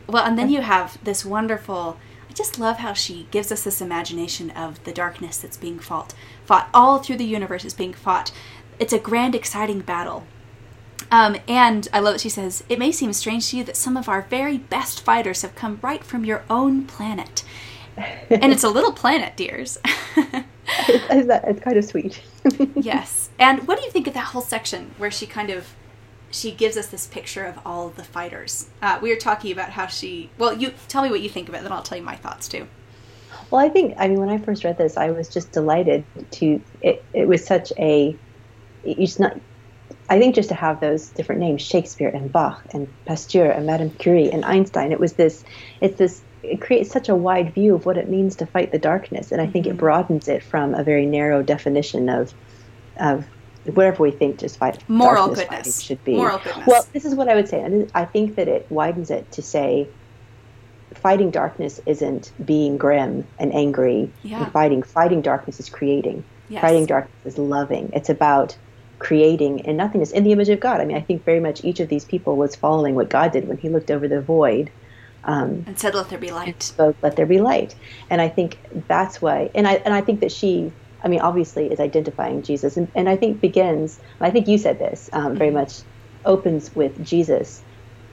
Well, 0.07 0.25
and 0.25 0.39
then 0.39 0.49
you 0.49 0.61
have 0.61 0.99
this 1.03 1.25
wonderful. 1.25 1.97
I 2.29 2.33
just 2.33 2.61
love 2.61 2.77
how 2.79 2.93
she 2.93 3.27
gives 3.33 3.51
us 3.51 3.65
this 3.65 3.81
imagination 3.81 4.51
of 4.53 4.83
the 4.85 4.93
darkness 4.93 5.39
that's 5.39 5.57
being 5.57 5.81
fought. 5.81 6.15
Fought 6.47 6.69
all 6.73 6.99
through 7.01 7.17
the 7.17 7.25
universe 7.25 7.65
is 7.65 7.75
being 7.75 7.93
fought. 7.93 8.31
It's 8.79 8.93
a 8.93 8.99
grand, 9.01 9.35
exciting 9.35 9.81
battle. 9.81 10.25
Um, 11.11 11.37
and 11.49 11.89
I 11.93 12.01
love 12.01 12.15
what 12.15 12.21
she 12.21 12.29
says. 12.29 12.65
It 12.69 12.79
may 12.79 12.93
seem 12.93 13.13
strange 13.13 13.51
to 13.51 13.57
you 13.57 13.65
that 13.65 13.77
some 13.77 13.97
of 13.97 14.09
our 14.09 14.23
very 14.23 14.59
best 14.59 15.03
fighters 15.03 15.43
have 15.43 15.55
come 15.55 15.79
right 15.83 16.05
from 16.05 16.25
your 16.25 16.45
own 16.49 16.85
planet, 16.85 17.45
and 17.97 18.53
it's 18.53 18.65
a 18.65 18.69
little 18.69 18.93
planet, 18.93 19.37
dears. 19.37 19.79
it's, 20.17 20.47
it's, 20.89 21.29
it's 21.47 21.61
kind 21.61 21.77
of 21.77 21.85
sweet. 21.85 22.23
yes. 22.75 23.31
And 23.39 23.67
what 23.67 23.79
do 23.79 23.85
you 23.85 23.91
think 23.91 24.07
of 24.07 24.15
that 24.15 24.27
whole 24.27 24.43
section 24.43 24.95
where 24.99 25.11
she 25.11 25.27
kind 25.27 25.51
of 25.51 25.75
she 26.31 26.53
gives 26.53 26.77
us 26.77 26.87
this 26.87 27.07
picture 27.09 27.45
of 27.45 27.59
all 27.65 27.89
of 27.89 27.97
the 27.97 28.05
fighters? 28.05 28.69
Uh, 28.81 28.99
we 29.03 29.11
were 29.11 29.17
talking 29.17 29.53
about 29.53 29.71
how 29.71 29.87
she. 29.87 30.31
Well, 30.39 30.57
you 30.57 30.73
tell 30.89 31.03
me 31.03 31.11
what 31.11 31.21
you 31.21 31.29
think 31.29 31.49
of 31.49 31.55
it, 31.55 31.63
then 31.63 31.73
I'll 31.73 31.83
tell 31.83 31.99
you 31.99 32.05
my 32.05 32.17
thoughts 32.17 32.49
too. 32.49 32.69
Well, 33.51 33.65
I 33.65 33.69
think 33.69 33.95
I 33.99 34.09
mean 34.09 34.21
when 34.21 34.29
I 34.29 34.39
first 34.39 34.65
read 34.65 34.79
this, 34.79 34.97
I 34.97 35.11
was 35.11 35.29
just 35.29 35.53
delighted 35.53 36.05
to. 36.33 36.61
It, 36.83 37.05
it 37.13 37.27
was 37.27 37.45
such 37.45 37.73
a. 37.79 38.17
It's 38.85 39.19
not. 39.19 39.39
I 40.11 40.19
think 40.19 40.35
just 40.35 40.49
to 40.49 40.57
have 40.57 40.81
those 40.81 41.09
different 41.11 41.41
names, 41.41 41.63
Shakespeare 41.63 42.09
and 42.09 42.33
Bach 42.33 42.63
and 42.75 42.89
Pasteur 43.07 43.49
and 43.49 43.65
Madame 43.65 43.91
Curie 43.91 44.31
and 44.31 44.45
Einstein, 44.45 44.91
it 44.91 44.99
was 44.99 45.13
this. 45.13 45.45
It's 45.81 45.97
this. 45.97 46.21
It 46.43 46.61
creates 46.61 46.91
such 46.91 47.09
a 47.09 47.15
wide 47.15 47.55
view 47.55 47.77
of 47.77 47.87
what 47.87 47.97
it 47.97 48.09
means 48.09 48.35
to 48.37 48.47
fight 48.47 48.73
the 48.73 48.79
darkness, 48.79 49.31
and 49.31 49.41
I 49.41 49.47
think 49.47 49.67
it 49.67 49.71
mm-hmm. 49.71 49.79
broadens 49.79 50.27
it 50.27 50.43
from 50.43 50.75
a 50.75 50.83
very 50.83 51.07
narrow 51.07 51.43
definition 51.43 52.09
of, 52.09 52.35
of 52.97 53.25
whatever 53.65 54.03
we 54.03 54.11
think 54.11 54.39
just 54.39 54.59
fight 54.59 54.83
Moral 54.89 55.29
darkness 55.29 55.49
goodness. 55.49 55.81
should 55.81 56.03
be. 56.03 56.17
Moral 56.17 56.39
goodness. 56.39 56.67
Well, 56.67 56.85
this 56.93 57.05
is 57.05 57.15
what 57.15 57.29
I 57.29 57.37
would 57.37 57.49
say, 57.49 57.63
and 57.63 57.89
I 57.95 58.05
think 58.05 58.35
that 58.35 58.49
it 58.49 58.67
widens 58.69 59.11
it 59.11 59.31
to 59.33 59.43
say 59.43 59.89
fighting 60.95 61.31
darkness 61.31 61.81
isn't 61.87 62.33
being 62.45 62.79
grim 62.79 63.25
and 63.39 63.55
angry 63.55 64.11
Yeah. 64.25 64.43
and 64.43 64.53
fighting. 64.53 64.83
Fighting 64.83 65.23
darkness 65.23 65.61
is 65.61 65.69
creating. 65.69 66.25
Yes. 66.49 66.63
Fighting 66.63 66.87
darkness 66.87 67.35
is 67.35 67.39
loving. 67.39 67.91
It's 67.93 68.09
about 68.09 68.57
creating 69.01 69.61
in 69.61 69.79
nothingness 69.79 70.13
in 70.13 70.23
the 70.23 70.33
image 70.33 70.51
of 70.51 70.61
God. 70.61 70.81
I 70.81 70.85
mean, 70.85 70.97
I 70.97 71.01
think 71.01 71.25
very 71.25 71.41
much 71.41 71.65
each 71.65 71.81
of 71.81 71.89
these 71.89 72.05
people 72.05 72.37
was 72.37 72.55
following 72.55 72.95
what 72.95 73.11
God 73.11 73.33
did 73.33 73.49
when 73.49 73.59
He 73.59 73.69
looked 73.69 73.91
over 73.91 74.07
the 74.07 74.21
void. 74.21 74.71
Um, 75.25 75.65
and 75.67 75.79
said, 75.79 75.95
"Let 75.95 76.09
there 76.09 76.19
be 76.19 76.31
light." 76.31 76.63
spoke, 76.63 76.97
"Let 77.03 77.17
there 77.17 77.27
be 77.27 77.41
light," 77.41 77.75
and 78.09 78.21
I 78.21 78.29
think 78.29 78.61
that's 78.89 79.21
why. 79.21 79.51
And 79.55 79.67
I 79.67 79.75
and 79.85 79.93
I 79.93 80.01
think 80.03 80.21
that 80.21 80.31
she, 80.31 80.73
I 81.03 81.09
mean, 81.09 81.21
obviously, 81.21 81.67
is 81.67 81.81
identifying 81.81 82.43
Jesus, 82.43 82.77
and, 82.77 82.91
and 82.95 83.09
I 83.09 83.17
think 83.17 83.41
begins. 83.41 83.99
I 84.21 84.31
think 84.31 84.47
you 84.47 84.59
said 84.59 84.79
this 84.79 85.11
um, 85.13 85.37
very 85.37 85.51
much 85.51 85.73
opens 86.25 86.75
with 86.75 87.03
Jesus 87.03 87.65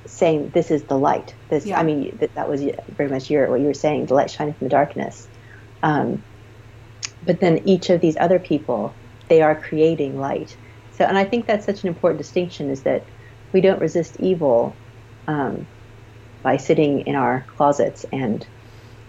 saying, 0.06 0.52
"This 0.54 0.72
is 0.72 0.86
the 0.86 0.98
light." 0.98 1.36
This, 1.50 1.66
Yeah. 1.66 1.80
I 1.80 1.84
mean, 1.84 2.18
that, 2.20 2.34
that 2.36 2.50
was 2.50 2.64
very 2.90 3.10
much 3.10 3.30
your 3.30 3.50
what 3.50 3.60
you 3.60 3.68
were 3.68 3.74
saying. 3.74 4.08
The 4.08 4.16
light 4.16 4.32
shineth 4.32 4.62
in 4.62 4.66
the 4.66 4.70
darkness. 4.70 5.30
Um, 5.84 6.24
but 7.22 7.40
then 7.40 7.60
each 7.68 7.90
of 7.90 8.02
these 8.02 8.18
other 8.20 8.40
people, 8.40 8.98
they 9.30 9.42
are 9.42 9.60
creating 9.60 10.18
light. 10.18 10.58
So, 10.98 11.06
and 11.06 11.18
I 11.18 11.24
think 11.26 11.46
that's 11.46 11.66
such 11.66 11.84
an 11.84 11.88
important 11.90 12.18
distinction 12.18 12.70
is 12.70 12.82
that 12.84 13.04
we 13.54 13.62
don't 13.62 13.80
resist 13.80 14.18
evil 14.20 14.76
um, 15.28 15.68
by 16.44 16.58
sitting 16.58 17.02
in 17.02 17.16
our 17.16 17.46
closets 17.56 18.06
and 18.12 18.46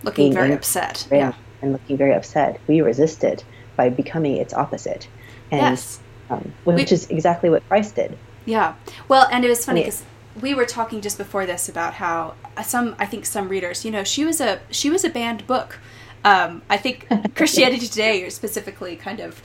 Looking 0.03 0.33
very 0.33 0.53
upset. 0.53 1.09
Yeah. 1.11 1.33
and 1.62 1.72
looking 1.72 1.96
very 1.96 2.12
upset. 2.14 2.61
We 2.68 2.83
resist 2.83 3.24
it 3.24 3.44
by 3.77 3.88
becoming 3.88 4.37
its 4.37 4.53
opposite, 4.55 5.09
and 5.51 5.61
Yes. 5.61 5.98
um, 6.31 6.53
which 6.64 6.90
We- 6.90 6.94
is 6.94 7.09
exactly 7.11 7.48
what 7.51 7.66
Christ 7.68 7.96
did. 7.96 8.16
Yeah. 8.44 8.74
Well, 9.09 9.27
and 9.33 9.44
it 9.44 9.48
was 9.48 9.64
funny 9.64 9.81
because 9.83 10.05
we 10.40 10.55
were 10.55 10.64
talking 10.66 11.01
just 11.01 11.18
before 11.18 11.46
this 11.46 11.68
about 11.68 11.94
how 11.94 12.35
some 12.64 12.94
I 12.98 13.07
think 13.07 13.27
some 13.27 13.48
readers, 13.48 13.85
you 13.85 13.90
know, 13.90 14.05
she 14.05 14.24
was 14.24 14.40
a 14.40 14.61
she 14.70 14.88
was 14.90 15.05
a 15.05 15.11
banned 15.11 15.46
book. 15.46 15.81
Um, 16.24 16.62
I 16.70 16.77
think 16.77 17.07
Christianity 17.35 17.87
Today 17.88 18.29
specifically 18.31 18.94
kind 18.96 19.20
of, 19.20 19.42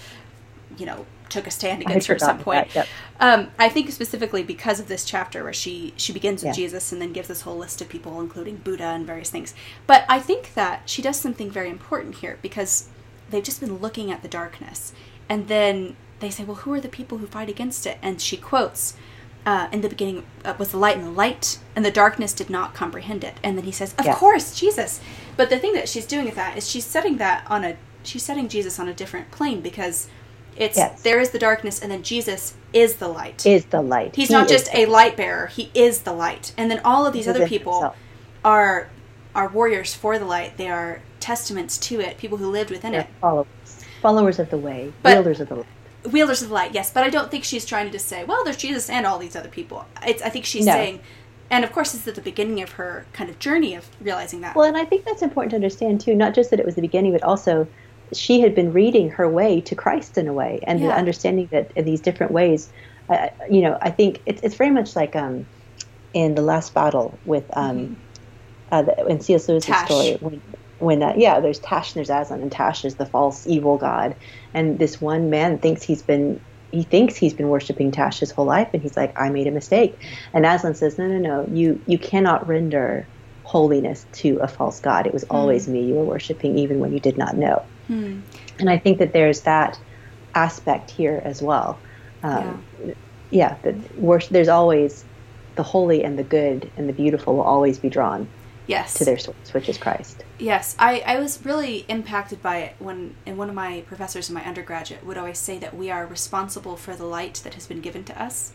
you 0.77 0.85
know, 0.85 1.05
took 1.33 1.47
a 1.47 1.51
stand 1.51 1.81
against 1.81 2.07
her 2.07 2.13
at 2.13 2.21
some 2.21 2.37
point. 2.37 2.69
That, 2.69 2.75
yep. 2.75 2.87
um, 3.19 3.51
I 3.57 3.67
think 3.67 3.91
specifically 3.91 4.43
because 4.43 4.79
of 4.79 4.87
this 4.87 5.03
chapter 5.03 5.43
where 5.43 5.51
she 5.51 5.93
she 5.97 6.13
begins 6.13 6.43
with 6.43 6.55
yeah. 6.57 6.63
Jesus 6.63 6.91
and 6.91 7.01
then 7.01 7.11
gives 7.11 7.27
this 7.27 7.41
whole 7.41 7.57
list 7.57 7.81
of 7.81 7.89
people, 7.89 8.21
including 8.21 8.57
Buddha 8.57 8.85
and 8.85 9.05
various 9.05 9.31
things. 9.31 9.53
But 9.87 10.05
I 10.07 10.19
think 10.19 10.53
that 10.53 10.87
she 10.87 11.01
does 11.01 11.19
something 11.19 11.49
very 11.49 11.69
important 11.69 12.15
here 12.15 12.37
because 12.41 12.87
they've 13.29 13.43
just 13.43 13.59
been 13.59 13.77
looking 13.79 14.11
at 14.11 14.21
the 14.21 14.27
darkness, 14.27 14.93
and 15.27 15.47
then 15.47 15.95
they 16.19 16.29
say, 16.29 16.43
"Well, 16.43 16.57
who 16.57 16.73
are 16.73 16.79
the 16.79 16.87
people 16.87 17.17
who 17.17 17.27
fight 17.27 17.49
against 17.49 17.85
it?" 17.85 17.97
And 18.01 18.21
she 18.21 18.37
quotes. 18.37 18.95
Uh, 19.45 19.67
in 19.73 19.81
the 19.81 19.89
beginning 19.89 20.23
uh, 20.45 20.53
was 20.57 20.71
the 20.71 20.77
light, 20.77 20.95
and 20.95 21.05
the 21.05 21.11
light 21.11 21.59
and 21.75 21.83
the 21.83 21.91
darkness 21.91 22.31
did 22.31 22.49
not 22.49 22.73
comprehend 22.73 23.25
it. 23.25 23.33
And 23.43 23.57
then 23.57 23.65
he 23.65 23.73
says, 23.73 23.93
"Of 23.99 24.05
yeah. 24.05 24.15
course, 24.15 24.57
Jesus." 24.57 25.01
But 25.35 25.49
the 25.49 25.59
thing 25.59 25.73
that 25.73 25.89
she's 25.89 26.05
doing 26.05 26.23
with 26.23 26.35
that 26.35 26.57
is 26.57 26.69
she's 26.69 26.85
setting 26.85 27.17
that 27.17 27.45
on 27.51 27.65
a 27.65 27.75
she's 28.03 28.23
setting 28.23 28.47
Jesus 28.47 28.79
on 28.79 28.87
a 28.87 28.93
different 28.93 29.31
plane 29.31 29.59
because 29.59 30.07
it's 30.55 30.77
yes. 30.77 31.01
there 31.01 31.19
is 31.19 31.31
the 31.31 31.39
darkness, 31.39 31.81
and 31.81 31.91
then 31.91 32.03
Jesus 32.03 32.55
is 32.73 32.95
the 32.97 33.07
light. 33.07 33.45
Is 33.45 33.65
the 33.65 33.81
light. 33.81 34.15
He's 34.15 34.29
he 34.29 34.33
not 34.33 34.47
just 34.47 34.73
a 34.73 34.85
light 34.85 35.17
bearer; 35.17 35.47
he 35.47 35.71
is 35.73 36.01
the 36.01 36.13
light. 36.13 36.53
And 36.57 36.69
then 36.69 36.81
all 36.83 37.05
of 37.05 37.13
these 37.13 37.27
other 37.27 37.47
people 37.47 37.73
himself. 37.73 37.97
are 38.43 38.89
are 39.35 39.49
warriors 39.49 39.93
for 39.93 40.19
the 40.19 40.25
light. 40.25 40.57
They 40.57 40.69
are 40.69 41.01
testaments 41.19 41.77
to 41.79 41.99
it. 41.99 42.17
People 42.17 42.37
who 42.37 42.49
lived 42.49 42.69
within 42.69 42.91
They're 42.91 43.01
it. 43.01 43.07
Followers, 43.21 43.47
followers 44.01 44.39
of 44.39 44.49
the 44.49 44.57
way, 44.57 44.93
but, 45.01 45.13
wielders 45.13 45.39
of 45.39 45.49
the 45.49 45.55
light. 45.55 45.65
Wielders 46.11 46.41
of 46.41 46.49
the 46.49 46.53
light, 46.53 46.73
yes. 46.73 46.91
But 46.91 47.03
I 47.03 47.09
don't 47.09 47.31
think 47.31 47.43
she's 47.43 47.65
trying 47.65 47.85
to 47.85 47.91
just 47.91 48.07
say, 48.07 48.25
well, 48.25 48.43
there's 48.43 48.57
Jesus 48.57 48.89
and 48.89 49.05
all 49.05 49.17
these 49.17 49.35
other 49.35 49.49
people. 49.49 49.85
It's, 50.05 50.21
I 50.21 50.29
think 50.29 50.45
she's 50.45 50.65
no. 50.65 50.73
saying, 50.73 50.99
and 51.49 51.63
of 51.63 51.71
course, 51.71 51.93
it's 51.93 52.07
at 52.07 52.15
the 52.15 52.21
beginning 52.21 52.61
of 52.61 52.71
her 52.73 53.05
kind 53.13 53.29
of 53.29 53.39
journey 53.39 53.75
of 53.75 53.87
realizing 54.01 54.41
that. 54.41 54.55
Well, 54.55 54.65
and 54.65 54.75
I 54.75 54.85
think 54.85 55.05
that's 55.05 55.21
important 55.21 55.51
to 55.51 55.55
understand 55.55 56.01
too. 56.01 56.15
Not 56.15 56.33
just 56.33 56.49
that 56.49 56.59
it 56.59 56.65
was 56.65 56.75
the 56.75 56.81
beginning, 56.81 57.11
but 57.11 57.23
also 57.23 57.67
she 58.13 58.41
had 58.41 58.55
been 58.55 58.73
reading 58.73 59.09
her 59.09 59.29
way 59.29 59.61
to 59.61 59.75
Christ 59.75 60.17
in 60.17 60.27
a 60.27 60.33
way, 60.33 60.59
and 60.63 60.79
yeah. 60.79 60.87
the 60.87 60.93
understanding 60.95 61.47
that 61.51 61.71
in 61.75 61.85
these 61.85 62.01
different 62.01 62.31
ways, 62.31 62.69
uh, 63.09 63.29
you 63.49 63.61
know, 63.61 63.77
I 63.81 63.89
think 63.89 64.21
it's 64.25 64.41
it's 64.41 64.55
very 64.55 64.71
much 64.71 64.95
like 64.95 65.15
um, 65.15 65.45
in 66.13 66.35
the 66.35 66.41
last 66.41 66.73
battle 66.73 67.17
with 67.25 67.45
um, 67.55 67.77
mm-hmm. 67.77 67.93
uh, 68.71 68.81
the, 68.83 69.05
in 69.07 69.21
C.S. 69.21 69.47
Lewis's 69.47 69.75
story 69.85 70.17
when 70.19 70.41
when 70.79 71.03
uh, 71.03 71.13
yeah, 71.15 71.39
there's 71.39 71.59
Tash 71.59 71.95
and 71.95 72.05
there's 72.05 72.09
Aslan, 72.09 72.41
and 72.41 72.51
Tash 72.51 72.85
is 72.85 72.95
the 72.95 73.05
false 73.05 73.47
evil 73.47 73.77
god, 73.77 74.15
and 74.53 74.79
this 74.79 75.01
one 75.01 75.29
man 75.29 75.57
thinks 75.57 75.81
he's 75.81 76.01
been 76.01 76.39
he 76.71 76.83
thinks 76.83 77.15
he's 77.15 77.33
been 77.33 77.49
worshiping 77.49 77.91
Tash 77.91 78.19
his 78.19 78.31
whole 78.31 78.45
life, 78.45 78.69
and 78.73 78.81
he's 78.81 78.97
like, 78.97 79.17
I 79.19 79.29
made 79.29 79.47
a 79.47 79.51
mistake, 79.51 79.97
and 80.33 80.45
Aslan 80.45 80.75
says, 80.75 80.97
No, 80.97 81.07
no, 81.07 81.17
no, 81.17 81.47
you 81.53 81.81
you 81.87 81.97
cannot 81.97 82.47
render 82.47 83.07
holiness 83.43 84.05
to 84.13 84.37
a 84.37 84.47
false 84.47 84.79
god. 84.79 85.05
It 85.05 85.13
was 85.13 85.23
mm. 85.25 85.35
always 85.35 85.67
me 85.67 85.83
you 85.85 85.93
were 85.95 86.05
worshiping, 86.05 86.57
even 86.57 86.79
when 86.79 86.93
you 86.93 86.99
did 86.99 87.17
not 87.17 87.37
know. 87.37 87.63
Hmm. 87.93 88.21
And 88.59 88.69
I 88.69 88.77
think 88.77 88.99
that 88.99 89.13
there's 89.13 89.41
that 89.41 89.79
aspect 90.35 90.89
here 90.89 91.21
as 91.23 91.41
well. 91.41 91.77
Um, 92.23 92.63
yeah, 92.83 92.93
yeah 93.63 93.73
there's 94.29 94.47
always 94.47 95.05
the 95.55 95.63
holy 95.63 96.03
and 96.03 96.17
the 96.17 96.23
good 96.23 96.71
and 96.77 96.87
the 96.87 96.93
beautiful 96.93 97.35
will 97.35 97.43
always 97.43 97.79
be 97.79 97.89
drawn 97.89 98.27
yes 98.65 98.93
to 98.93 99.03
their 99.03 99.17
source 99.17 99.53
which 99.53 99.67
is 99.67 99.77
christ 99.77 100.23
yes 100.39 100.75
I, 100.79 101.01
I 101.05 101.19
was 101.19 101.43
really 101.45 101.79
impacted 101.89 102.41
by 102.41 102.57
it 102.59 102.75
when 102.79 103.15
and 103.25 103.37
one 103.37 103.49
of 103.49 103.55
my 103.55 103.81
professors 103.87 104.29
in 104.29 104.35
my 104.35 104.43
undergraduate 104.45 105.05
would 105.05 105.17
always 105.17 105.37
say 105.37 105.57
that 105.59 105.75
we 105.75 105.91
are 105.91 106.05
responsible 106.05 106.77
for 106.77 106.95
the 106.95 107.03
light 107.03 107.41
that 107.43 107.55
has 107.55 107.67
been 107.67 107.81
given 107.81 108.05
to 108.05 108.21
us 108.21 108.53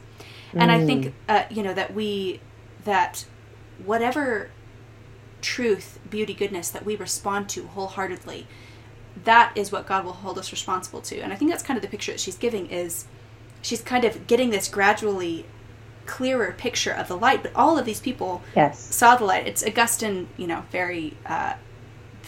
and 0.54 0.70
mm. 0.70 0.74
i 0.74 0.86
think 0.86 1.06
mm. 1.06 1.12
uh, 1.28 1.44
you 1.50 1.62
know 1.62 1.74
that 1.74 1.92
we 1.92 2.40
that 2.84 3.26
whatever 3.84 4.50
truth 5.42 5.98
beauty 6.08 6.34
goodness 6.34 6.70
that 6.70 6.86
we 6.86 6.96
respond 6.96 7.48
to 7.50 7.66
wholeheartedly 7.66 8.46
that 9.24 9.52
is 9.56 9.72
what 9.72 9.86
God 9.86 10.04
will 10.04 10.12
hold 10.12 10.38
us 10.38 10.52
responsible 10.52 11.00
to. 11.02 11.20
And 11.20 11.32
I 11.32 11.36
think 11.36 11.50
that's 11.50 11.62
kind 11.62 11.76
of 11.76 11.82
the 11.82 11.88
picture 11.88 12.12
that 12.12 12.20
she's 12.20 12.36
giving 12.36 12.70
is 12.70 13.06
she's 13.62 13.82
kind 13.82 14.04
of 14.04 14.26
getting 14.26 14.50
this 14.50 14.68
gradually 14.68 15.46
clearer 16.06 16.54
picture 16.56 16.92
of 16.92 17.08
the 17.08 17.16
light. 17.16 17.42
But 17.42 17.52
all 17.54 17.78
of 17.78 17.84
these 17.84 18.00
people 18.00 18.42
yes. 18.54 18.78
saw 18.78 19.16
the 19.16 19.24
light. 19.24 19.46
It's 19.46 19.64
Augustine, 19.64 20.28
you 20.36 20.46
know, 20.46 20.64
very 20.70 21.16
uh, 21.26 21.54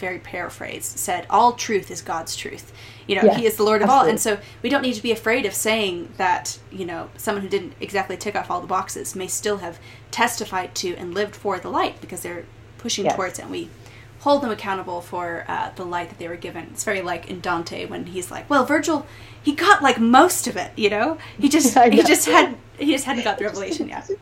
very 0.01 0.19
paraphrased, 0.19 0.97
said, 0.97 1.25
All 1.29 1.53
truth 1.53 1.89
is 1.91 2.01
God's 2.01 2.35
truth. 2.35 2.73
You 3.07 3.15
know, 3.15 3.23
yes, 3.23 3.37
He 3.37 3.45
is 3.45 3.55
the 3.55 3.63
Lord 3.63 3.81
of 3.81 3.89
absolutely. 3.89 4.07
all. 4.07 4.09
And 4.09 4.19
so 4.19 4.39
we 4.61 4.69
don't 4.69 4.81
need 4.81 4.95
to 4.95 5.01
be 5.01 5.11
afraid 5.11 5.45
of 5.45 5.53
saying 5.53 6.13
that, 6.17 6.59
you 6.71 6.85
know, 6.85 7.09
someone 7.15 7.43
who 7.43 7.49
didn't 7.49 7.73
exactly 7.79 8.17
tick 8.17 8.35
off 8.35 8.51
all 8.51 8.59
the 8.59 8.67
boxes 8.67 9.15
may 9.15 9.27
still 9.27 9.57
have 9.57 9.79
testified 10.09 10.75
to 10.75 10.95
and 10.95 11.13
lived 11.13 11.35
for 11.35 11.59
the 11.59 11.69
light 11.69 12.01
because 12.01 12.21
they're 12.21 12.45
pushing 12.79 13.05
yes. 13.05 13.15
towards 13.15 13.39
it. 13.39 13.43
And 13.43 13.51
we 13.51 13.69
hold 14.21 14.43
them 14.43 14.51
accountable 14.51 15.01
for 15.01 15.45
uh, 15.47 15.71
the 15.75 15.83
light 15.83 16.09
that 16.09 16.19
they 16.19 16.27
were 16.27 16.35
given. 16.35 16.65
It's 16.71 16.83
very 16.83 17.01
like 17.01 17.29
in 17.29 17.41
Dante 17.41 17.85
when 17.85 18.05
he's 18.05 18.31
like, 18.31 18.49
"Well, 18.49 18.65
Virgil, 18.65 19.05
he 19.43 19.53
got 19.53 19.83
like 19.83 19.99
most 19.99 20.47
of 20.47 20.55
it, 20.55 20.71
you 20.77 20.89
know. 20.89 21.17
He 21.39 21.49
just 21.49 21.77
he 21.91 22.03
just 22.03 22.27
had 22.27 22.55
he 22.77 22.91
just 22.91 23.05
hadn't 23.05 23.23
got 23.23 23.37
the 23.37 23.45
revelation 23.45 23.89
yet." 23.89 24.09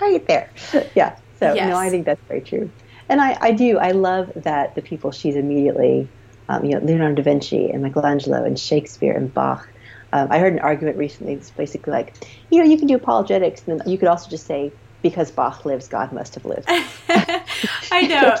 Right 0.00 0.26
there, 0.26 0.48
yeah. 0.94 1.18
So 1.38 1.52
yes. 1.52 1.68
no, 1.68 1.76
I 1.76 1.90
think 1.90 2.06
that's 2.06 2.22
very 2.26 2.40
true, 2.40 2.70
and 3.10 3.20
I 3.20 3.36
I 3.38 3.52
do 3.52 3.76
I 3.76 3.90
love 3.90 4.32
that 4.34 4.74
the 4.74 4.80
people 4.80 5.12
she's 5.12 5.36
immediately, 5.36 6.08
um, 6.48 6.64
you 6.64 6.70
know, 6.70 6.78
Leonardo 6.86 7.16
da 7.16 7.22
Vinci 7.22 7.68
and 7.68 7.82
Michelangelo 7.82 8.42
and 8.42 8.58
Shakespeare 8.58 9.12
and 9.12 9.32
Bach. 9.34 9.68
Um, 10.14 10.28
I 10.30 10.38
heard 10.38 10.54
an 10.54 10.60
argument 10.60 10.96
recently. 10.96 11.34
It's 11.34 11.50
basically 11.50 11.92
like, 11.92 12.14
you 12.50 12.60
know, 12.60 12.64
you 12.64 12.78
can 12.78 12.86
do 12.86 12.96
apologetics, 12.96 13.62
and 13.66 13.78
then 13.78 13.86
you 13.86 13.98
could 13.98 14.08
also 14.08 14.30
just 14.30 14.46
say 14.46 14.72
because 15.02 15.30
Bach 15.30 15.66
lives, 15.66 15.86
God 15.86 16.10
must 16.10 16.34
have 16.36 16.46
lived. 16.46 16.64
I 16.66 18.06
know 18.08 18.36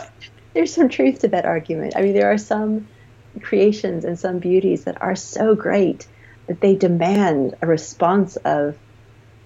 there's 0.54 0.74
some 0.74 0.88
truth 0.88 1.20
to 1.20 1.28
that 1.28 1.44
argument. 1.44 1.94
I 1.96 2.02
mean, 2.02 2.14
there 2.14 2.30
are 2.30 2.38
some 2.38 2.88
creations 3.40 4.04
and 4.04 4.18
some 4.18 4.38
beauties 4.38 4.84
that 4.84 5.00
are 5.00 5.16
so 5.16 5.54
great 5.54 6.06
that 6.46 6.60
they 6.60 6.74
demand 6.74 7.54
a 7.62 7.66
response 7.66 8.36
of 8.36 8.76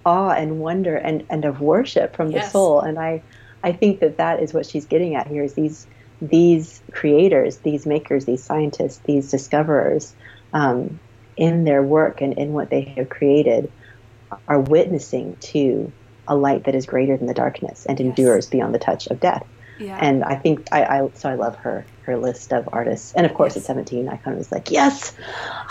awe 0.05 0.31
and 0.31 0.59
wonder 0.59 0.95
and, 0.95 1.25
and 1.29 1.45
of 1.45 1.61
worship 1.61 2.15
from 2.15 2.31
yes. 2.31 2.45
the 2.45 2.51
soul. 2.51 2.79
And 2.81 2.97
I, 2.97 3.21
I 3.63 3.71
think 3.71 3.99
that 3.99 4.17
that 4.17 4.41
is 4.41 4.53
what 4.53 4.65
she's 4.65 4.85
getting 4.85 5.15
at 5.15 5.27
here 5.27 5.43
is 5.43 5.53
these 5.53 5.87
these 6.21 6.81
creators, 6.91 7.57
these 7.57 7.85
makers, 7.85 8.25
these 8.25 8.41
scientists, 8.41 8.99
these 9.05 9.29
discoverers, 9.29 10.15
um, 10.53 10.99
in 11.35 11.65
their 11.65 11.83
work 11.83 12.21
and 12.21 12.33
in 12.37 12.53
what 12.53 12.69
they 12.69 12.81
have 12.81 13.09
created, 13.09 13.69
are 14.47 14.59
witnessing 14.59 15.35
to 15.41 15.91
a 16.27 16.35
light 16.35 16.63
that 16.63 16.73
is 16.73 16.85
greater 16.85 17.17
than 17.17 17.27
the 17.27 17.33
darkness 17.33 17.85
and 17.85 17.99
endures 17.99 18.47
beyond 18.47 18.73
the 18.73 18.79
touch 18.79 19.07
of 19.07 19.19
death. 19.19 19.45
Yeah. 19.79 19.97
And 20.01 20.23
I 20.23 20.35
think 20.35 20.67
I, 20.71 20.83
I, 20.83 21.09
so 21.13 21.29
I 21.29 21.35
love 21.35 21.55
her 21.57 21.85
her 22.03 22.17
list 22.17 22.53
of 22.53 22.69
artists. 22.71 23.13
And 23.13 23.25
of 23.25 23.33
course, 23.33 23.55
yes. 23.55 23.63
at 23.63 23.67
seventeen, 23.67 24.07
I 24.07 24.17
kind 24.17 24.33
of 24.33 24.39
was 24.39 24.51
like, 24.51 24.71
yes, 24.71 25.15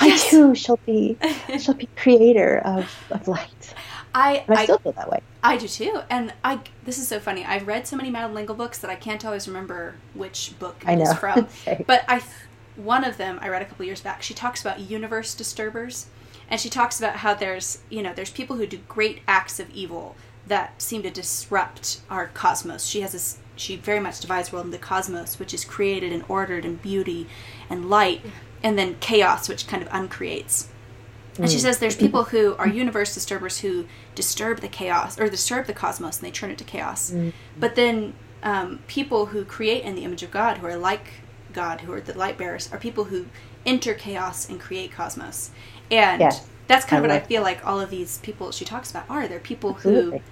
yes. 0.01 0.27
I 0.27 0.31
too 0.31 0.55
shall 0.55 0.79
be 0.85 1.17
shall 1.59 1.75
be 1.75 1.89
creator 1.97 2.59
of, 2.65 2.91
of 3.11 3.29
light. 3.29 3.75
I, 4.15 4.45
I, 4.49 4.55
I 4.55 4.65
still 4.65 4.79
feel 4.79 4.93
that 4.93 5.11
way. 5.11 5.21
I 5.43 5.57
do 5.57 5.67
too. 5.67 6.01
And 6.09 6.33
I 6.45 6.61
this 6.85 6.99
is 6.99 7.09
so 7.09 7.19
funny. 7.19 7.45
I've 7.45 7.67
read 7.67 7.87
so 7.87 7.97
many 7.97 8.11
Madeleine 8.11 8.35
L'Engle 8.35 8.55
books 8.55 8.79
that 8.79 8.91
I 8.91 8.95
can't 8.95 9.25
always 9.25 9.49
remember 9.49 9.97
which 10.15 10.55
book 10.59 10.85
it 10.87 11.01
is 11.01 11.13
from. 11.15 11.49
but 11.87 12.05
I 12.09 12.23
one 12.77 13.05
of 13.05 13.17
them 13.17 13.39
I 13.43 13.49
read 13.49 13.63
a 13.63 13.65
couple 13.65 13.85
years 13.85 14.01
back. 14.01 14.23
She 14.23 14.35
talks 14.35 14.61
about 14.61 14.81
universe 14.81 15.35
disturbers, 15.35 16.07
and 16.49 16.61
she 16.61 16.71
talks 16.71 16.99
about 16.99 17.17
how 17.17 17.35
there's 17.35 17.79
you 17.91 18.03
know 18.03 18.13
there's 18.15 18.31
people 18.31 18.57
who 18.57 18.67
do 18.67 18.79
great 18.89 19.21
acts 19.27 19.59
of 19.59 19.71
evil 19.71 20.15
that 20.47 20.81
seem 20.81 21.03
to 21.03 21.11
disrupt 21.11 22.01
our 22.09 22.29
cosmos. 22.29 22.87
She 22.87 23.01
has 23.01 23.13
this 23.13 23.39
she 23.57 23.77
very 23.77 24.01
much 24.01 24.21
divides 24.21 24.49
the 24.49 24.57
world 24.57 24.67
into 24.67 24.79
the 24.79 24.83
cosmos, 24.83 25.39
which 25.39 25.55
is 25.55 25.65
created 25.65 26.13
and 26.13 26.25
ordered 26.29 26.65
and 26.65 26.81
beauty 26.83 27.27
and 27.71 27.89
light, 27.89 28.21
and 28.63 28.79
then 28.79 28.97
chaos, 29.01 29.49
which 29.49 29.67
kind 29.67 29.83
of 29.83 29.89
uncreates. 29.93 30.69
And 31.39 31.51
she 31.51 31.57
mm. 31.57 31.63
says 31.63 31.79
there's 31.79 31.97
people 31.97 32.25
who 32.25 32.55
are 32.57 32.69
universe 32.69 33.13
disturbers 33.13 33.59
who 33.59 33.87
disturb 34.15 34.61
the 34.61 34.69
chaos 34.69 35.19
or 35.19 35.29
disturb 35.29 35.67
the 35.67 35.73
cosmos 35.73 36.19
and 36.19 36.27
they 36.27 36.31
turn 36.31 36.51
it 36.51 36.59
to 36.59 36.65
chaos. 36.65 37.11
Mm. 37.11 37.33
But 37.59 37.75
then 37.75 38.15
um, 38.43 38.81
people 38.87 39.27
who 39.27 39.45
create 39.45 39.83
in 39.85 39.97
the 39.97 40.05
image 40.05 40.23
of 40.23 40.31
God, 40.31 40.59
who 40.59 40.67
are 40.67 40.77
like 40.77 41.07
God, 41.53 41.81
who 41.81 41.93
are 41.93 42.01
the 42.01 42.17
light 42.17 42.39
bearers, 42.39 42.71
are 42.73 42.79
people 42.79 43.05
who 43.05 43.27
enter 43.67 43.95
chaos 43.95 44.49
and 44.49 44.61
create 44.61 44.93
cosmos. 44.93 45.51
And 45.91 46.21
yes. 46.21 46.47
that's 46.69 46.85
kind 46.85 47.05
of 47.05 47.11
what 47.11 47.17
I 47.17 47.25
feel 47.25 47.43
like 47.43 47.67
all 47.67 47.81
of 47.81 47.91
these 47.91 48.19
people 48.19 48.53
she 48.53 48.65
talks 48.65 48.91
about 48.91 49.09
are. 49.09 49.27
They're 49.27 49.41
people 49.41 49.75
Absolutely. 49.75 50.23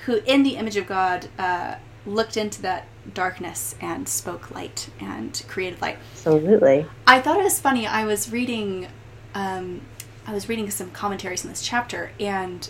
who, 0.00 0.12
who 0.12 0.22
in 0.24 0.42
the 0.42 0.56
image 0.56 0.76
of 0.76 0.86
God, 0.86 1.28
uh, 1.38 1.76
looked 2.08 2.36
into 2.36 2.62
that 2.62 2.86
darkness 3.14 3.74
and 3.80 4.08
spoke 4.08 4.50
light 4.50 4.90
and 5.00 5.42
created 5.48 5.80
light. 5.80 5.98
Absolutely. 6.12 6.86
I 7.06 7.20
thought 7.20 7.38
it 7.38 7.44
was 7.44 7.60
funny. 7.60 7.86
I 7.86 8.04
was 8.04 8.30
reading, 8.30 8.88
um, 9.34 9.82
I 10.26 10.32
was 10.32 10.48
reading 10.48 10.70
some 10.70 10.90
commentaries 10.90 11.44
in 11.44 11.50
this 11.50 11.62
chapter, 11.62 12.10
and 12.18 12.68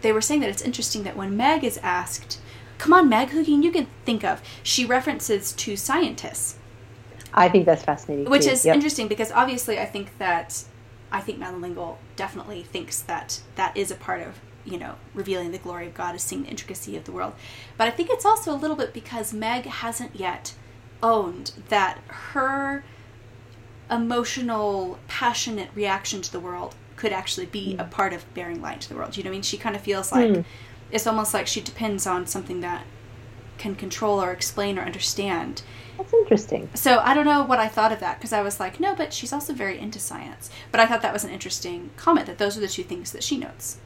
they 0.00 0.12
were 0.12 0.20
saying 0.20 0.40
that 0.40 0.50
it's 0.50 0.62
interesting 0.62 1.02
that 1.04 1.16
when 1.16 1.36
Meg 1.36 1.64
is 1.64 1.78
asked, 1.82 2.40
"Come 2.78 2.92
on, 2.92 3.08
Meg, 3.08 3.30
who 3.30 3.44
can 3.44 3.62
you 3.62 3.70
can 3.70 3.86
think 4.04 4.24
of?" 4.24 4.42
She 4.62 4.84
references 4.84 5.52
to 5.52 5.76
scientists. 5.76 6.56
I 7.32 7.48
think 7.48 7.66
that's 7.66 7.82
fascinating. 7.82 8.28
Which 8.28 8.44
too. 8.44 8.50
is 8.50 8.64
yep. 8.64 8.74
interesting 8.74 9.08
because 9.08 9.30
obviously 9.30 9.78
I 9.78 9.86
think 9.86 10.18
that 10.18 10.64
I 11.12 11.20
think 11.20 11.38
Madeleine 11.38 11.62
L'Engle 11.62 11.98
definitely 12.16 12.62
thinks 12.62 13.00
that 13.02 13.40
that 13.56 13.76
is 13.76 13.90
a 13.90 13.94
part 13.94 14.22
of 14.22 14.40
you 14.64 14.78
know, 14.78 14.94
revealing 15.14 15.52
the 15.52 15.58
glory 15.58 15.86
of 15.86 15.94
God 15.94 16.14
is 16.14 16.22
seeing 16.22 16.42
the 16.42 16.48
intricacy 16.48 16.96
of 16.96 17.04
the 17.04 17.12
world. 17.12 17.34
But 17.76 17.88
I 17.88 17.90
think 17.90 18.10
it's 18.10 18.24
also 18.24 18.52
a 18.52 18.56
little 18.56 18.76
bit 18.76 18.92
because 18.92 19.32
Meg 19.32 19.64
hasn't 19.64 20.16
yet 20.16 20.54
owned 21.02 21.52
that 21.68 21.98
her 22.06 22.84
emotional, 23.90 24.98
passionate 25.08 25.70
reaction 25.74 26.22
to 26.22 26.30
the 26.30 26.40
world 26.40 26.74
could 26.96 27.12
actually 27.12 27.46
be 27.46 27.74
mm. 27.74 27.80
a 27.80 27.84
part 27.84 28.12
of 28.12 28.32
bearing 28.34 28.60
light 28.60 28.80
to 28.82 28.88
the 28.88 28.94
world. 28.94 29.16
You 29.16 29.24
know 29.24 29.30
what 29.30 29.34
I 29.34 29.36
mean? 29.36 29.42
She 29.42 29.56
kind 29.56 29.74
of 29.74 29.82
feels 29.82 30.12
like 30.12 30.30
mm. 30.30 30.44
it's 30.90 31.06
almost 31.06 31.34
like 31.34 31.46
she 31.46 31.60
depends 31.60 32.06
on 32.06 32.26
something 32.26 32.60
that 32.60 32.84
can 33.58 33.74
control 33.74 34.22
or 34.22 34.32
explain 34.32 34.78
or 34.78 34.82
understand. 34.82 35.62
That's 35.98 36.14
interesting. 36.14 36.70
So 36.74 36.98
I 36.98 37.14
don't 37.14 37.26
know 37.26 37.44
what 37.44 37.58
I 37.58 37.68
thought 37.68 37.92
of 37.92 38.00
that 38.00 38.18
because 38.18 38.32
I 38.32 38.42
was 38.42 38.60
like, 38.60 38.80
no, 38.80 38.94
but 38.94 39.12
she's 39.12 39.32
also 39.32 39.52
very 39.52 39.78
into 39.78 39.98
science. 39.98 40.50
But 40.70 40.80
I 40.80 40.86
thought 40.86 41.02
that 41.02 41.12
was 41.12 41.24
an 41.24 41.30
interesting 41.30 41.90
comment 41.96 42.26
that 42.26 42.38
those 42.38 42.56
are 42.56 42.60
the 42.60 42.68
two 42.68 42.82
things 42.82 43.12
that 43.12 43.22
she 43.22 43.36
notes. 43.36 43.78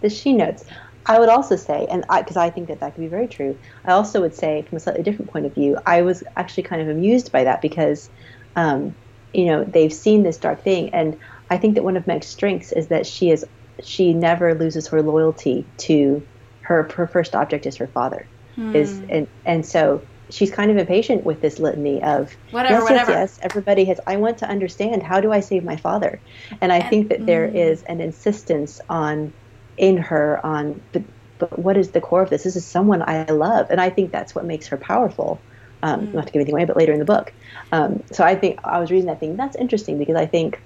The 0.00 0.10
she 0.10 0.32
notes. 0.32 0.64
I 1.06 1.18
would 1.18 1.28
also 1.28 1.56
say, 1.56 1.86
and 1.90 2.04
because 2.08 2.36
I, 2.36 2.46
I, 2.46 2.50
think 2.50 2.68
that 2.68 2.80
that 2.80 2.94
could 2.94 3.00
be 3.00 3.08
very 3.08 3.26
true, 3.26 3.58
I 3.84 3.92
also 3.92 4.20
would 4.20 4.34
say, 4.34 4.62
from 4.62 4.76
a 4.76 4.80
slightly 4.80 5.02
different 5.02 5.30
point 5.30 5.46
of 5.46 5.54
view, 5.54 5.78
I 5.86 6.02
was 6.02 6.22
actually 6.36 6.64
kind 6.64 6.82
of 6.82 6.88
amused 6.88 7.32
by 7.32 7.44
that 7.44 7.62
because, 7.62 8.10
um, 8.54 8.94
you 9.32 9.46
know, 9.46 9.64
they've 9.64 9.92
seen 9.92 10.22
this 10.22 10.36
dark 10.36 10.62
thing, 10.62 10.90
and 10.90 11.18
I 11.48 11.56
think 11.56 11.74
that 11.74 11.84
one 11.84 11.96
of 11.96 12.06
Meg's 12.06 12.26
strengths 12.26 12.70
is 12.72 12.88
that 12.88 13.06
she 13.06 13.30
is 13.30 13.44
she 13.82 14.12
never 14.12 14.54
loses 14.54 14.88
her 14.88 15.02
loyalty 15.02 15.64
to 15.78 16.24
her 16.60 16.82
her 16.94 17.06
first 17.06 17.34
object 17.34 17.66
is 17.66 17.76
her 17.76 17.86
father, 17.86 18.26
hmm. 18.54 18.76
is 18.76 19.00
and 19.08 19.26
and 19.46 19.64
so 19.64 20.02
she's 20.28 20.50
kind 20.50 20.70
of 20.70 20.76
impatient 20.76 21.24
with 21.24 21.40
this 21.40 21.58
litany 21.58 22.02
of 22.02 22.36
whatever, 22.50 22.74
yes, 22.74 22.82
whatever. 22.82 23.10
yes, 23.10 23.36
yes. 23.36 23.40
Everybody 23.42 23.84
has. 23.86 24.00
I 24.06 24.16
want 24.16 24.38
to 24.38 24.48
understand 24.48 25.02
how 25.02 25.20
do 25.20 25.32
I 25.32 25.40
save 25.40 25.64
my 25.64 25.76
father, 25.76 26.20
and 26.60 26.72
I 26.72 26.78
and, 26.78 26.90
think 26.90 27.08
that 27.08 27.20
mm. 27.20 27.26
there 27.26 27.46
is 27.46 27.82
an 27.84 28.00
insistence 28.00 28.80
on 28.88 29.32
in 29.76 29.96
her 29.96 30.44
on 30.44 30.80
the, 30.92 31.02
but 31.38 31.58
what 31.58 31.76
is 31.76 31.90
the 31.90 32.00
core 32.00 32.22
of 32.22 32.30
this? 32.30 32.44
This 32.44 32.56
is 32.56 32.64
someone 32.64 33.02
I 33.02 33.24
love, 33.24 33.70
and 33.70 33.80
I 33.80 33.90
think 33.90 34.12
that's 34.12 34.34
what 34.34 34.44
makes 34.44 34.66
her 34.68 34.76
powerful. 34.76 35.40
Um, 35.82 36.08
mm. 36.08 36.14
Not 36.14 36.26
to 36.26 36.32
give 36.32 36.40
anything 36.40 36.54
away, 36.54 36.66
but 36.66 36.76
later 36.76 36.92
in 36.92 36.98
the 36.98 37.06
book. 37.06 37.32
Um, 37.72 38.02
so 38.12 38.22
I 38.22 38.34
think 38.34 38.60
I 38.64 38.78
was 38.78 38.90
reading 38.90 39.06
that 39.06 39.18
thing. 39.18 39.36
That's 39.36 39.56
interesting 39.56 39.98
because 39.98 40.16
I 40.16 40.26
think 40.26 40.60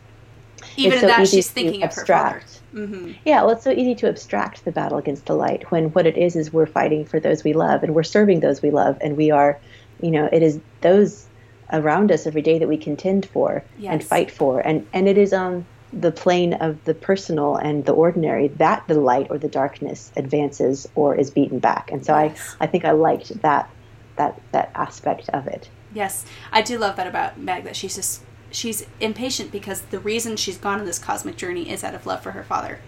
even 0.76 1.00
so 1.00 1.07
that 1.07 1.28
she's 1.28 1.50
thinking 1.50 1.82
of 1.82 1.94
her 1.94 2.05
father. 2.05 2.42
Mm-hmm. 2.74 3.12
Yeah, 3.24 3.42
well, 3.42 3.50
it's 3.50 3.62
so 3.62 3.70
easy 3.70 3.94
to 3.96 4.09
abstract 4.09 4.64
the 4.64 4.72
battle 4.72 4.98
against 4.98 5.26
the 5.26 5.34
light 5.34 5.70
when 5.70 5.90
what 5.90 6.07
it 6.07 6.16
is 6.16 6.34
is 6.34 6.52
we're 6.52 6.66
fighting 6.66 7.05
for 7.05 7.20
those 7.20 7.44
we 7.44 7.52
love 7.52 7.84
and 7.84 7.94
we're 7.94 8.02
serving 8.02 8.40
those 8.40 8.62
we 8.62 8.70
love, 8.70 8.98
and 9.00 9.16
we 9.16 9.30
are, 9.30 9.61
you 10.00 10.11
know, 10.11 10.28
it 10.32 10.42
is 10.42 10.59
those 10.80 11.26
around 11.72 12.11
us 12.11 12.26
every 12.26 12.42
day 12.42 12.59
that 12.59 12.68
we 12.68 12.76
contend 12.76 13.26
for 13.26 13.64
yes. 13.78 13.92
and 13.92 14.05
fight 14.05 14.30
for, 14.30 14.61
and 14.61 14.86
and 14.92 15.09
it 15.09 15.16
is 15.16 15.32
on 15.32 15.64
the 16.01 16.12
plane 16.12 16.55
of 16.55 16.82
the 16.84 16.95
personal 16.95 17.57
and 17.57 17.84
the 17.84 17.92
ordinary 17.92 18.49
that 18.49 18.86
the 18.88 18.95
light 18.95 19.28
or 19.30 19.38
the 19.38 19.49
darkness 19.49 20.11
advances 20.16 20.88
or 20.95 21.14
is 21.14 21.30
beaten 21.30 21.59
back. 21.59 21.90
And 21.92 22.05
so 22.05 22.16
yes. 22.18 22.57
I, 22.61 22.64
I 22.64 22.66
think 22.66 22.84
I 22.84 22.92
liked 22.92 23.40
that 23.42 23.70
that 24.16 24.40
that 24.53 24.70
aspect 24.74 25.28
of 25.30 25.47
it. 25.47 25.68
Yes, 25.92 26.24
I 26.53 26.62
do 26.62 26.78
love 26.78 26.97
that 26.97 27.07
about 27.07 27.38
Meg 27.38 27.64
that 27.64 27.76
she's 27.76 27.95
just 27.95 28.22
she's 28.51 28.86
impatient 29.01 29.51
because 29.51 29.82
the 29.82 29.99
reason 29.99 30.36
she's 30.36 30.57
gone 30.57 30.78
on 30.78 30.86
this 30.86 30.99
cosmic 30.99 31.36
journey 31.36 31.70
is 31.70 31.82
out 31.82 31.95
of 31.95 32.07
love 32.07 32.22
for 32.22 32.32
her 32.32 32.45
father. 32.45 32.80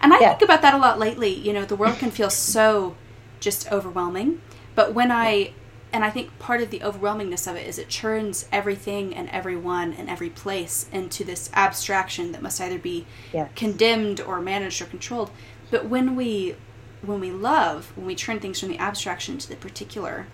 And 0.00 0.12
I 0.12 0.20
yeah. 0.20 0.28
think 0.30 0.42
about 0.42 0.62
that 0.62 0.74
a 0.74 0.78
lot 0.78 0.98
lately. 0.98 1.32
You 1.32 1.52
know, 1.52 1.64
the 1.64 1.76
world 1.76 1.98
can 1.98 2.10
feel 2.10 2.30
so 2.30 2.96
just 3.40 3.70
overwhelming, 3.70 4.40
but 4.74 4.94
when 4.94 5.10
I 5.10 5.52
and 5.94 6.04
I 6.04 6.10
think 6.10 6.36
part 6.40 6.60
of 6.60 6.70
the 6.70 6.80
overwhelmingness 6.80 7.48
of 7.48 7.54
it 7.54 7.68
is 7.68 7.78
it 7.78 7.88
churns 7.88 8.48
everything 8.50 9.14
and 9.14 9.30
everyone 9.30 9.92
and 9.92 10.10
every 10.10 10.28
place 10.28 10.86
into 10.90 11.22
this 11.22 11.48
abstraction 11.54 12.32
that 12.32 12.42
must 12.42 12.60
either 12.60 12.80
be 12.80 13.06
condemned 13.54 14.20
or 14.20 14.40
managed 14.40 14.82
or 14.82 14.86
controlled. 14.86 15.30
But 15.70 15.86
when 15.86 16.16
we 16.16 16.56
when 17.00 17.20
we 17.20 17.30
love, 17.30 17.92
when 17.94 18.06
we 18.06 18.16
turn 18.16 18.40
things 18.40 18.58
from 18.58 18.70
the 18.70 18.78
abstraction 18.78 19.38
to 19.38 19.48
the 19.48 19.54
particular, 19.54 20.26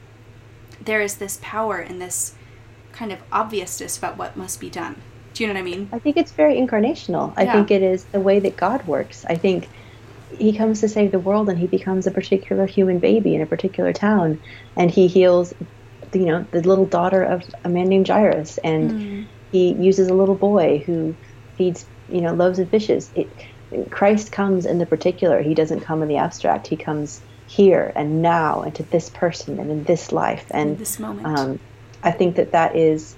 there 0.80 1.02
is 1.02 1.16
this 1.16 1.38
power 1.42 1.76
and 1.78 2.00
this 2.00 2.34
kind 2.92 3.12
of 3.12 3.18
obviousness 3.30 3.98
about 3.98 4.16
what 4.16 4.38
must 4.38 4.60
be 4.60 4.70
done. 4.70 5.02
Do 5.34 5.44
you 5.44 5.48
know 5.48 5.54
what 5.54 5.60
I 5.60 5.64
mean? 5.64 5.90
I 5.92 5.98
think 5.98 6.16
it's 6.16 6.32
very 6.32 6.54
incarnational. 6.54 7.34
I 7.36 7.44
think 7.44 7.70
it 7.70 7.82
is 7.82 8.04
the 8.04 8.20
way 8.20 8.40
that 8.40 8.56
God 8.56 8.86
works. 8.86 9.26
I 9.26 9.34
think 9.34 9.68
he 10.38 10.52
comes 10.52 10.80
to 10.80 10.88
save 10.88 11.12
the 11.12 11.18
world 11.18 11.48
and 11.48 11.58
he 11.58 11.66
becomes 11.66 12.06
a 12.06 12.10
particular 12.10 12.66
human 12.66 12.98
baby 12.98 13.34
in 13.34 13.40
a 13.40 13.46
particular 13.46 13.92
town. 13.92 14.40
And 14.76 14.90
he 14.90 15.06
heals 15.06 15.54
you 16.12 16.26
know 16.26 16.44
the 16.50 16.62
little 16.62 16.86
daughter 16.86 17.22
of 17.22 17.42
a 17.64 17.68
man 17.68 17.88
named 17.88 18.08
Jairus. 18.08 18.58
And 18.58 18.90
mm. 18.90 19.26
he 19.52 19.72
uses 19.72 20.08
a 20.08 20.14
little 20.14 20.34
boy 20.34 20.78
who 20.78 21.14
feeds 21.56 21.86
you 22.08 22.20
know 22.20 22.34
loaves 22.34 22.58
and 22.58 22.68
fishes. 22.70 23.10
It, 23.14 23.28
Christ 23.90 24.32
comes 24.32 24.66
in 24.66 24.78
the 24.78 24.86
particular. 24.86 25.42
He 25.42 25.54
doesn't 25.54 25.80
come 25.80 26.02
in 26.02 26.08
the 26.08 26.16
abstract. 26.16 26.66
He 26.66 26.76
comes 26.76 27.20
here 27.46 27.92
and 27.94 28.22
now 28.22 28.62
and 28.62 28.74
to 28.76 28.82
this 28.84 29.10
person 29.10 29.58
and 29.58 29.70
in 29.70 29.84
this 29.84 30.12
life. 30.12 30.46
And 30.50 30.70
in 30.70 30.76
this 30.76 30.98
moment. 30.98 31.26
um, 31.26 31.60
I 32.02 32.10
think 32.12 32.36
that 32.36 32.52
that 32.52 32.76
is 32.76 33.16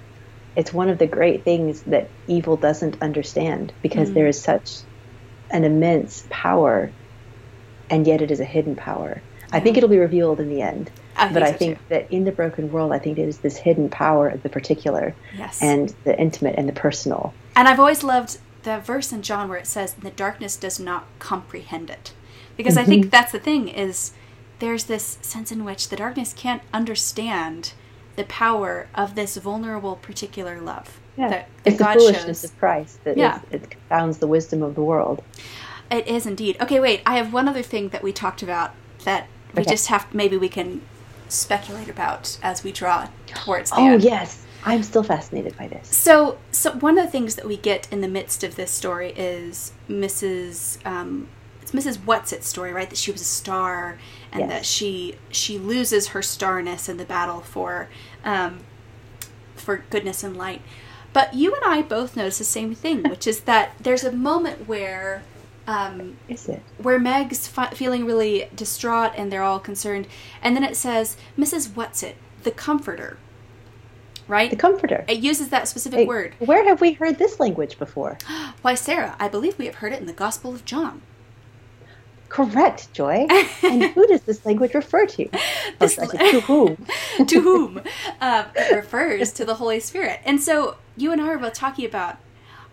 it's 0.55 0.73
one 0.73 0.89
of 0.89 0.99
the 0.99 1.07
great 1.07 1.43
things 1.43 1.81
that 1.83 2.09
evil 2.27 2.57
doesn't 2.57 3.01
understand 3.01 3.73
because 3.81 4.09
mm. 4.09 4.13
there 4.13 4.27
is 4.27 4.39
such 4.39 4.81
an 5.49 5.63
immense 5.63 6.25
power 6.29 6.91
and 7.89 8.07
yet 8.07 8.21
it 8.21 8.31
is 8.31 8.39
a 8.39 8.45
hidden 8.45 8.75
power. 8.75 9.21
I 9.51 9.59
think 9.59 9.77
it'll 9.77 9.89
be 9.89 9.99
revealed 9.99 10.39
in 10.39 10.49
the 10.49 10.61
end. 10.61 10.89
I 11.15 11.31
but 11.31 11.43
so 11.43 11.49
I 11.49 11.51
think 11.53 11.77
too. 11.77 11.83
that 11.89 12.11
in 12.11 12.25
the 12.25 12.31
broken 12.31 12.71
world, 12.71 12.91
I 12.91 12.97
think 12.97 13.19
it 13.19 13.27
is 13.27 13.37
this 13.39 13.57
hidden 13.57 13.87
power 13.87 14.27
of 14.27 14.41
the 14.41 14.49
particular 14.49 15.15
yes. 15.37 15.61
and 15.61 15.93
the 16.05 16.19
intimate 16.19 16.55
and 16.57 16.67
the 16.67 16.73
personal. 16.73 17.33
And 17.55 17.67
I've 17.67 17.79
always 17.79 18.03
loved 18.03 18.39
the 18.63 18.79
verse 18.79 19.11
in 19.11 19.21
John 19.21 19.49
where 19.49 19.59
it 19.59 19.67
says, 19.67 19.93
"The 19.93 20.09
darkness 20.09 20.55
does 20.55 20.79
not 20.79 21.05
comprehend 21.19 21.91
it," 21.91 22.13
because 22.57 22.75
mm-hmm. 22.75 22.83
I 22.83 22.85
think 22.85 23.11
that's 23.11 23.31
the 23.31 23.39
thing 23.39 23.67
is 23.67 24.13
there's 24.57 24.85
this 24.85 25.19
sense 25.21 25.51
in 25.51 25.63
which 25.65 25.89
the 25.89 25.95
darkness 25.95 26.33
can't 26.33 26.63
understand 26.73 27.73
the 28.15 28.23
power 28.23 28.87
of 28.95 29.15
this 29.15 29.37
vulnerable 29.37 29.95
particular 29.97 30.59
love. 30.59 30.99
Yeah. 31.17 31.29
That, 31.29 31.49
that 31.63 31.69
it's 31.69 31.79
God 31.79 31.95
the 31.95 31.99
foolishness 31.99 32.41
shows. 32.41 32.51
of 32.51 32.59
Christ 32.59 33.03
that 33.03 33.17
yeah. 33.17 33.41
it 33.51 33.69
confounds 33.69 34.17
the 34.17 34.27
wisdom 34.27 34.63
of 34.63 34.75
the 34.75 34.81
world. 34.81 35.23
It 35.91 36.07
is 36.07 36.25
indeed. 36.25 36.57
Okay, 36.61 36.79
wait. 36.79 37.01
I 37.05 37.17
have 37.17 37.33
one 37.33 37.47
other 37.47 37.61
thing 37.61 37.89
that 37.89 38.03
we 38.03 38.11
talked 38.11 38.41
about 38.41 38.73
that 39.05 39.27
we 39.53 39.61
okay. 39.61 39.71
just 39.71 39.87
have. 39.87 40.13
Maybe 40.13 40.37
we 40.37 40.49
can 40.49 40.81
speculate 41.27 41.89
about 41.89 42.37
as 42.41 42.63
we 42.63 42.71
draw 42.71 43.09
towards 43.27 43.71
the 43.71 43.77
oh, 43.77 43.93
end. 43.93 44.03
yes. 44.03 44.43
I'm 44.65 44.83
still 44.83 45.03
fascinated 45.03 45.57
by 45.57 45.67
this. 45.67 45.89
So, 45.89 46.37
so 46.51 46.71
one 46.71 46.97
of 46.97 47.05
the 47.05 47.11
things 47.11 47.35
that 47.35 47.45
we 47.45 47.57
get 47.57 47.91
in 47.91 48.01
the 48.01 48.07
midst 48.07 48.43
of 48.43 48.55
this 48.55 48.71
story 48.71 49.11
is 49.11 49.73
Mrs. 49.89 50.83
Um, 50.85 51.27
it's 51.61 51.71
Mrs. 51.71 51.97
Whatsit 51.97 52.43
story, 52.43 52.71
right? 52.71 52.89
That 52.89 52.97
she 52.97 53.11
was 53.11 53.21
a 53.21 53.25
star, 53.25 53.99
and 54.31 54.41
yes. 54.41 54.49
that 54.49 54.65
she 54.65 55.15
she 55.29 55.57
loses 55.57 56.09
her 56.09 56.21
starness 56.21 56.87
in 56.87 56.97
the 56.97 57.05
battle 57.05 57.41
for 57.41 57.89
um, 58.23 58.59
for 59.55 59.83
goodness 59.89 60.23
and 60.23 60.37
light. 60.37 60.61
But 61.11 61.33
you 61.33 61.53
and 61.53 61.63
I 61.65 61.81
both 61.81 62.15
notice 62.15 62.37
the 62.37 62.43
same 62.43 62.73
thing, 62.73 63.03
which 63.09 63.27
is 63.27 63.41
that 63.41 63.73
there's 63.79 64.03
a 64.03 64.11
moment 64.11 64.67
where 64.67 65.23
um, 65.67 66.17
is 66.27 66.47
it 66.49 66.61
where 66.77 66.99
Meg's 66.99 67.47
fi- 67.47 67.71
feeling 67.71 68.05
really 68.05 68.49
distraught 68.55 69.13
and 69.15 69.31
they're 69.31 69.43
all 69.43 69.59
concerned, 69.59 70.07
and 70.41 70.55
then 70.55 70.63
it 70.63 70.75
says 70.75 71.17
Mrs. 71.37 71.69
Whatsit, 71.69 72.15
the 72.43 72.51
comforter, 72.51 73.17
right? 74.27 74.49
The 74.49 74.55
comforter. 74.55 75.05
It 75.07 75.19
uses 75.19 75.49
that 75.49 75.67
specific 75.67 76.07
word. 76.07 76.35
Where 76.39 76.65
have 76.65 76.81
we 76.81 76.93
heard 76.93 77.17
this 77.17 77.39
language 77.39 77.79
before? 77.79 78.17
Why, 78.61 78.75
Sarah, 78.75 79.15
I 79.19 79.27
believe 79.29 79.57
we 79.57 79.65
have 79.65 79.75
heard 79.75 79.93
it 79.93 79.99
in 79.99 80.05
the 80.07 80.13
Gospel 80.13 80.53
of 80.53 80.65
John. 80.65 81.01
Correct, 82.33 82.91
Joy. 82.93 83.27
and 83.63 83.83
who 83.83 84.07
does 84.07 84.21
this 84.23 84.43
language 84.45 84.73
refer 84.73 85.05
to? 85.05 85.29
This, 85.79 85.99
oh, 85.99 86.07
to 86.07 86.39
whom? 86.41 86.85
to 87.27 87.41
whom? 87.41 87.81
Um, 88.21 88.45
it 88.55 88.75
refers 88.75 89.33
to 89.33 89.43
the 89.45 89.55
Holy 89.55 89.79
Spirit. 89.79 90.19
And 90.23 90.41
so 90.41 90.77
you 90.95 91.11
and 91.11 91.19
I 91.21 91.27
are 91.27 91.37
both 91.37 91.53
talking 91.53 91.85
about 91.85 92.17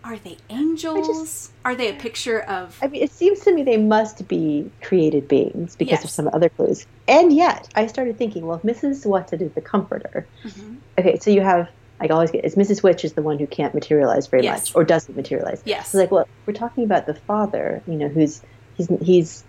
are 0.02 0.16
they 0.16 0.38
angels? 0.48 1.06
Just, 1.06 1.52
are 1.64 1.74
they 1.74 1.90
a 1.90 1.94
picture 1.94 2.40
of? 2.40 2.78
I 2.82 2.88
mean, 2.88 3.02
it 3.02 3.12
seems 3.12 3.40
to 3.40 3.54
me 3.54 3.62
they 3.62 3.76
must 3.76 4.26
be 4.26 4.70
created 4.82 5.28
beings 5.28 5.76
because 5.76 5.92
yes. 5.92 6.04
of 6.04 6.10
some 6.10 6.28
other 6.32 6.48
clues. 6.48 6.86
And 7.06 7.32
yet, 7.32 7.68
I 7.74 7.86
started 7.86 8.16
thinking, 8.18 8.46
well, 8.46 8.56
if 8.56 8.62
Mrs. 8.62 9.06
Whatsit 9.06 9.40
is 9.40 9.52
the 9.52 9.60
comforter, 9.60 10.26
mm-hmm. 10.44 10.76
okay, 10.98 11.18
so 11.18 11.30
you 11.30 11.42
have 11.42 11.68
I 12.00 12.08
always 12.08 12.30
get 12.30 12.44
is 12.44 12.54
Mrs. 12.54 12.82
Which 12.82 13.04
is 13.04 13.12
the 13.12 13.22
one 13.22 13.38
who 13.38 13.46
can't 13.46 13.74
materialize 13.74 14.26
very 14.26 14.44
yes. 14.44 14.70
much 14.70 14.76
or 14.76 14.84
doesn't 14.84 15.14
materialize. 15.14 15.62
Yes, 15.64 15.90
so 15.90 15.98
like, 15.98 16.10
well, 16.10 16.26
we're 16.46 16.54
talking 16.54 16.84
about 16.84 17.06
the 17.06 17.14
father, 17.14 17.82
you 17.86 17.94
know, 17.94 18.08
who's 18.08 18.40
he's 18.76 18.88
he's 19.02 19.44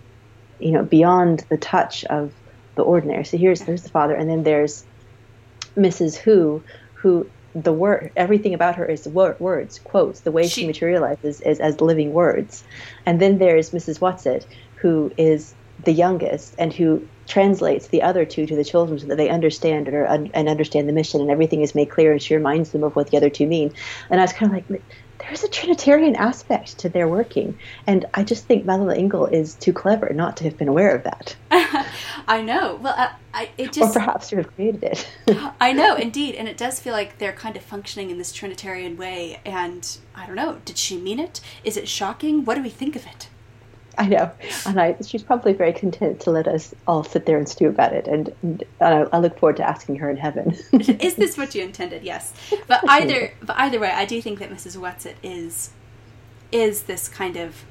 you 0.58 0.72
know 0.72 0.82
beyond 0.82 1.44
the 1.48 1.56
touch 1.56 2.04
of 2.04 2.32
the 2.74 2.82
ordinary. 2.82 3.24
So 3.24 3.38
here's 3.38 3.62
there's 3.62 3.82
the 3.82 3.88
father, 3.88 4.14
and 4.14 4.28
then 4.28 4.42
there's 4.42 4.84
Mrs. 5.76 6.16
Who, 6.16 6.62
who 6.94 7.28
the 7.54 7.72
word 7.72 8.12
everything 8.16 8.54
about 8.54 8.76
her 8.76 8.86
is 8.86 9.06
wor- 9.06 9.36
words 9.38 9.78
quotes 9.78 10.20
the 10.20 10.32
way 10.32 10.44
she, 10.44 10.62
she, 10.62 10.66
materializes 10.66 11.40
is 11.42 11.60
as 11.60 11.80
living 11.80 12.12
words. 12.12 12.64
And 13.06 13.20
then 13.20 13.38
there's 13.38 13.70
mrs 13.70 13.98
Whatsit 14.00 14.44
who 14.80 15.10
is 15.18 15.54
the 15.84 15.92
youngest 15.92 16.54
and 16.58 16.72
who 16.72 17.08
translates 17.28 17.88
the 17.88 18.02
other 18.02 18.24
two 18.24 18.46
to 18.46 18.56
the 18.56 18.64
children 18.64 18.98
so 18.98 19.06
that 19.06 19.16
they 19.16 19.28
understand 19.28 19.88
and, 19.88 20.30
and 20.34 20.48
understand 20.48 20.88
the 20.88 20.92
mission 20.92 21.20
and 21.20 21.30
everything 21.30 21.62
is 21.62 21.74
made 21.74 21.90
clear 21.90 22.12
and 22.12 22.22
she 22.22 22.34
reminds 22.34 22.70
them 22.72 22.82
of 22.82 22.94
what 22.94 23.10
the 23.10 23.16
other 23.16 23.30
two 23.30 23.46
mean. 23.46 23.72
And 24.10 24.20
i 24.20 24.24
was 24.24 24.32
kind 24.32 24.50
of 24.50 24.56
like 24.70 24.82
there's 25.22 25.44
a 25.44 25.48
Trinitarian 25.48 26.16
aspect 26.16 26.78
to 26.78 26.88
their 26.88 27.08
working. 27.08 27.58
And 27.86 28.04
I 28.14 28.24
just 28.24 28.46
think 28.46 28.64
Madeleine 28.64 28.98
L'Engle 28.98 29.26
is 29.26 29.54
too 29.54 29.72
clever 29.72 30.12
not 30.12 30.36
to 30.38 30.44
have 30.44 30.56
been 30.58 30.68
aware 30.68 30.94
of 30.94 31.04
that. 31.04 31.36
I 32.28 32.42
know. 32.42 32.78
Well, 32.82 32.94
uh, 32.96 33.10
I, 33.32 33.50
it 33.56 33.72
just. 33.72 33.96
Or 33.96 34.00
perhaps 34.00 34.28
to 34.30 34.36
have 34.36 34.54
created 34.54 34.82
it. 34.82 35.08
I 35.60 35.72
know, 35.72 35.96
indeed. 35.96 36.34
And 36.34 36.48
it 36.48 36.56
does 36.56 36.80
feel 36.80 36.92
like 36.92 37.18
they're 37.18 37.32
kind 37.32 37.56
of 37.56 37.62
functioning 37.62 38.10
in 38.10 38.18
this 38.18 38.32
Trinitarian 38.32 38.96
way. 38.96 39.40
And 39.44 39.96
I 40.14 40.26
don't 40.26 40.36
know, 40.36 40.60
did 40.64 40.78
she 40.78 40.98
mean 40.98 41.18
it? 41.18 41.40
Is 41.64 41.76
it 41.76 41.88
shocking? 41.88 42.44
What 42.44 42.56
do 42.56 42.62
we 42.62 42.70
think 42.70 42.96
of 42.96 43.06
it? 43.06 43.28
I 43.98 44.06
know, 44.06 44.30
and 44.66 44.80
I, 44.80 44.96
she's 45.04 45.22
probably 45.22 45.52
very 45.52 45.72
content 45.72 46.20
to 46.20 46.30
let 46.30 46.48
us 46.48 46.74
all 46.86 47.04
sit 47.04 47.26
there 47.26 47.36
and 47.36 47.46
stew 47.46 47.68
about 47.68 47.92
it, 47.92 48.06
and, 48.06 48.32
and 48.42 48.64
I, 48.80 49.02
I, 49.12 49.18
look 49.18 49.38
forward 49.38 49.58
to 49.58 49.68
asking 49.68 49.96
her 49.96 50.08
in 50.08 50.16
heaven. 50.16 50.56
is 50.72 51.16
this 51.16 51.36
what 51.36 51.54
you 51.54 51.62
intended? 51.62 52.02
Yes, 52.02 52.32
but 52.66 52.80
either 52.88 53.34
but 53.42 53.58
either 53.58 53.78
way, 53.78 53.90
I 53.90 54.06
do 54.06 54.22
think 54.22 54.38
that 54.38 54.50
Mrs. 54.50 54.76
Whatsit 54.78 55.14
is 55.22 55.70
is 56.50 56.84
this 56.84 57.08
kind 57.08 57.36
of. 57.36 57.64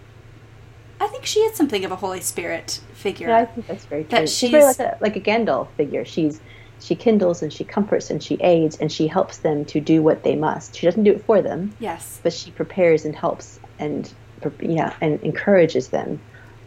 I 1.00 1.08
think 1.08 1.26
she 1.26 1.40
is 1.40 1.58
something 1.58 1.84
of 1.84 1.92
a 1.92 1.96
Holy 1.96 2.22
Spirit 2.22 2.82
figure. 2.94 3.30
Yeah, 3.30 3.40
I 3.40 3.46
think 3.46 3.66
that's 3.66 3.86
very 3.86 4.04
true. 4.04 4.12
That 4.12 4.30
she's, 4.30 4.38
she's 4.38 4.52
very 4.52 4.64
like 4.64 4.80
a 4.80 4.98
like 5.02 5.16
a 5.16 5.22
Gandalf 5.22 5.70
figure. 5.76 6.06
She's 6.06 6.40
she 6.80 6.96
kindles 6.96 7.42
and 7.42 7.52
she 7.52 7.64
comforts 7.64 8.10
and 8.10 8.22
she 8.22 8.36
aids 8.42 8.78
and 8.78 8.92
she 8.92 9.08
helps 9.08 9.38
them 9.38 9.66
to 9.66 9.80
do 9.80 10.04
what 10.04 10.24
they 10.24 10.36
must. 10.36 10.76
She 10.76 10.86
doesn't 10.86 11.04
do 11.04 11.14
it 11.14 11.24
for 11.26 11.42
them. 11.42 11.76
Yes, 11.80 12.20
but 12.22 12.34
she 12.34 12.52
prepares 12.52 13.06
and 13.06 13.16
helps 13.16 13.60
and 13.80 14.12
yeah, 14.60 14.94
and 15.02 15.22
encourages 15.22 15.90
them 15.90 16.20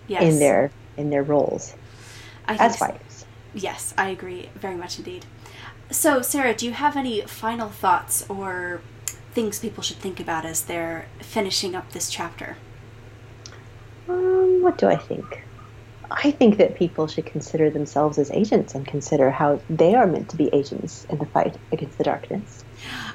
yes. 0.07 0.23
in 0.23 0.39
their 0.39 0.71
in 0.97 1.11
their 1.11 1.23
roles 1.23 1.75
as 2.47 2.77
fighters. 2.77 3.27
Yes, 3.55 3.95
I 3.97 4.09
agree 4.09 4.51
very 4.55 4.77
much 4.77 4.99
indeed. 4.99 5.27
So, 5.91 6.23
Sarah, 6.23 6.55
do 6.55 6.67
you 6.67 6.73
have 6.73 6.97
any 6.97 7.21
final 7.23 7.69
thoughts 7.69 8.29
or 8.29 8.81
things 9.33 9.59
people 9.59 9.83
should 9.83 9.99
think 9.99 10.19
about 10.19 10.45
as 10.45 10.63
they're 10.63 11.07
finishing 11.21 11.75
up 11.75 11.93
this 11.93 12.11
chapter? 12.11 12.57
Um, 14.09 14.63
what 14.63 14.79
do 14.79 14.89
I 14.89 14.97
think? 14.97 15.43
I 16.11 16.31
think 16.31 16.59
that 16.59 16.77
people 16.77 17.07
should 17.07 17.27
consider 17.27 17.71
themselves 17.71 18.19
as 18.19 18.31
agents 18.31 18.75
and 18.75 18.87
consider 18.87 19.31
how 19.31 19.61
they 19.71 19.95
are 19.95 20.07
meant 20.07 20.29
to 20.31 20.37
be 20.37 20.49
agents 20.53 21.07
in 21.09 21.19
the 21.19 21.27
fight 21.27 21.57
against 21.73 21.99
the 21.99 22.05
darkness. 22.05 22.65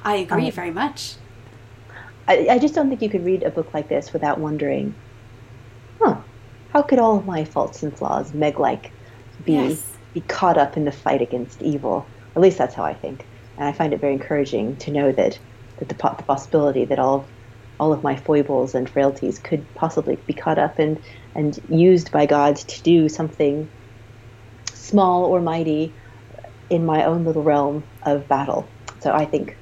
I 0.03 0.15
agree 0.15 0.47
um, 0.47 0.51
very 0.51 0.71
much. 0.71 1.15
I, 2.29 2.47
I 2.51 2.59
just 2.59 2.75
don't 2.75 2.89
think 2.89 3.01
you 3.01 3.09
could 3.09 3.25
read 3.25 3.43
a 3.43 3.51
book 3.51 3.73
like 3.73 3.89
this 3.89 4.13
without 4.13 4.39
wondering, 4.39 4.95
huh, 6.01 6.21
how 6.69 6.83
could 6.83 6.99
all 6.99 7.17
of 7.17 7.25
my 7.25 7.43
faults 7.43 7.83
and 7.83 7.97
flaws, 7.97 8.33
Meg 8.33 8.59
like, 8.59 8.93
be 9.43 9.53
yes. 9.53 9.97
be 10.13 10.21
caught 10.21 10.57
up 10.57 10.77
in 10.77 10.85
the 10.85 10.91
fight 10.91 11.21
against 11.21 11.61
evil? 11.61 12.11
At 12.35 12.41
least 12.41 12.57
that's 12.59 12.75
how 12.75 12.83
I 12.85 12.93
think, 12.93 13.27
and 13.57 13.67
I 13.67 13.73
find 13.73 13.93
it 13.93 14.01
very 14.01 14.13
encouraging 14.13 14.77
to 14.77 14.91
know 14.91 15.11
that 15.11 15.39
that 15.79 15.89
the, 15.89 15.95
the 15.95 16.23
possibility 16.23 16.85
that 16.85 16.99
all 16.99 17.21
of 17.21 17.31
all 17.79 17.93
of 17.93 18.03
my 18.03 18.15
foibles 18.15 18.75
and 18.75 18.89
frailties 18.89 19.39
could 19.39 19.73
possibly 19.73 20.17
be 20.27 20.33
caught 20.33 20.59
up 20.59 20.77
and 20.79 20.99
and 21.35 21.59
used 21.69 22.11
by 22.11 22.25
God 22.27 22.57
to 22.57 22.83
do 22.83 23.09
something 23.09 23.71
small 24.73 25.25
or 25.25 25.41
mighty 25.41 25.95
in 26.69 26.85
my 26.85 27.05
own 27.05 27.25
little 27.25 27.43
realm 27.43 27.85
of 28.05 28.27
battle. 28.27 28.75
So 29.01 29.11
I 29.13 29.25
think, 29.25 29.57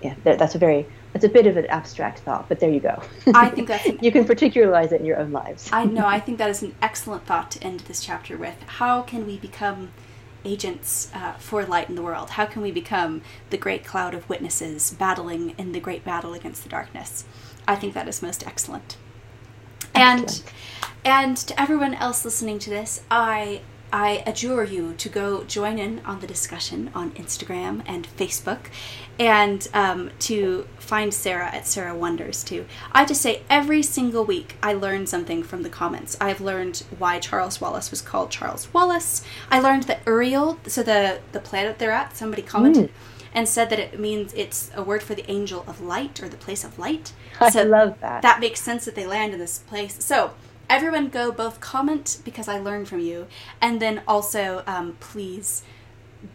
yeah, 0.00 0.14
that's 0.24 0.54
a 0.54 0.58
very 0.58 0.88
it's 1.14 1.24
a 1.24 1.28
bit 1.28 1.46
of 1.46 1.56
an 1.56 1.66
abstract 1.66 2.20
thought, 2.20 2.48
but 2.48 2.60
there 2.60 2.70
you 2.70 2.80
go. 2.80 3.02
I 3.34 3.50
think 3.50 3.68
that's 3.68 3.86
an, 3.86 3.98
you 4.02 4.10
can 4.10 4.24
particularize 4.24 4.92
it 4.92 5.00
in 5.00 5.06
your 5.06 5.18
own 5.18 5.32
lives. 5.32 5.68
I 5.72 5.84
know. 5.84 6.06
I 6.06 6.20
think 6.24 6.38
that 6.38 6.50
is 6.50 6.62
an 6.62 6.74
excellent 6.80 7.26
thought 7.26 7.50
to 7.52 7.62
end 7.62 7.80
this 7.80 8.00
chapter 8.04 8.36
with. 8.36 8.56
How 8.66 9.02
can 9.02 9.26
we 9.26 9.38
become 9.38 9.92
agents 10.44 11.10
uh, 11.14 11.34
for 11.34 11.64
light 11.64 11.88
in 11.88 11.94
the 11.94 12.02
world? 12.02 12.30
How 12.30 12.46
can 12.46 12.62
we 12.62 12.72
become 12.72 13.22
the 13.50 13.58
great 13.58 13.84
cloud 13.84 14.14
of 14.14 14.28
witnesses 14.28 14.90
battling 14.90 15.54
in 15.58 15.72
the 15.72 15.80
great 15.80 16.04
battle 16.04 16.34
against 16.34 16.62
the 16.62 16.68
darkness? 16.68 17.24
I 17.68 17.76
think 17.76 17.94
that 17.94 18.08
is 18.08 18.22
most 18.22 18.46
excellent. 18.46 18.96
excellent. 19.94 20.42
And 20.42 20.52
and 21.04 21.36
to 21.36 21.60
everyone 21.60 21.94
else 21.94 22.24
listening 22.24 22.58
to 22.60 22.70
this, 22.70 23.02
I 23.10 23.62
I 23.92 24.22
adjure 24.26 24.64
you 24.64 24.94
to 24.94 25.08
go 25.08 25.44
join 25.44 25.78
in 25.78 26.00
on 26.06 26.20
the 26.20 26.26
discussion 26.26 26.90
on 26.94 27.10
Instagram 27.12 27.82
and 27.86 28.08
Facebook 28.16 28.66
and 29.18 29.68
um, 29.74 30.10
to 30.20 30.66
find 30.78 31.12
Sarah 31.12 31.54
at 31.54 31.66
Sarah 31.66 31.94
Wonders 31.94 32.42
too. 32.42 32.64
I 32.92 33.04
just 33.04 33.20
say 33.20 33.42
every 33.50 33.82
single 33.82 34.24
week 34.24 34.56
I 34.62 34.72
learn 34.72 35.06
something 35.06 35.42
from 35.42 35.62
the 35.62 35.68
comments. 35.68 36.16
I've 36.20 36.40
learned 36.40 36.84
why 36.98 37.18
Charles 37.18 37.60
Wallace 37.60 37.90
was 37.90 38.00
called 38.00 38.30
Charles 38.30 38.72
Wallace. 38.72 39.22
I 39.50 39.60
learned 39.60 39.84
that 39.84 40.00
Uriel, 40.06 40.58
so 40.66 40.82
the, 40.82 41.20
the 41.32 41.40
planet 41.40 41.78
they're 41.78 41.92
at, 41.92 42.16
somebody 42.16 42.42
commented. 42.42 42.88
Mm. 42.88 42.92
And 43.34 43.48
said 43.48 43.70
that 43.70 43.78
it 43.78 43.98
means 43.98 44.34
it's 44.34 44.70
a 44.74 44.82
word 44.82 45.02
for 45.02 45.14
the 45.14 45.30
angel 45.30 45.64
of 45.66 45.80
light 45.80 46.22
or 46.22 46.28
the 46.28 46.36
place 46.36 46.64
of 46.64 46.78
light. 46.78 47.14
So 47.50 47.60
I 47.60 47.62
love 47.62 47.98
that. 48.00 48.20
That 48.20 48.40
makes 48.40 48.60
sense 48.60 48.84
that 48.84 48.94
they 48.94 49.06
land 49.06 49.32
in 49.32 49.38
this 49.38 49.60
place. 49.60 50.04
So 50.04 50.34
everyone 50.72 51.08
go 51.08 51.30
both 51.30 51.60
comment 51.60 52.18
because 52.24 52.48
I 52.48 52.58
learn 52.58 52.86
from 52.86 53.00
you, 53.00 53.26
and 53.60 53.80
then 53.80 54.02
also 54.08 54.62
um, 54.66 54.96
please 55.00 55.62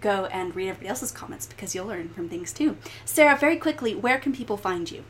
go 0.02 0.26
and 0.26 0.56
read 0.56 0.70
everybody 0.70 0.90
else's 0.90 1.12
comments 1.12 1.46
because 1.46 1.74
you'll 1.74 1.88
learn 1.88 2.10
from 2.10 2.30
things 2.30 2.54
too. 2.54 2.78
Sarah, 3.06 3.36
very 3.36 3.58
quickly, 3.58 3.96
where 3.96 4.20
can 4.20 4.34
people 4.34 4.58
find 4.58 4.90
you 4.92 5.04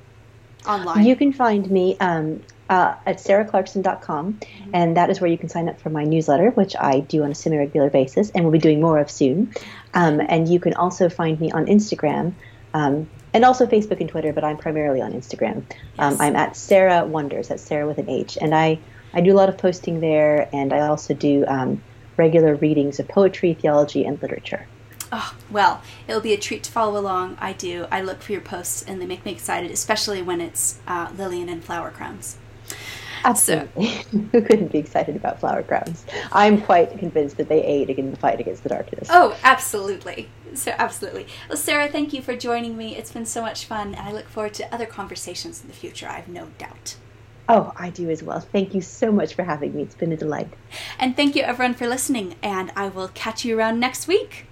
online? 0.65 1.05
You 1.05 1.15
can 1.15 1.33
find 1.33 1.69
me 1.69 1.97
um, 1.99 2.41
uh, 2.69 2.95
at 3.05 3.17
sarahclarkson.com, 3.17 4.33
mm-hmm. 4.33 4.71
and 4.73 4.95
that 4.95 5.09
is 5.09 5.19
where 5.19 5.29
you 5.29 5.37
can 5.37 5.49
sign 5.49 5.67
up 5.67 5.79
for 5.79 5.89
my 5.89 6.05
newsletter, 6.05 6.51
which 6.51 6.75
I 6.79 7.01
do 7.01 7.23
on 7.23 7.31
a 7.31 7.35
semi 7.35 7.57
regular 7.57 7.89
basis 7.89 8.29
and 8.31 8.45
we'll 8.45 8.53
be 8.53 8.59
doing 8.59 8.79
more 8.79 8.97
of 8.97 9.11
soon. 9.11 9.53
Um, 9.93 10.21
and 10.21 10.47
you 10.47 10.59
can 10.59 10.73
also 10.75 11.09
find 11.09 11.39
me 11.39 11.51
on 11.51 11.65
Instagram. 11.65 12.33
Um, 12.73 13.09
and 13.33 13.43
also 13.43 13.65
Facebook 13.65 13.99
and 13.99 14.09
Twitter, 14.09 14.31
but 14.31 14.43
I'm 14.43 14.57
primarily 14.57 15.01
on 15.01 15.11
Instagram. 15.11 15.57
Um, 15.99 16.13
yes. 16.13 16.19
I'm 16.21 16.35
at 16.35 16.55
Sarah 16.55 17.05
Wonders. 17.05 17.49
That's 17.49 17.61
Sarah 17.61 17.85
with 17.85 17.97
an 17.97 18.09
H, 18.09 18.37
and 18.39 18.55
I 18.55 18.79
I 19.13 19.21
do 19.21 19.33
a 19.33 19.37
lot 19.37 19.49
of 19.49 19.57
posting 19.57 19.99
there, 19.99 20.49
and 20.53 20.73
I 20.73 20.87
also 20.87 21.13
do 21.13 21.45
um, 21.47 21.81
regular 22.17 22.55
readings 22.55 22.99
of 22.99 23.07
poetry, 23.07 23.53
theology, 23.53 24.05
and 24.05 24.21
literature. 24.21 24.67
Oh, 25.11 25.35
well, 25.49 25.81
it'll 26.07 26.21
be 26.21 26.33
a 26.33 26.37
treat 26.37 26.63
to 26.63 26.71
follow 26.71 26.99
along. 26.99 27.37
I 27.39 27.53
do. 27.53 27.87
I 27.89 28.01
look 28.01 28.21
for 28.21 28.33
your 28.33 28.41
posts, 28.41 28.83
and 28.83 29.01
they 29.01 29.05
make 29.05 29.25
me 29.25 29.31
excited, 29.31 29.71
especially 29.71 30.21
when 30.21 30.41
it's 30.41 30.79
uh, 30.87 31.09
Lillian 31.17 31.47
and 31.47 31.63
Flower 31.63 31.91
Crowns. 31.91 32.37
Absolutely. 33.23 33.87
So. 33.87 34.01
Who 34.31 34.41
couldn't 34.41 34.71
be 34.71 34.77
excited 34.77 35.15
about 35.15 35.39
Flower 35.39 35.63
Crowns? 35.63 36.05
I'm 36.31 36.61
quite 36.61 36.97
convinced 36.99 37.37
that 37.37 37.47
they 37.49 37.63
aid 37.63 37.89
in 37.89 38.11
the 38.11 38.17
fight 38.17 38.39
against 38.39 38.63
the 38.63 38.69
darkness. 38.69 39.07
Oh, 39.11 39.37
absolutely. 39.43 40.29
So, 40.53 40.73
absolutely. 40.77 41.27
Well, 41.49 41.57
Sarah, 41.57 41.87
thank 41.87 42.13
you 42.13 42.21
for 42.21 42.35
joining 42.35 42.77
me. 42.77 42.95
It's 42.95 43.11
been 43.11 43.25
so 43.25 43.41
much 43.41 43.65
fun, 43.65 43.95
and 43.95 44.07
I 44.07 44.11
look 44.11 44.27
forward 44.27 44.53
to 44.55 44.73
other 44.73 44.85
conversations 44.85 45.61
in 45.61 45.67
the 45.67 45.73
future, 45.73 46.07
I 46.07 46.13
have 46.13 46.27
no 46.27 46.49
doubt. 46.57 46.95
Oh, 47.49 47.71
I 47.77 47.91
do 47.91 48.09
as 48.09 48.21
well. 48.21 48.41
Thank 48.41 48.73
you 48.73 48.81
so 48.81 49.11
much 49.11 49.33
for 49.33 49.43
having 49.43 49.73
me. 49.73 49.81
It's 49.83 49.95
been 49.95 50.11
a 50.11 50.17
delight. 50.17 50.49
And 50.99 51.15
thank 51.15 51.35
you, 51.35 51.43
everyone, 51.43 51.75
for 51.75 51.87
listening. 51.87 52.35
And 52.43 52.71
I 52.75 52.89
will 52.89 53.07
catch 53.09 53.45
you 53.45 53.57
around 53.57 53.79
next 53.79 54.07
week. 54.07 54.46